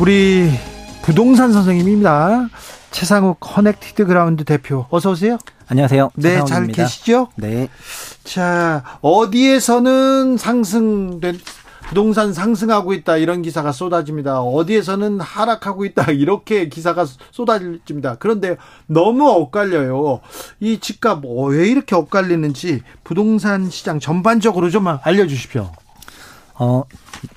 [0.00, 0.50] 우리
[1.02, 2.48] 부동산 선생님입니다
[2.90, 5.36] 최상욱 Connected Ground 대표 어서 오세요
[5.68, 6.10] 안녕하세요.
[6.16, 6.66] 네 잘.
[6.66, 7.68] 계시죠 네.
[8.24, 11.38] 자 어디에서는 상승된
[11.86, 14.40] 부동산 상승하고 있다 이런 기사가 쏟아집니다.
[14.40, 18.16] 어디에서는 하락하고 있다 이렇게 기사가 쏟아집니다.
[18.18, 18.56] 그런데
[18.86, 20.20] 너무 엇갈려요.
[20.60, 25.70] 이 집값 어, 왜 이렇게 엇갈리는지 부동산 시장 전반적으로 좀 알려주십시오.
[26.54, 26.84] 어,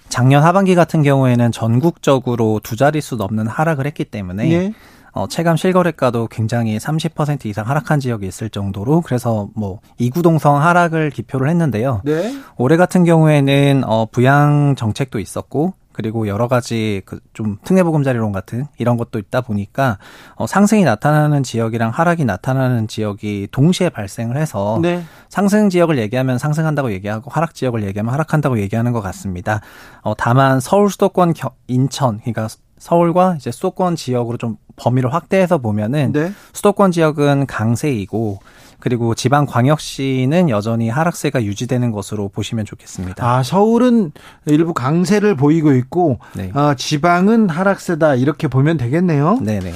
[0.09, 4.73] 작년 하반기 같은 경우에는 전국적으로 두 자릿수 넘는 하락을 했기 때문에 예.
[5.13, 11.49] 어, 체감 실거래가도 굉장히 30% 이상 하락한 지역이 있을 정도로 그래서 뭐 이구동성 하락을 기표를
[11.49, 12.01] 했는데요.
[12.03, 12.35] 네.
[12.57, 18.95] 올해 같은 경우에는 어, 부양 정책도 있었고 그리고 여러 가지 그 좀 특례보금자리론 같은 이런
[18.97, 19.97] 것도 있다 보니까
[20.35, 25.03] 어, 상승이 나타나는 지역이랑 하락이 나타나는 지역이 동시에 발생을 해서 네.
[25.29, 29.61] 상승 지역을 얘기하면 상승한다고 얘기하고 하락 지역을 얘기하면 하락한다고 얘기하는 것 같습니다.
[30.03, 32.47] 어, 다만 서울 수도권 겨- 인천 그러니까
[32.77, 36.31] 서울과 이제 수도권 지역으로 좀 범위를 확대해서 보면은 네.
[36.53, 38.39] 수도권 지역은 강세이고
[38.83, 43.25] 그리고 지방 광역시는 여전히 하락세가 유지되는 것으로 보시면 좋겠습니다.
[43.25, 44.11] 아, 서울은
[44.45, 46.51] 일부 강세를 보이고 있고 네.
[46.53, 49.39] 어, 지방은 하락세다 이렇게 보면 되겠네요.
[49.41, 49.71] 네 네.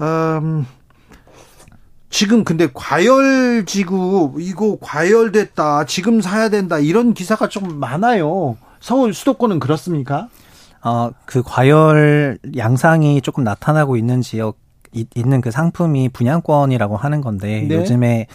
[0.00, 0.66] 음,
[2.10, 5.86] 지금 근데 과열 지구 이거 과열됐다.
[5.86, 6.78] 지금 사야 된다.
[6.78, 8.56] 이런 기사가 좀 많아요.
[8.78, 10.28] 서울 수도권은 그렇습니까?
[10.84, 14.63] 어, 그 과열 양상이 조금 나타나고 있는 지역, 이-
[15.14, 17.74] 있는 그 상품이 분양권이라고 하는 건데, 네.
[17.76, 18.26] 요즘에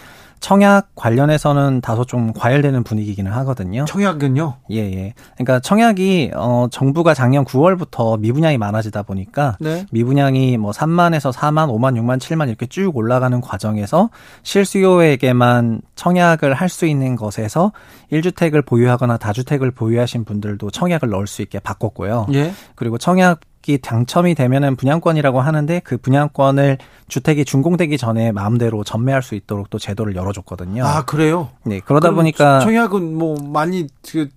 [0.41, 3.84] 청약 관련해서는 다소 좀 과열되는 분위기기는 하거든요.
[3.84, 4.56] 청약은요?
[4.72, 5.14] 예, 예.
[5.36, 9.86] 그러니까 청약이, 어, 정부가 작년 9월부터 미분양이 많아지다 보니까, 네.
[9.91, 14.10] 미분양이 뭐 3만에서 4만, 5만, 6만, 7만 이렇게 쭉 올라가는 과정에서
[14.44, 17.73] 실수요에게만 청약을 할 수 있는 것에서
[18.11, 22.27] 1주택을 보유하거나 다주택을 보유하신 분들도 청약을 넣을 수 있게 바꿨고요.
[22.34, 22.53] 예.
[22.76, 29.35] 그리고 청약 이 당첨이 되면은 분양권이라고 하는데 그 분양권을 주택이 준공되기 전에 마음대로 전매할 수
[29.35, 30.83] 있도록 또 제도를 열어줬거든요.
[30.83, 31.49] 아, 그래요?
[31.63, 34.27] 네, 그러다 보니까 청약은 뭐 많이 그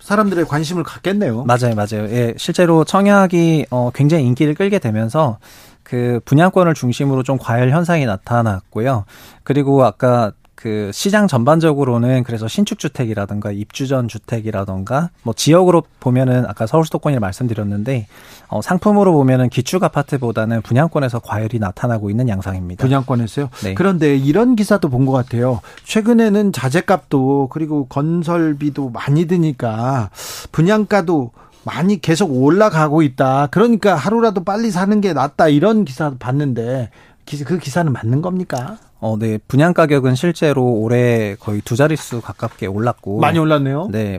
[0.00, 1.44] 사람들의 관심을 갖겠네요.
[1.44, 2.08] 맞아요, 맞아요.
[2.10, 5.38] 예, 실제로 청약이 어, 굉장히 인기를 끌게 되면서
[5.82, 9.04] 그 분양권을 중심으로 좀 과열 현상이 나타났고요.
[9.44, 16.66] 그리고 아까 그 시장 전반적으로는 그래서 신축 주택이라든가 입주 전 주택이라든가 뭐 지역으로 보면은 아까
[16.66, 18.06] 서울 수도권이 말씀드렸는데
[18.48, 22.82] 어, 상품으로 보면은 기축 아파트보다는 분양권에서 과열이 나타나고 있는 양상입니다.
[22.82, 23.50] 분양권에서요.
[23.64, 23.74] 네.
[23.74, 25.60] 그런데 이런 기사도 본 것 같아요.
[25.84, 30.10] 최근에는 자재값도 그리고 건설비도 많이 드니까
[30.52, 31.30] 분양가도
[31.64, 33.48] 많이 계속 올라가고 있다.
[33.50, 35.48] 그러니까 하루라도 빨리 사는 게 낫다.
[35.48, 36.90] 이런 기사 봤는데
[37.26, 38.78] 기- 그 기사는 맞는 겁니까?
[39.06, 39.38] 어, 네.
[39.46, 43.88] 분양 가격은 실제로 올해 거의 두 자릿수 가깝게 올랐고 많이 올랐네요.
[43.92, 44.18] 네.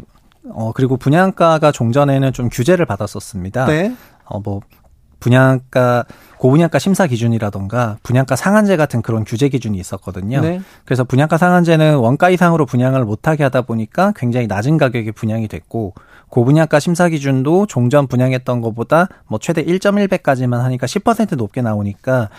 [0.50, 3.66] 어, 그리고 분양가가 종전에는 좀 규제를 받았었습니다.
[3.66, 3.94] 네.
[4.24, 4.62] 어, 뭐,
[5.20, 6.06] 분양가,
[6.38, 10.40] 고분양가 심사 기준이라던가 분양가 상한제 같은 그런 규제 기준이 있었거든요.
[10.40, 10.62] 네.
[10.86, 15.96] 그래서 분양가 상한제는 원가 이상으로 분양을 못하게 하다 보니까 굉장히 낮은 가격에 분양이 됐고,
[16.30, 22.30] 고분양가 심사 기준도 종전 분양했던 것보다 뭐 최대 1.1배까지만 하니까 10% 높게 나오니까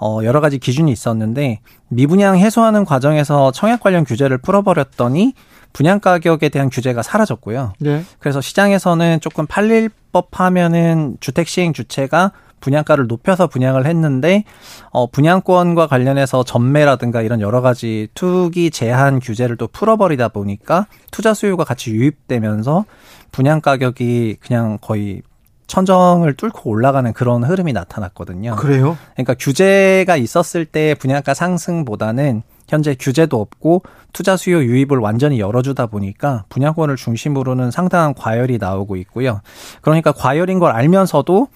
[0.00, 5.34] 어 여러 가지 기준이 있었는데 미분양 해소하는 과정에서 청약 관련 규제를 풀어버렸더니
[5.72, 7.74] 분양 가격에 대한 규제가 사라졌고요.
[7.80, 8.04] 네.
[8.20, 12.32] 그래서 시장에서는 조금 팔릴 법하면은 주택 시행 주체가
[12.64, 14.44] 분양가를 높여서 분양을 했는데
[14.90, 21.64] 어 분양권과 관련해서 전매라든가 이런 여러 가지 투기 제한 규제를 또 풀어버리다 보니까 투자 수요가
[21.64, 22.86] 같이 유입되면서
[23.32, 25.20] 분양 가격이 그냥 거의
[25.66, 28.56] 천정을 뚫고 올라가는 그런 흐름이 나타났거든요.
[28.56, 28.96] 그래요?
[29.14, 33.82] 그러니까 규제가 있었을 때 분양가 상승보다는 현재 규제도 없고
[34.12, 39.40] 투자 수요 유입을 완전히 열어주다 보니까 분양권을 중심으로는 상당한 과열이 나오고 있고요.
[39.82, 41.48] 그러니까 과열인 걸 알면서도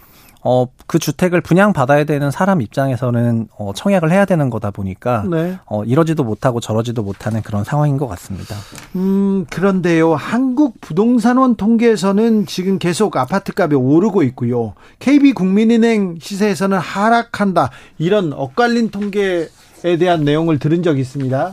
[0.43, 5.59] 어, 그 주택을 분양받아야 되는 사람 입장에서는 어, 청약을 해야 되는 거다 보니까 네.
[5.67, 8.55] 어, 이러지도 못하고 저러지도 못하는 그런 상황인 것 같습니다.
[8.97, 10.15] 음, 그런데요.
[10.15, 14.75] 한국 부동산원 통계에서는 지금 계속 아파트 값이 오르고 있고요.
[15.01, 17.71] KB 국민은행 시세에서는 하락한다.
[17.99, 19.49] 이런 엇갈린 통계에
[19.99, 21.53] 대한 내용을 들은 적이 있습니다.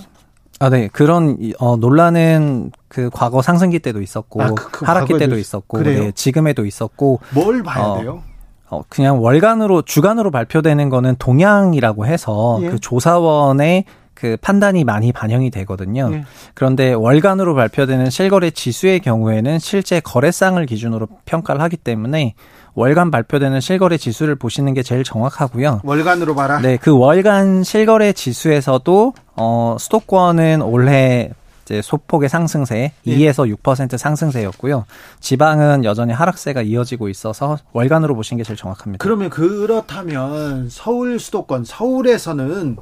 [0.60, 0.88] 아, 네.
[0.94, 5.42] 그런, 이- 어, 논란은 그 과거 상승기 때도 있었고, 아, 그- 그 하락기 때도 있-
[5.42, 5.84] 있었고?
[5.84, 8.24] 네, 지금에도 있었고, 뭘 봐야 어, 돼요?
[8.70, 12.70] 어, 그냥 월간으로, 주간으로 발표되는 거는 동향이라고 해서 예.
[12.70, 13.86] 그 조사원의
[14.16, 16.10] 그 판단이 많이 반영이 되거든요.
[16.14, 16.24] 예.
[16.54, 22.34] 그런데 월간으로 발표되는 실거래 지수의 경우에는 실제 거래상을 기준으로 평가를 하기 때문에
[22.74, 25.82] 월간 발표되는 실거래 지수를 보시는 게 제일 정확하고요.
[25.84, 26.60] 월간으로 봐라.
[26.60, 31.32] 네, 그 월간 실거래 지수에서도 어 수도권은 올해
[31.66, 33.18] 이제 소폭의 상승세 예.
[33.18, 34.86] 2에서 6% 상승세였고요.
[35.20, 39.02] 지방은 여전히 하락세가 이어지고 있어서 월간으로 보시는 게 제일 정확합니다.
[39.04, 42.78] 그러면 그렇다면 서울 수도권 서울에서는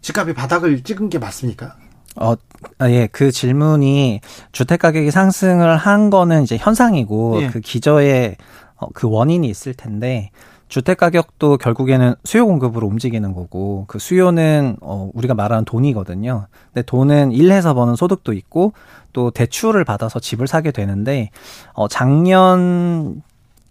[0.00, 1.76] 집값이 바닥을 찍은 게 맞습니까?
[2.16, 2.34] 어,
[2.78, 4.20] 아, 예, 그 질문이
[4.52, 7.46] 주택 가격이 상승을 한 거는 이제 현상이고 예.
[7.48, 8.36] 그 기저에
[8.76, 10.30] 어, 그 원인이 있을 텐데
[10.68, 16.46] 주택 가격도 결국에는 수요 공급으로 움직이는 거고 그 수요는 어 우리가 말하는 돈이거든요.
[16.72, 18.72] 근데 돈은 일해서 버는 소득도 있고
[19.12, 21.30] 또 대출을 받아서 집을 사게 되는데
[21.74, 23.22] 어 작년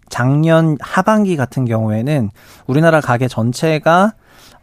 [0.09, 2.29] 작년 하반기 같은 경우에는
[2.67, 4.13] 우리나라 가계 전체가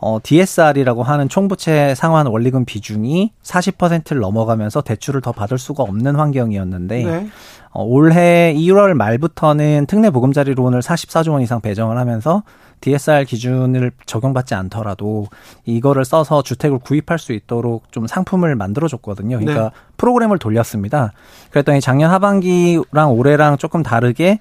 [0.00, 7.04] 어, DSR이라고 하는 총부채 상환 원리금 비중이 40%를 넘어가면서 대출을 더 받을 수가 없는 환경이었는데
[7.04, 7.28] 네.
[7.70, 12.42] 어, 올해 1월 말부터는 특례 보금자리론을 44조 원 이상 배정을 하면서
[12.80, 15.26] DSR 기준을 적용받지 않더라도
[15.66, 19.38] 이거를 써서 주택을 구입할 수 있도록 좀 상품을 만들어 줬거든요.
[19.38, 19.70] 그러니까 네.
[19.98, 21.12] 프로그램을 돌렸습니다.
[21.50, 24.40] 그랬더니 작년 하반기랑 올해랑 조금 다르게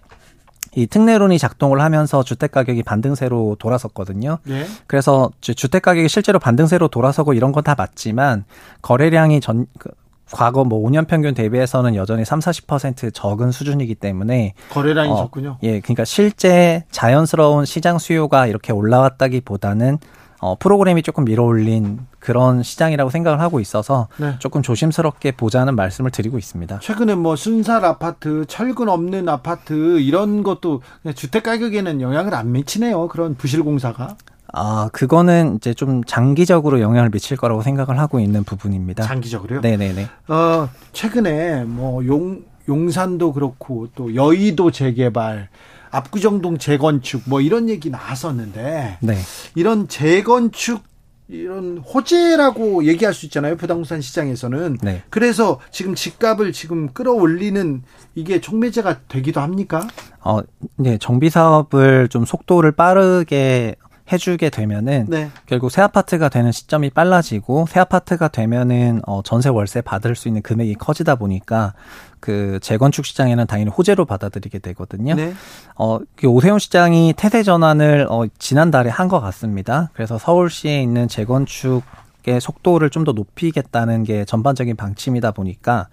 [0.75, 4.37] 이 특례론이 작동을 하면서 주택 가격이 반등세로 돌아섰거든요.
[4.43, 4.65] 네.
[4.87, 8.45] 그래서 주- 주택 가격이 실제로 반등세로 돌아서고 이런 건 다 맞지만
[8.81, 9.89] 거래량이 전 그,
[10.31, 15.57] 과거 뭐 5년 평균 대비해서는 여전히 3, 40% 적은 수준이기 때문에 거래량이 어, 적군요.
[15.63, 19.97] 예, 그러니까 실제 자연스러운 시장 수요가 이렇게 올라왔다기보다는
[20.39, 24.35] 어, 프로그램이 조금 밀어올린 그런 시장이라고 생각을 하고 있어서 네.
[24.39, 26.79] 조금 조심스럽게 보자는 말씀을 드리고 있습니다.
[26.79, 30.81] 최근에 뭐 순살 아파트, 철근 없는 아파트 이런 것도
[31.15, 33.07] 주택 가격에는 영향을 안 미치네요.
[33.09, 34.15] 그런 부실 공사가
[34.51, 39.03] 아, 그거는 이제 좀 장기적으로 영향을 미칠 거라고 생각을 하고 있는 부분입니다.
[39.03, 39.61] 장기적으로요.
[39.61, 40.07] 네네네.
[40.27, 45.49] 어, 최근에 뭐 용, 용산도 그렇고 또 여의도 재개발,
[45.91, 49.17] 압구정동 재건축 뭐 이런 얘기 나왔었는데 네.
[49.55, 50.83] 이런 재건축
[51.29, 53.55] 이런 호재라고 얘기할 수 있잖아요.
[53.55, 54.79] 부동산 시장에서는.
[54.81, 55.03] 네.
[55.11, 57.83] 그래서 지금 집값을 지금 끌어올리는
[58.15, 59.87] 이게 촉매제가 되기도 합니까?
[60.21, 60.39] 어,
[60.79, 63.75] 이제 정비 사업을 좀 속도를 빠르게
[64.11, 65.29] 해주게 되면은 네.
[65.45, 70.41] 결국 새 아파트가 되는 시점이 빨라지고 새 아파트가 되면은 어, 전세 월세 받을 수 있는
[70.41, 71.73] 금액이 커지다 보니까
[72.19, 75.15] 그 재건축 시장에는 당연히 호재로 받아들이게 되거든요.
[75.15, 75.33] 네.
[75.75, 79.89] 어, 그 오세훈 시장이 태세 전환을 어, 지난달에 한 것 같습니다.
[79.93, 85.87] 그래서 서울시에 있는 재건축의 속도를 좀 더 높이겠다는 게 전반적인 방침이다 보니까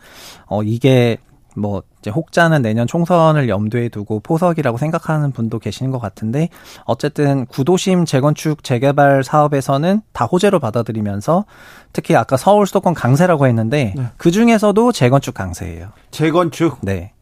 [0.46, 1.18] 어, 이게
[1.56, 6.48] 뭐 이제 혹자는 내년 총선을 염두에 두고 포석이라고 생각하는 분도 계시는 것 같은데
[6.84, 11.46] 어쨌든 구도심 재건축 재개발 사업에서는 다 호재로 받아들이면서
[11.92, 14.06] 특히 아까 서울 수도권 강세라고 했는데 네.
[14.16, 15.88] 그 중에서도 재건축 강세예요.
[16.10, 16.78] 재건축.
[16.82, 17.12] 네.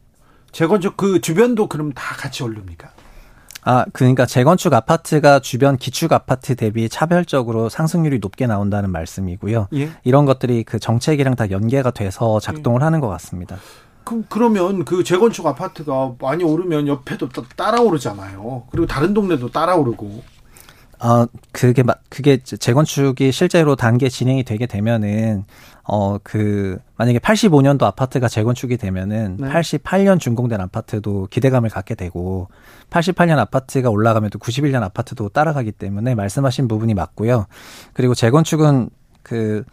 [0.53, 2.91] 재건축 그 주변도 그럼 다 같이 오릅니까?
[3.67, 9.69] 아, 그러니까 재건축 아파트가 주변 기축 아파트 대비 차별적으로 상승률이 높게 나온다는 말씀이고요.
[9.75, 9.91] 예.
[10.05, 13.57] 이런 것들이 그 정책이랑 다 연계가 돼서 작동을 하는 것 같습니다.
[14.05, 18.65] 그, 그러면 그 재건축 아파트가 많이 오르면 옆에도 또 따라 오르잖아요.
[18.71, 20.23] 그리고 다른 동네도 따라 오르고.
[21.01, 25.45] 아, 그게 마- 그게 재건축이 실제로 단계 진행이 되게 되면은
[25.87, 29.49] 어 그 만약에 85년도 아파트가 재건축이 되면은 네.
[29.51, 32.49] 88년 준공된 아파트도 기대감을 갖게 되고
[32.89, 37.47] 88년 아파트가 올라가면 또 91년 아파트도 따라가기 때문에 말씀하신 부분이 맞고요.
[37.93, 38.89] 그리고 재건축은
[39.23, 39.65] 그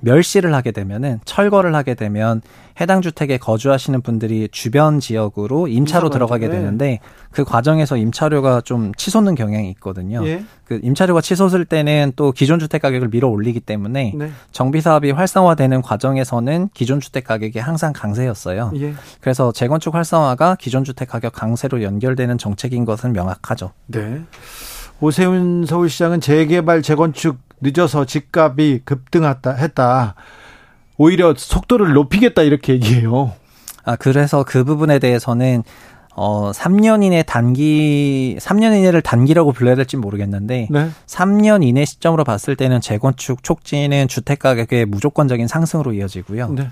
[0.00, 2.42] 멸시를 하게 되면은 철거를 하게 되면
[2.80, 6.48] 해당 주택에 거주하시는 분들이 주변 지역으로 임차로 들어가게.
[6.48, 6.56] 네.
[6.56, 7.00] 되는데
[7.30, 10.26] 그 과정에서 임차료가 좀 치솟는 경향이 있거든요.
[10.26, 10.44] 예.
[10.64, 14.30] 그 임차료가 치솟을 때는 또 기존 주택 가격을 밀어 올리기 때문에 네.
[14.50, 18.72] 정비 사업이 활성화되는 과정에서는 기존 주택 가격이 항상 강세였어요.
[18.76, 18.94] 예.
[19.20, 23.72] 그래서 재건축 활성화가 기존 주택 가격 강세로 연결되는 정책인 것은 명확하죠.
[23.86, 24.22] 네.
[25.00, 30.14] 오세훈 서울시장은 재개발 재건축 늦어서 집값이 급등했다 했다.
[30.96, 33.32] 오히려 속도를 높이겠다 이렇게 얘기해요.
[33.84, 35.62] 아, 그래서 그 부분에 대해서는
[36.14, 40.90] 어 3년 이내 단기 3년 이내를 단기라고 불러야 될지 모르겠는데 네.
[41.06, 46.50] 3년 이내 시점으로 봤을 때는 재건축 촉진은 주택 가격의 무조건적인 상승으로 이어지고요.
[46.50, 46.68] 네.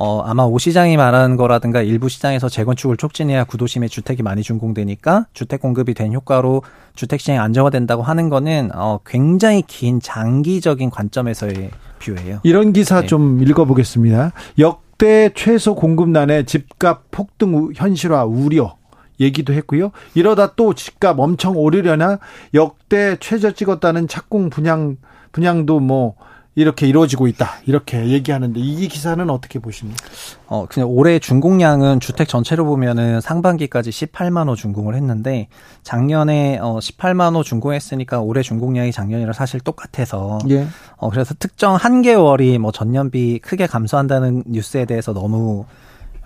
[0.00, 5.60] 어, 아마 오 시장이 말하는 거라든가 일부 시장에서 재건축을 촉진해야 구도심에 주택이 많이 준공되니까 주택
[5.60, 6.62] 공급이 된 효과로
[6.94, 12.38] 주택 시장이 안정화된다고 하는 거는 어, 굉장히 긴 장기적인 관점에서의 뷰예요.
[12.44, 13.06] 이런 기사 네.
[13.08, 14.32] 좀 읽어보겠습니다.
[14.60, 18.76] 역대 최소 공급난에 집값 폭등 우- 현실화 우려
[19.18, 19.90] 얘기도 했고요.
[20.14, 22.20] 이러다 또 집값 엄청 오르려나
[22.54, 24.96] 역대 최저 찍었다는 착공 분양
[25.32, 26.14] 분양도 뭐
[26.58, 30.04] 이렇게 이루어지고 있다 이렇게 얘기하는데 이 기사는 어떻게 보십니까?
[30.48, 35.46] 어, 그냥 올해 준공량은 주택 전체로 보면은 상반기까지 18만 호 준공을 했는데
[35.84, 40.66] 작년에 어 18만 호 준공했으니까 올해 준공량이 작년이랑 사실 똑같아서 예.
[40.96, 45.64] 어 그래서 특정 한 개월이 뭐 전년비 크게 감소한다는 뉴스에 대해서 너무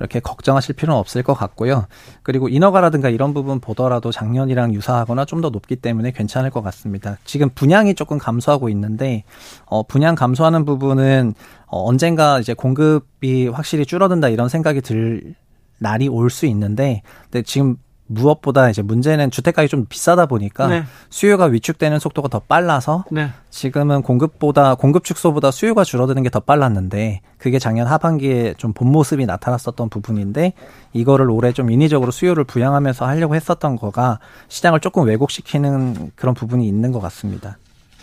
[0.00, 1.86] 이렇게 걱정하실 필요는 없을 것 같고요.
[2.22, 7.18] 그리고 인허가라든가 이런 부분 보더라도 작년이랑 유사하거나 좀 더 높기 때문에 괜찮을 것 같습니다.
[7.24, 9.24] 지금 분양이 조금 감소하고 있는데
[9.66, 11.34] 어 분양 감소하는 부분은
[11.66, 15.34] 어 언젠가 이제 공급이 확실히 줄어든다 이런 생각이 들
[15.78, 17.76] 날이 올 수 있는데 근데 지금
[18.12, 20.84] 무엇보다 이제 문제는 주택가격이 좀 비싸다 보니까 네.
[21.10, 23.30] 수요가 위축되는 속도가 더 빨라서 네.
[23.50, 29.26] 지금은 공급보다 공급 축소보다 수요가 줄어드는 게 더 빨랐는데 그게 작년 하반기에 좀 본 모습이
[29.26, 30.54] 나타났었던 부분인데
[30.94, 34.18] 이거를 올해 좀 인위적으로 수요를 부양하면서 하려고 했었던 거가
[34.48, 37.58] 시장을 조금 왜곡시키는 그런 부분이 있는 것 같습니다.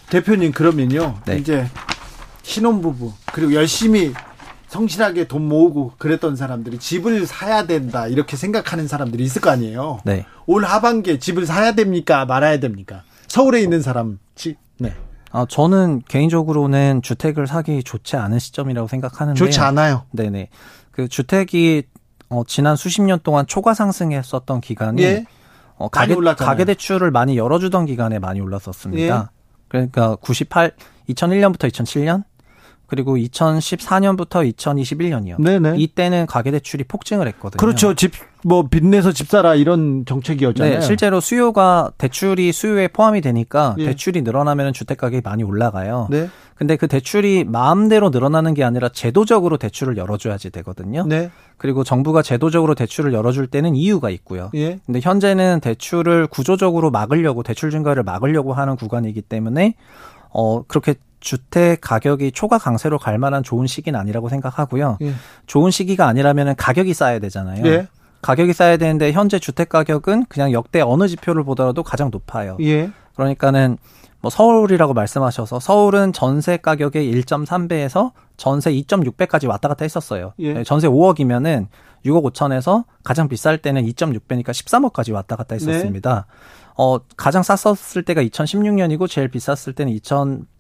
[0.10, 1.16] 대표님 그러면요.
[1.26, 1.38] 네.
[1.38, 1.66] 이제
[2.44, 4.14] 신혼부부 그리고 열심히
[4.70, 10.00] 성실하게 돈 모으고 그랬던 사람들이 집을 사야 된다 이렇게 생각하는 사람들이 있을 거 아니에요.
[10.06, 10.26] 네.
[10.46, 13.04] 올 하반기에 집을 사야 됩니까 말아야 됩니까?
[13.28, 14.94] 서울에 있는 사람 집 네.
[15.32, 20.06] 아, 저는 개인적으로는 주택을 사기 좋지 않은 시점이라고 생각하는데 좋지 않아요.
[20.12, 20.50] 네네.
[20.92, 21.84] 그 주택이
[22.30, 25.26] 어, 지난 수십 년 동안 초과 상승했었던 기간이 예.
[25.78, 26.16] 어, 가계.
[26.16, 29.32] 가계 대출을 많이 열어주던 기간에 많이 올랐었습니다.
[29.34, 29.40] 예.
[29.68, 30.74] 그러니까 98,
[31.10, 32.24] 2001년부터 2007년
[32.90, 35.42] 그리고 2014년부터 2021년이요.
[35.42, 35.78] 네네.
[35.78, 37.60] 이때는 가계 대출이 폭증을 했거든요.
[37.60, 37.94] 그렇죠.
[37.94, 38.12] 집
[38.44, 40.76] 뭐 빚내서 집 사라 이런 정책이었잖아요.
[40.76, 43.88] 네, 실제로 수요가 대출이 수요에 포함이 되니까 예.
[43.88, 46.08] 대출이 늘어나면 주택 가격이 많이 올라가요.
[46.10, 46.30] 네.
[46.56, 51.06] 근데 그 대출이 마음대로 늘어나는 게 아니라 제도적으로 대출을 열어줘야지 되거든요.
[51.06, 51.32] 네.
[51.58, 54.50] 그리고 정부가 제도적으로 대출을 열어줄 때는 이유가 있고요.
[54.56, 54.80] 예.
[54.86, 59.76] 근데 현재는 대출을 구조적으로 막으려고 대출 증가를 막으려고 하는 구간이기 때문에
[60.32, 64.98] 어 그렇게 주택 가격이 초과 강세로 갈 만한 좋은 시기는 아니라고 생각하고요.
[65.02, 65.14] 예.
[65.48, 67.66] 좋은 시기가 아니라면 가격이 쌓여야 되잖아요.
[67.66, 67.88] 예.
[68.22, 72.58] 가격이 쌓여야 되는데 현재 주택 가격은 그냥 역대 어느 지표를 보더라도 가장 높아요.
[72.62, 72.92] 예.
[73.16, 73.78] 그러니까는
[74.22, 80.34] 뭐 서울이라고 말씀하셔서 서울은 전세 가격의 1.3배에서 전세 2.6배까지 왔다 갔다 했었어요.
[80.38, 80.64] 네, 예.
[80.64, 81.68] 전세 5억이면은
[82.06, 85.66] 6억 5천에서 가장 비쌀 때는 2.6배니까 13억까지 왔다 갔다 네.
[85.66, 86.26] 했었습니다.
[86.78, 89.94] 어, 가장 쌌었을 때가 2016년이고 제일 비쌌을 때는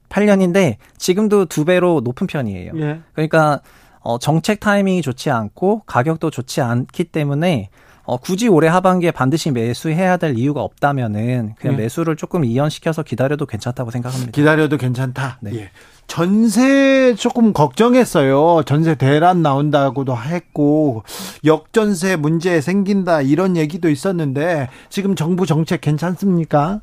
[0.10, 2.73] 2008년인데 지금도 두 배로 높은 편이에요.
[2.76, 2.99] 예.
[3.14, 3.61] 그러니까
[4.02, 7.69] 어, 정책 타이밍이 좋지 않고 가격도 좋지 않기 때문에
[8.03, 11.84] 어, 굳이 올해 하반기에 반드시 매수해야 될 이유가 없다면은 그냥 예.
[11.84, 14.31] 매수를 조금 이연시켜서 기다려도 괜찮다고 생각합니다.
[14.31, 15.38] 기다려도 괜찮다.
[15.41, 15.52] 네.
[15.53, 15.69] 예.
[16.07, 18.64] 전세 조금 걱정했어요.
[18.65, 21.03] 전세 대란 나온다고도 했고
[21.45, 26.81] 역전세 문제 생긴다 이런 얘기도 있었는데 지금 정부 정책 괜찮습니까?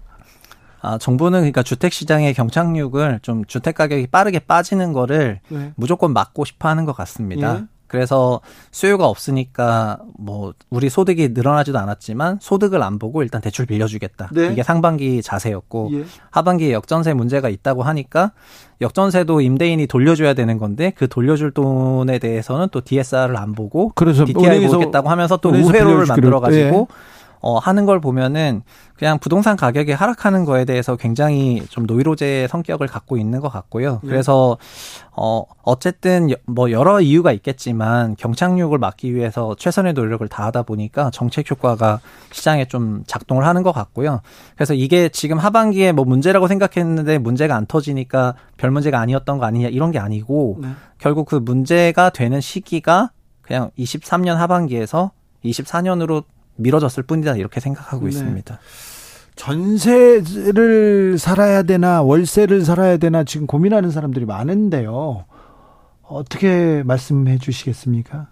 [0.86, 5.72] 아, 정부는 그러니까 주택 시장의 경착륙을 좀 주택 가격이 빠르게 빠지는 거를 네.
[5.74, 7.56] 무조건 막고 싶어 하는 것 같습니다.
[7.56, 7.64] 예.
[7.88, 8.40] 그래서
[8.70, 14.30] 수요가 없으니까 뭐 우리 소득이 늘어나지도 않았지만 소득을 안 보고 일단 대출 빌려주겠다.
[14.32, 14.52] 네.
[14.52, 16.04] 이게 상반기 자세였고 예.
[16.30, 18.30] 하반기에 역전세 문제가 있다고 하니까
[18.80, 24.68] 역전세도 임대인이 돌려줘야 되는 건데 그 돌려줄 돈에 대해서는 또 DSR을 안 보고 그래서 DTI
[24.68, 27.15] 보겠다고 하면서 또 우회로를 만들어 가지고 예.
[27.46, 28.62] 어, 하는 걸 보면은
[28.96, 34.00] 그냥 부동산 가격이 하락하는 거에 대해서 굉장히 좀 노이로제 성격을 갖고 있는 것 같고요.
[34.02, 34.08] 예.
[34.08, 34.58] 그래서
[35.12, 41.48] 어, 어쨌든 여- 뭐 여러 이유가 있겠지만 경착륙을 막기 위해서 최선의 노력을 다하다 보니까 정책
[41.48, 42.00] 효과가
[42.32, 44.22] 시장에 좀 작동을 하는 것 같고요.
[44.56, 49.68] 그래서 이게 지금 하반기에 뭐 문제라고 생각했는데 문제가 안 터지니까 별 문제가 아니었던 거 아니냐
[49.68, 50.70] 이런 게 아니고 네.
[50.98, 55.12] 결국 그 문제가 되는 시기가 그냥 23년 하반기에서
[55.44, 56.24] 24년으로
[56.56, 58.10] 미뤄졌을 뿐이다 이렇게 생각하고 네.
[58.10, 58.58] 있습니다.
[59.36, 65.26] 전세를 살아야 되나 월세를 살아야 되나 지금 고민하는 사람들이 많은데요.
[66.02, 68.28] 어떻게 말씀해 주시겠습니까?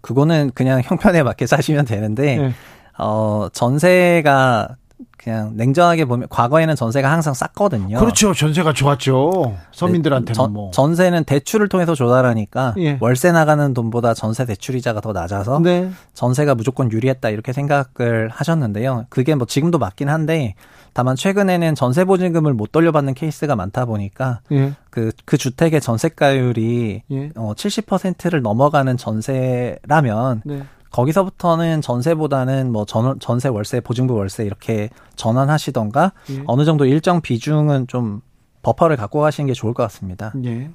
[0.00, 2.52] 그거는 그냥 형편에 맞게 사시면 되는데 네.
[2.98, 4.76] 어 전세가
[5.18, 7.98] 그냥 냉정하게 보면 과거에는 전세가 항상 쌌거든요.
[7.98, 8.32] 그렇죠.
[8.32, 9.56] 전세가 좋았죠.
[9.72, 10.70] 서민들한테는 전, 뭐.
[10.70, 12.96] 전세는 대출을 통해서 조달하니까 예.
[13.00, 15.90] 월세 나가는 돈보다 전세 대출 이자가 더 낮아서 네.
[16.14, 19.06] 전세가 무조건 유리했다 이렇게 생각을 하셨는데요.
[19.08, 20.54] 그게 뭐 지금도 맞긴 한데
[20.92, 24.72] 다만 최근에는 전세 보증금을 못 돌려받는 케이스가 많다 보니까 예.
[24.88, 27.30] 그, 그 주택의 전세가율이 예.
[27.34, 30.62] 어, 70%를 넘어가는 전세라면 네.
[30.90, 36.42] 거기서부터는 전세보다는 뭐 전, 전세 월세 보증부 월세 이렇게 전환하시던가 예.
[36.46, 38.20] 어느 정도 일정 비중은 좀
[38.62, 40.32] 버퍼를 갖고 가시는 게 좋을 것 같습니다.
[40.44, 40.70] 예.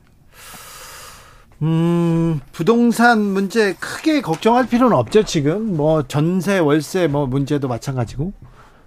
[1.61, 5.77] 음, 부동산 문제 크게 걱정할 필요는 없죠, 지금.
[5.77, 8.33] 뭐, 전세, 월세, 뭐, 문제도 마찬가지고.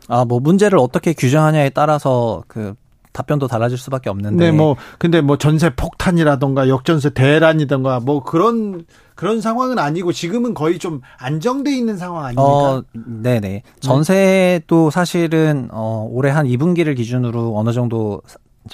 [0.08, 2.74] 아, 뭐 문제를 어떻게 규정하냐에 따라서 그
[3.14, 8.84] 답변도 달라질 수밖에 없는데 네, 뭐, 근데 뭐, 전세 폭탄이라던가, 역전세 대란이던가, 뭐, 그런,
[9.14, 12.42] 그런 상황은 아니고, 지금은 거의 좀 안정돼 있는 상황 아닙니까?
[12.42, 13.62] 어, 네네.
[13.78, 18.20] 전세도 사실은, 어, 올해 한 2분기를 기준으로 어느 정도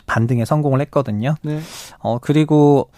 [0.07, 1.35] 반등에 성공을 했거든요.
[1.43, 1.61] 네.
[1.99, 2.91] 어, 그리고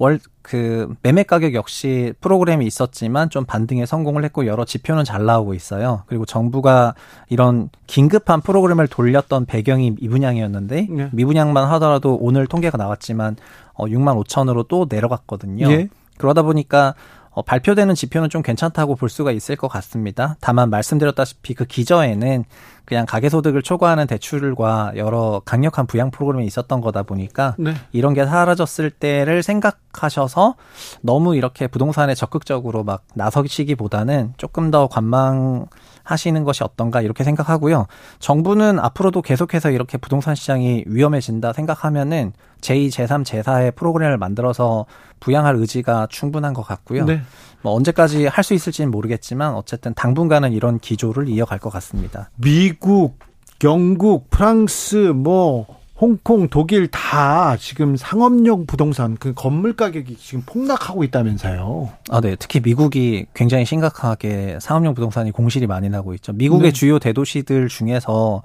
[0.00, 5.52] 월, 그, 매매 가격 역시 프로그램이 있었지만 좀 반등에 성공을 했고 여러 지표는 잘 나오고
[5.52, 6.04] 있어요.
[6.06, 6.94] 그리고 정부가
[7.28, 11.10] 이런 긴급한 프로그램을 돌렸던 배경이 미분양이었는데 네.
[11.12, 13.36] 미분양만 하더라도 오늘 통계가 나왔지만
[13.74, 15.70] 어, 6만 5천으로 또 내려갔거든요.
[15.70, 15.88] 예.
[16.16, 16.94] 그러다 보니까
[17.30, 20.36] 어, 발표되는 지표는 좀 괜찮다고 볼 수가 있을 것 같습니다.
[20.40, 22.44] 다만 말씀드렸다시피 그 기저에는
[22.84, 27.74] 그냥 가계소득을 초과하는 대출과 여러 강력한 부양 프로그램이 있었던 거다 보니까 네.
[27.92, 30.56] 이런 게 사라졌을 때를 생각하셔서
[31.00, 35.66] 너무 이렇게 부동산에 적극적으로 막 나서시기보다는 조금 더 관망
[36.02, 37.86] 하시는 것이 어떤가 이렇게 생각하고요.
[38.18, 44.86] 정부는 앞으로도 계속해서 이렇게 부동산 시장이 위험해진다 생각하면은 제2, 제3, 제4의 프로그램을 만들어서
[45.20, 47.04] 부양할 의지가 충분한 것 같고요.
[47.04, 47.22] 네.
[47.62, 52.30] 뭐 언제까지 할 수 있을지는 모르겠지만 어쨌든 당분간은 이런 기조를 이어갈 것 같습니다.
[52.36, 53.18] 미국,
[53.62, 61.90] 영국, 프랑스, 뭐 홍콩, 독일 다 지금 상업용 부동산 그 건물 가격이 지금 폭락하고 있다면서요.
[62.08, 62.36] 아, 네.
[62.38, 66.32] 특히 미국이 굉장히 심각하게 상업용 부동산이 공실이 많이 나고 있죠.
[66.32, 66.72] 미국의 네.
[66.72, 68.42] 주요 대도시들 중에서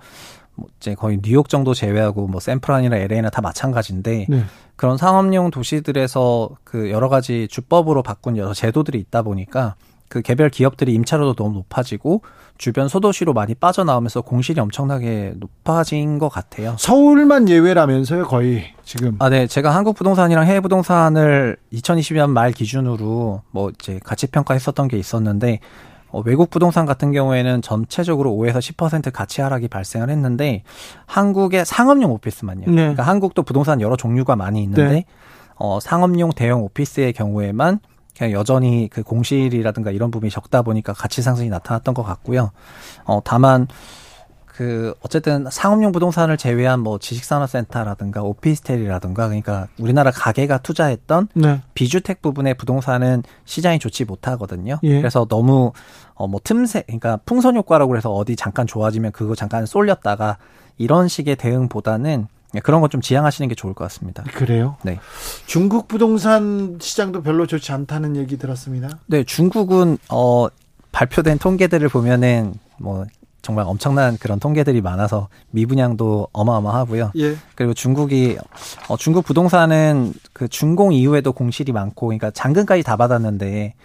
[0.55, 4.43] 뭐 이제 거의 뉴욕 정도 제외하고 뭐 샌프란이나 LA나 다 마찬가지인데 네.
[4.75, 9.75] 그런 상업용 도시들에서 그 여러 가지 주법으로 바꾼 여러 제도들이 있다 보니까
[10.07, 12.21] 그 개별 기업들이 임차료도 너무 높아지고
[12.57, 16.75] 주변 소도시로 많이 빠져나오면서 공실이 엄청나게 높아진 것 같아요.
[16.79, 19.15] 서울만 예외라면서요, 거의 지금.
[19.19, 19.45] 아, 네.
[19.47, 25.59] 제가 한국 부동산이랑 해외 부동산을 2020년 말 기준으로 뭐 이제 가치 평가했었던 게 있었는데
[26.15, 30.63] 어, 외국 부동산 같은 경우에는 전체적으로 5에서 10% 가치 하락이 발생을 했는데
[31.07, 32.67] 한국의 상업용 오피스만요.
[32.67, 32.75] 네.
[32.75, 35.05] 그러니까 한국도 부동산 여러 종류가 많이 있는데 네.
[35.55, 37.79] 어, 상업용 대형 오피스의 경우에만
[38.17, 42.51] 그냥 여전히 그 공실이라든가 이런 부분이 적다 보니까 가치 상승이 나타났던 것 같고요.
[43.03, 43.67] 어, 다만
[44.45, 51.61] 그 어쨌든 상업용 부동산을 제외한 뭐 지식산업센터라든가 오피스텔이라든가 그러니까 우리나라 가게가 투자했던 네.
[51.73, 54.79] 비주택 부분의 부동산은 시장이 좋지 못하거든요.
[54.83, 54.97] 예.
[54.97, 55.73] 그래서 너무
[56.13, 60.37] 어 뭐 틈새 그러니까 풍선 효과라고 해서 어디 잠깐 좋아지면 그거 잠깐 쏠렸다가
[60.77, 62.27] 이런 식의 대응보다는
[62.61, 64.23] 그런 거좀 지양하시는 게 좋을 것 같습니다.
[64.33, 64.77] 그래요?
[64.83, 64.99] 네.
[65.45, 68.89] 중국 부동산 시장도 별로 좋지 않다는 얘기 들었습니다.
[69.07, 70.47] 네, 중국은 어
[70.91, 73.05] 발표된 통계들을 보면은 뭐
[73.41, 77.11] 정말 엄청난 그런 통계들이 많아서 미분양도 어마어마하고요.
[77.17, 77.35] 예.
[77.53, 78.37] 그리고 중국이
[78.87, 83.75] 어 중국 부동산은 그 준공 이후에도 공실이 많고 그러니까 잔금까지 다 받았는데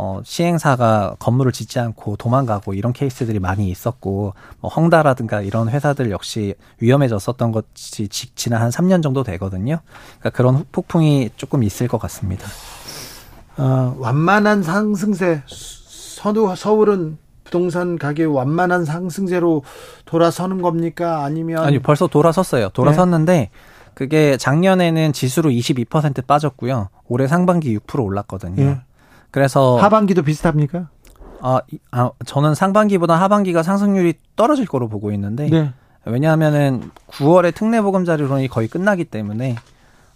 [0.00, 6.54] 어 시행사가 건물을 짓지 않고 도망가고 이런 케이스들이 많이 있었고 뭐 헝다라든가 이런 회사들 역시
[6.78, 9.80] 위험해졌었던 것이 지- 지난 한 3년 정도 되거든요.
[10.20, 12.46] 그러니까 그런 폭풍이 조금 있을 것 같습니다.
[13.56, 15.42] 어, 완만한 상승세.
[15.48, 19.62] 서도 서울은 부동산 가격 완만한 상승세로
[20.04, 21.24] 돌아서는 겁니까?
[21.24, 22.68] 아니면 아니 벌써 돌아섰어요.
[22.68, 23.50] 돌아섰는데
[23.94, 26.88] 그게 작년에는 지수로 22% 빠졌고요.
[27.08, 28.62] 올해 상반기 6% 올랐거든요.
[28.62, 28.78] 예.
[29.30, 30.88] 그래서 하반기도 비슷합니까?
[31.40, 35.72] 아, 이- 아, 저는 상반기보다 하반기가 상승률이 떨어질 거로 보고 있는데 네.
[36.04, 39.56] 왜냐하면은 9월에 특례 보금자리론이 거의 끝나기 때문에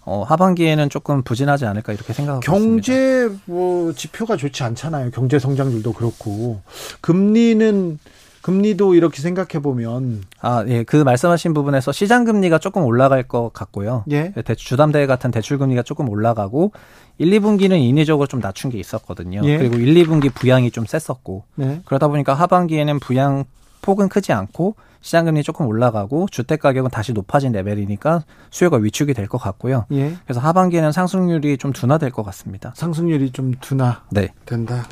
[0.05, 2.83] 어, 하반기에는 조금 부진하지 않을까 이렇게 생각하고 있습니다.
[2.87, 5.11] 경제 뭐 지표가 좋지 않잖아요.
[5.13, 6.61] 경제 성장률도 그렇고
[7.01, 7.99] 금리는
[8.43, 14.05] 금리도 이렇게 생각해 보면 아, 예, 그 말씀하신 부분에서 시장 금리가 조금 올라갈 것 같고요.
[14.11, 14.33] 예.
[14.45, 16.73] 대출 주담대 같은 대출 금리가 조금 올라가고
[17.19, 19.41] 1, 2분기는 인위적으로 좀 낮춘 게 있었거든요.
[19.45, 19.59] 예.
[19.59, 21.81] 그리고 1, 2분기 부양이 좀 셌었고 네.
[21.85, 23.45] 그러다 보니까 하반기에는 부양
[23.83, 29.27] 폭은 크지 않고 시장 금리 조금 올라가고 주택 가격은 다시 높아진 레벨이니까 수요가 위축이 될
[29.27, 29.87] 것 같고요.
[29.93, 30.15] 예.
[30.25, 32.73] 그래서 하반기에는 상승률이 좀 둔화될 것 같습니다.
[32.77, 34.29] 상승률이 좀 둔화 네.
[34.47, 34.85] 된다.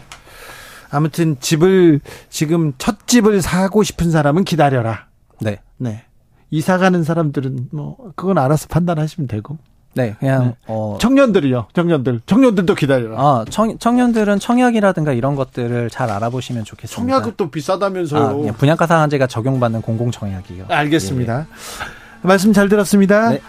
[0.90, 5.06] 아무튼 집을 지금 첫 집을 사고 싶은 사람은 기다려라.
[5.40, 5.60] 네.
[5.78, 6.04] 네.
[6.50, 9.58] 이사 가는 사람들은 뭐 그건 알아서 판단하시면 되고.
[9.92, 10.54] 네, 그냥 네.
[10.68, 11.66] 어 청년들이요.
[11.72, 12.20] 청년들.
[12.26, 13.18] 청년들도 기다려라.
[13.18, 17.12] 아, 청, 청년들은 청약이라든가 이런 것들을 잘 알아보시면 좋겠습니다.
[17.12, 18.48] 청약은 또 비싸다면서요.
[18.48, 20.66] 아, 분양가 상한제가 적용받는 공공 청약이요.
[20.68, 21.46] 알겠습니다.
[22.22, 23.30] 말씀 잘 들었습니다.
[23.30, 23.40] 네.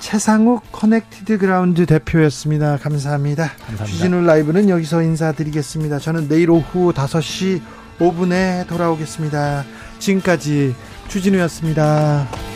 [0.00, 2.78] 최상욱 Connected Ground 대표였습니다.
[2.78, 3.48] 감사합니다.
[3.48, 3.84] 감사합니다.
[3.84, 5.98] 주진우 라이브는 여기서 인사드리겠습니다.
[5.98, 7.60] 저는 내일 오후 5시
[7.98, 9.64] 5분에 돌아오겠습니다.
[9.98, 10.74] 지금까지
[11.08, 12.55] 주진우였습니다.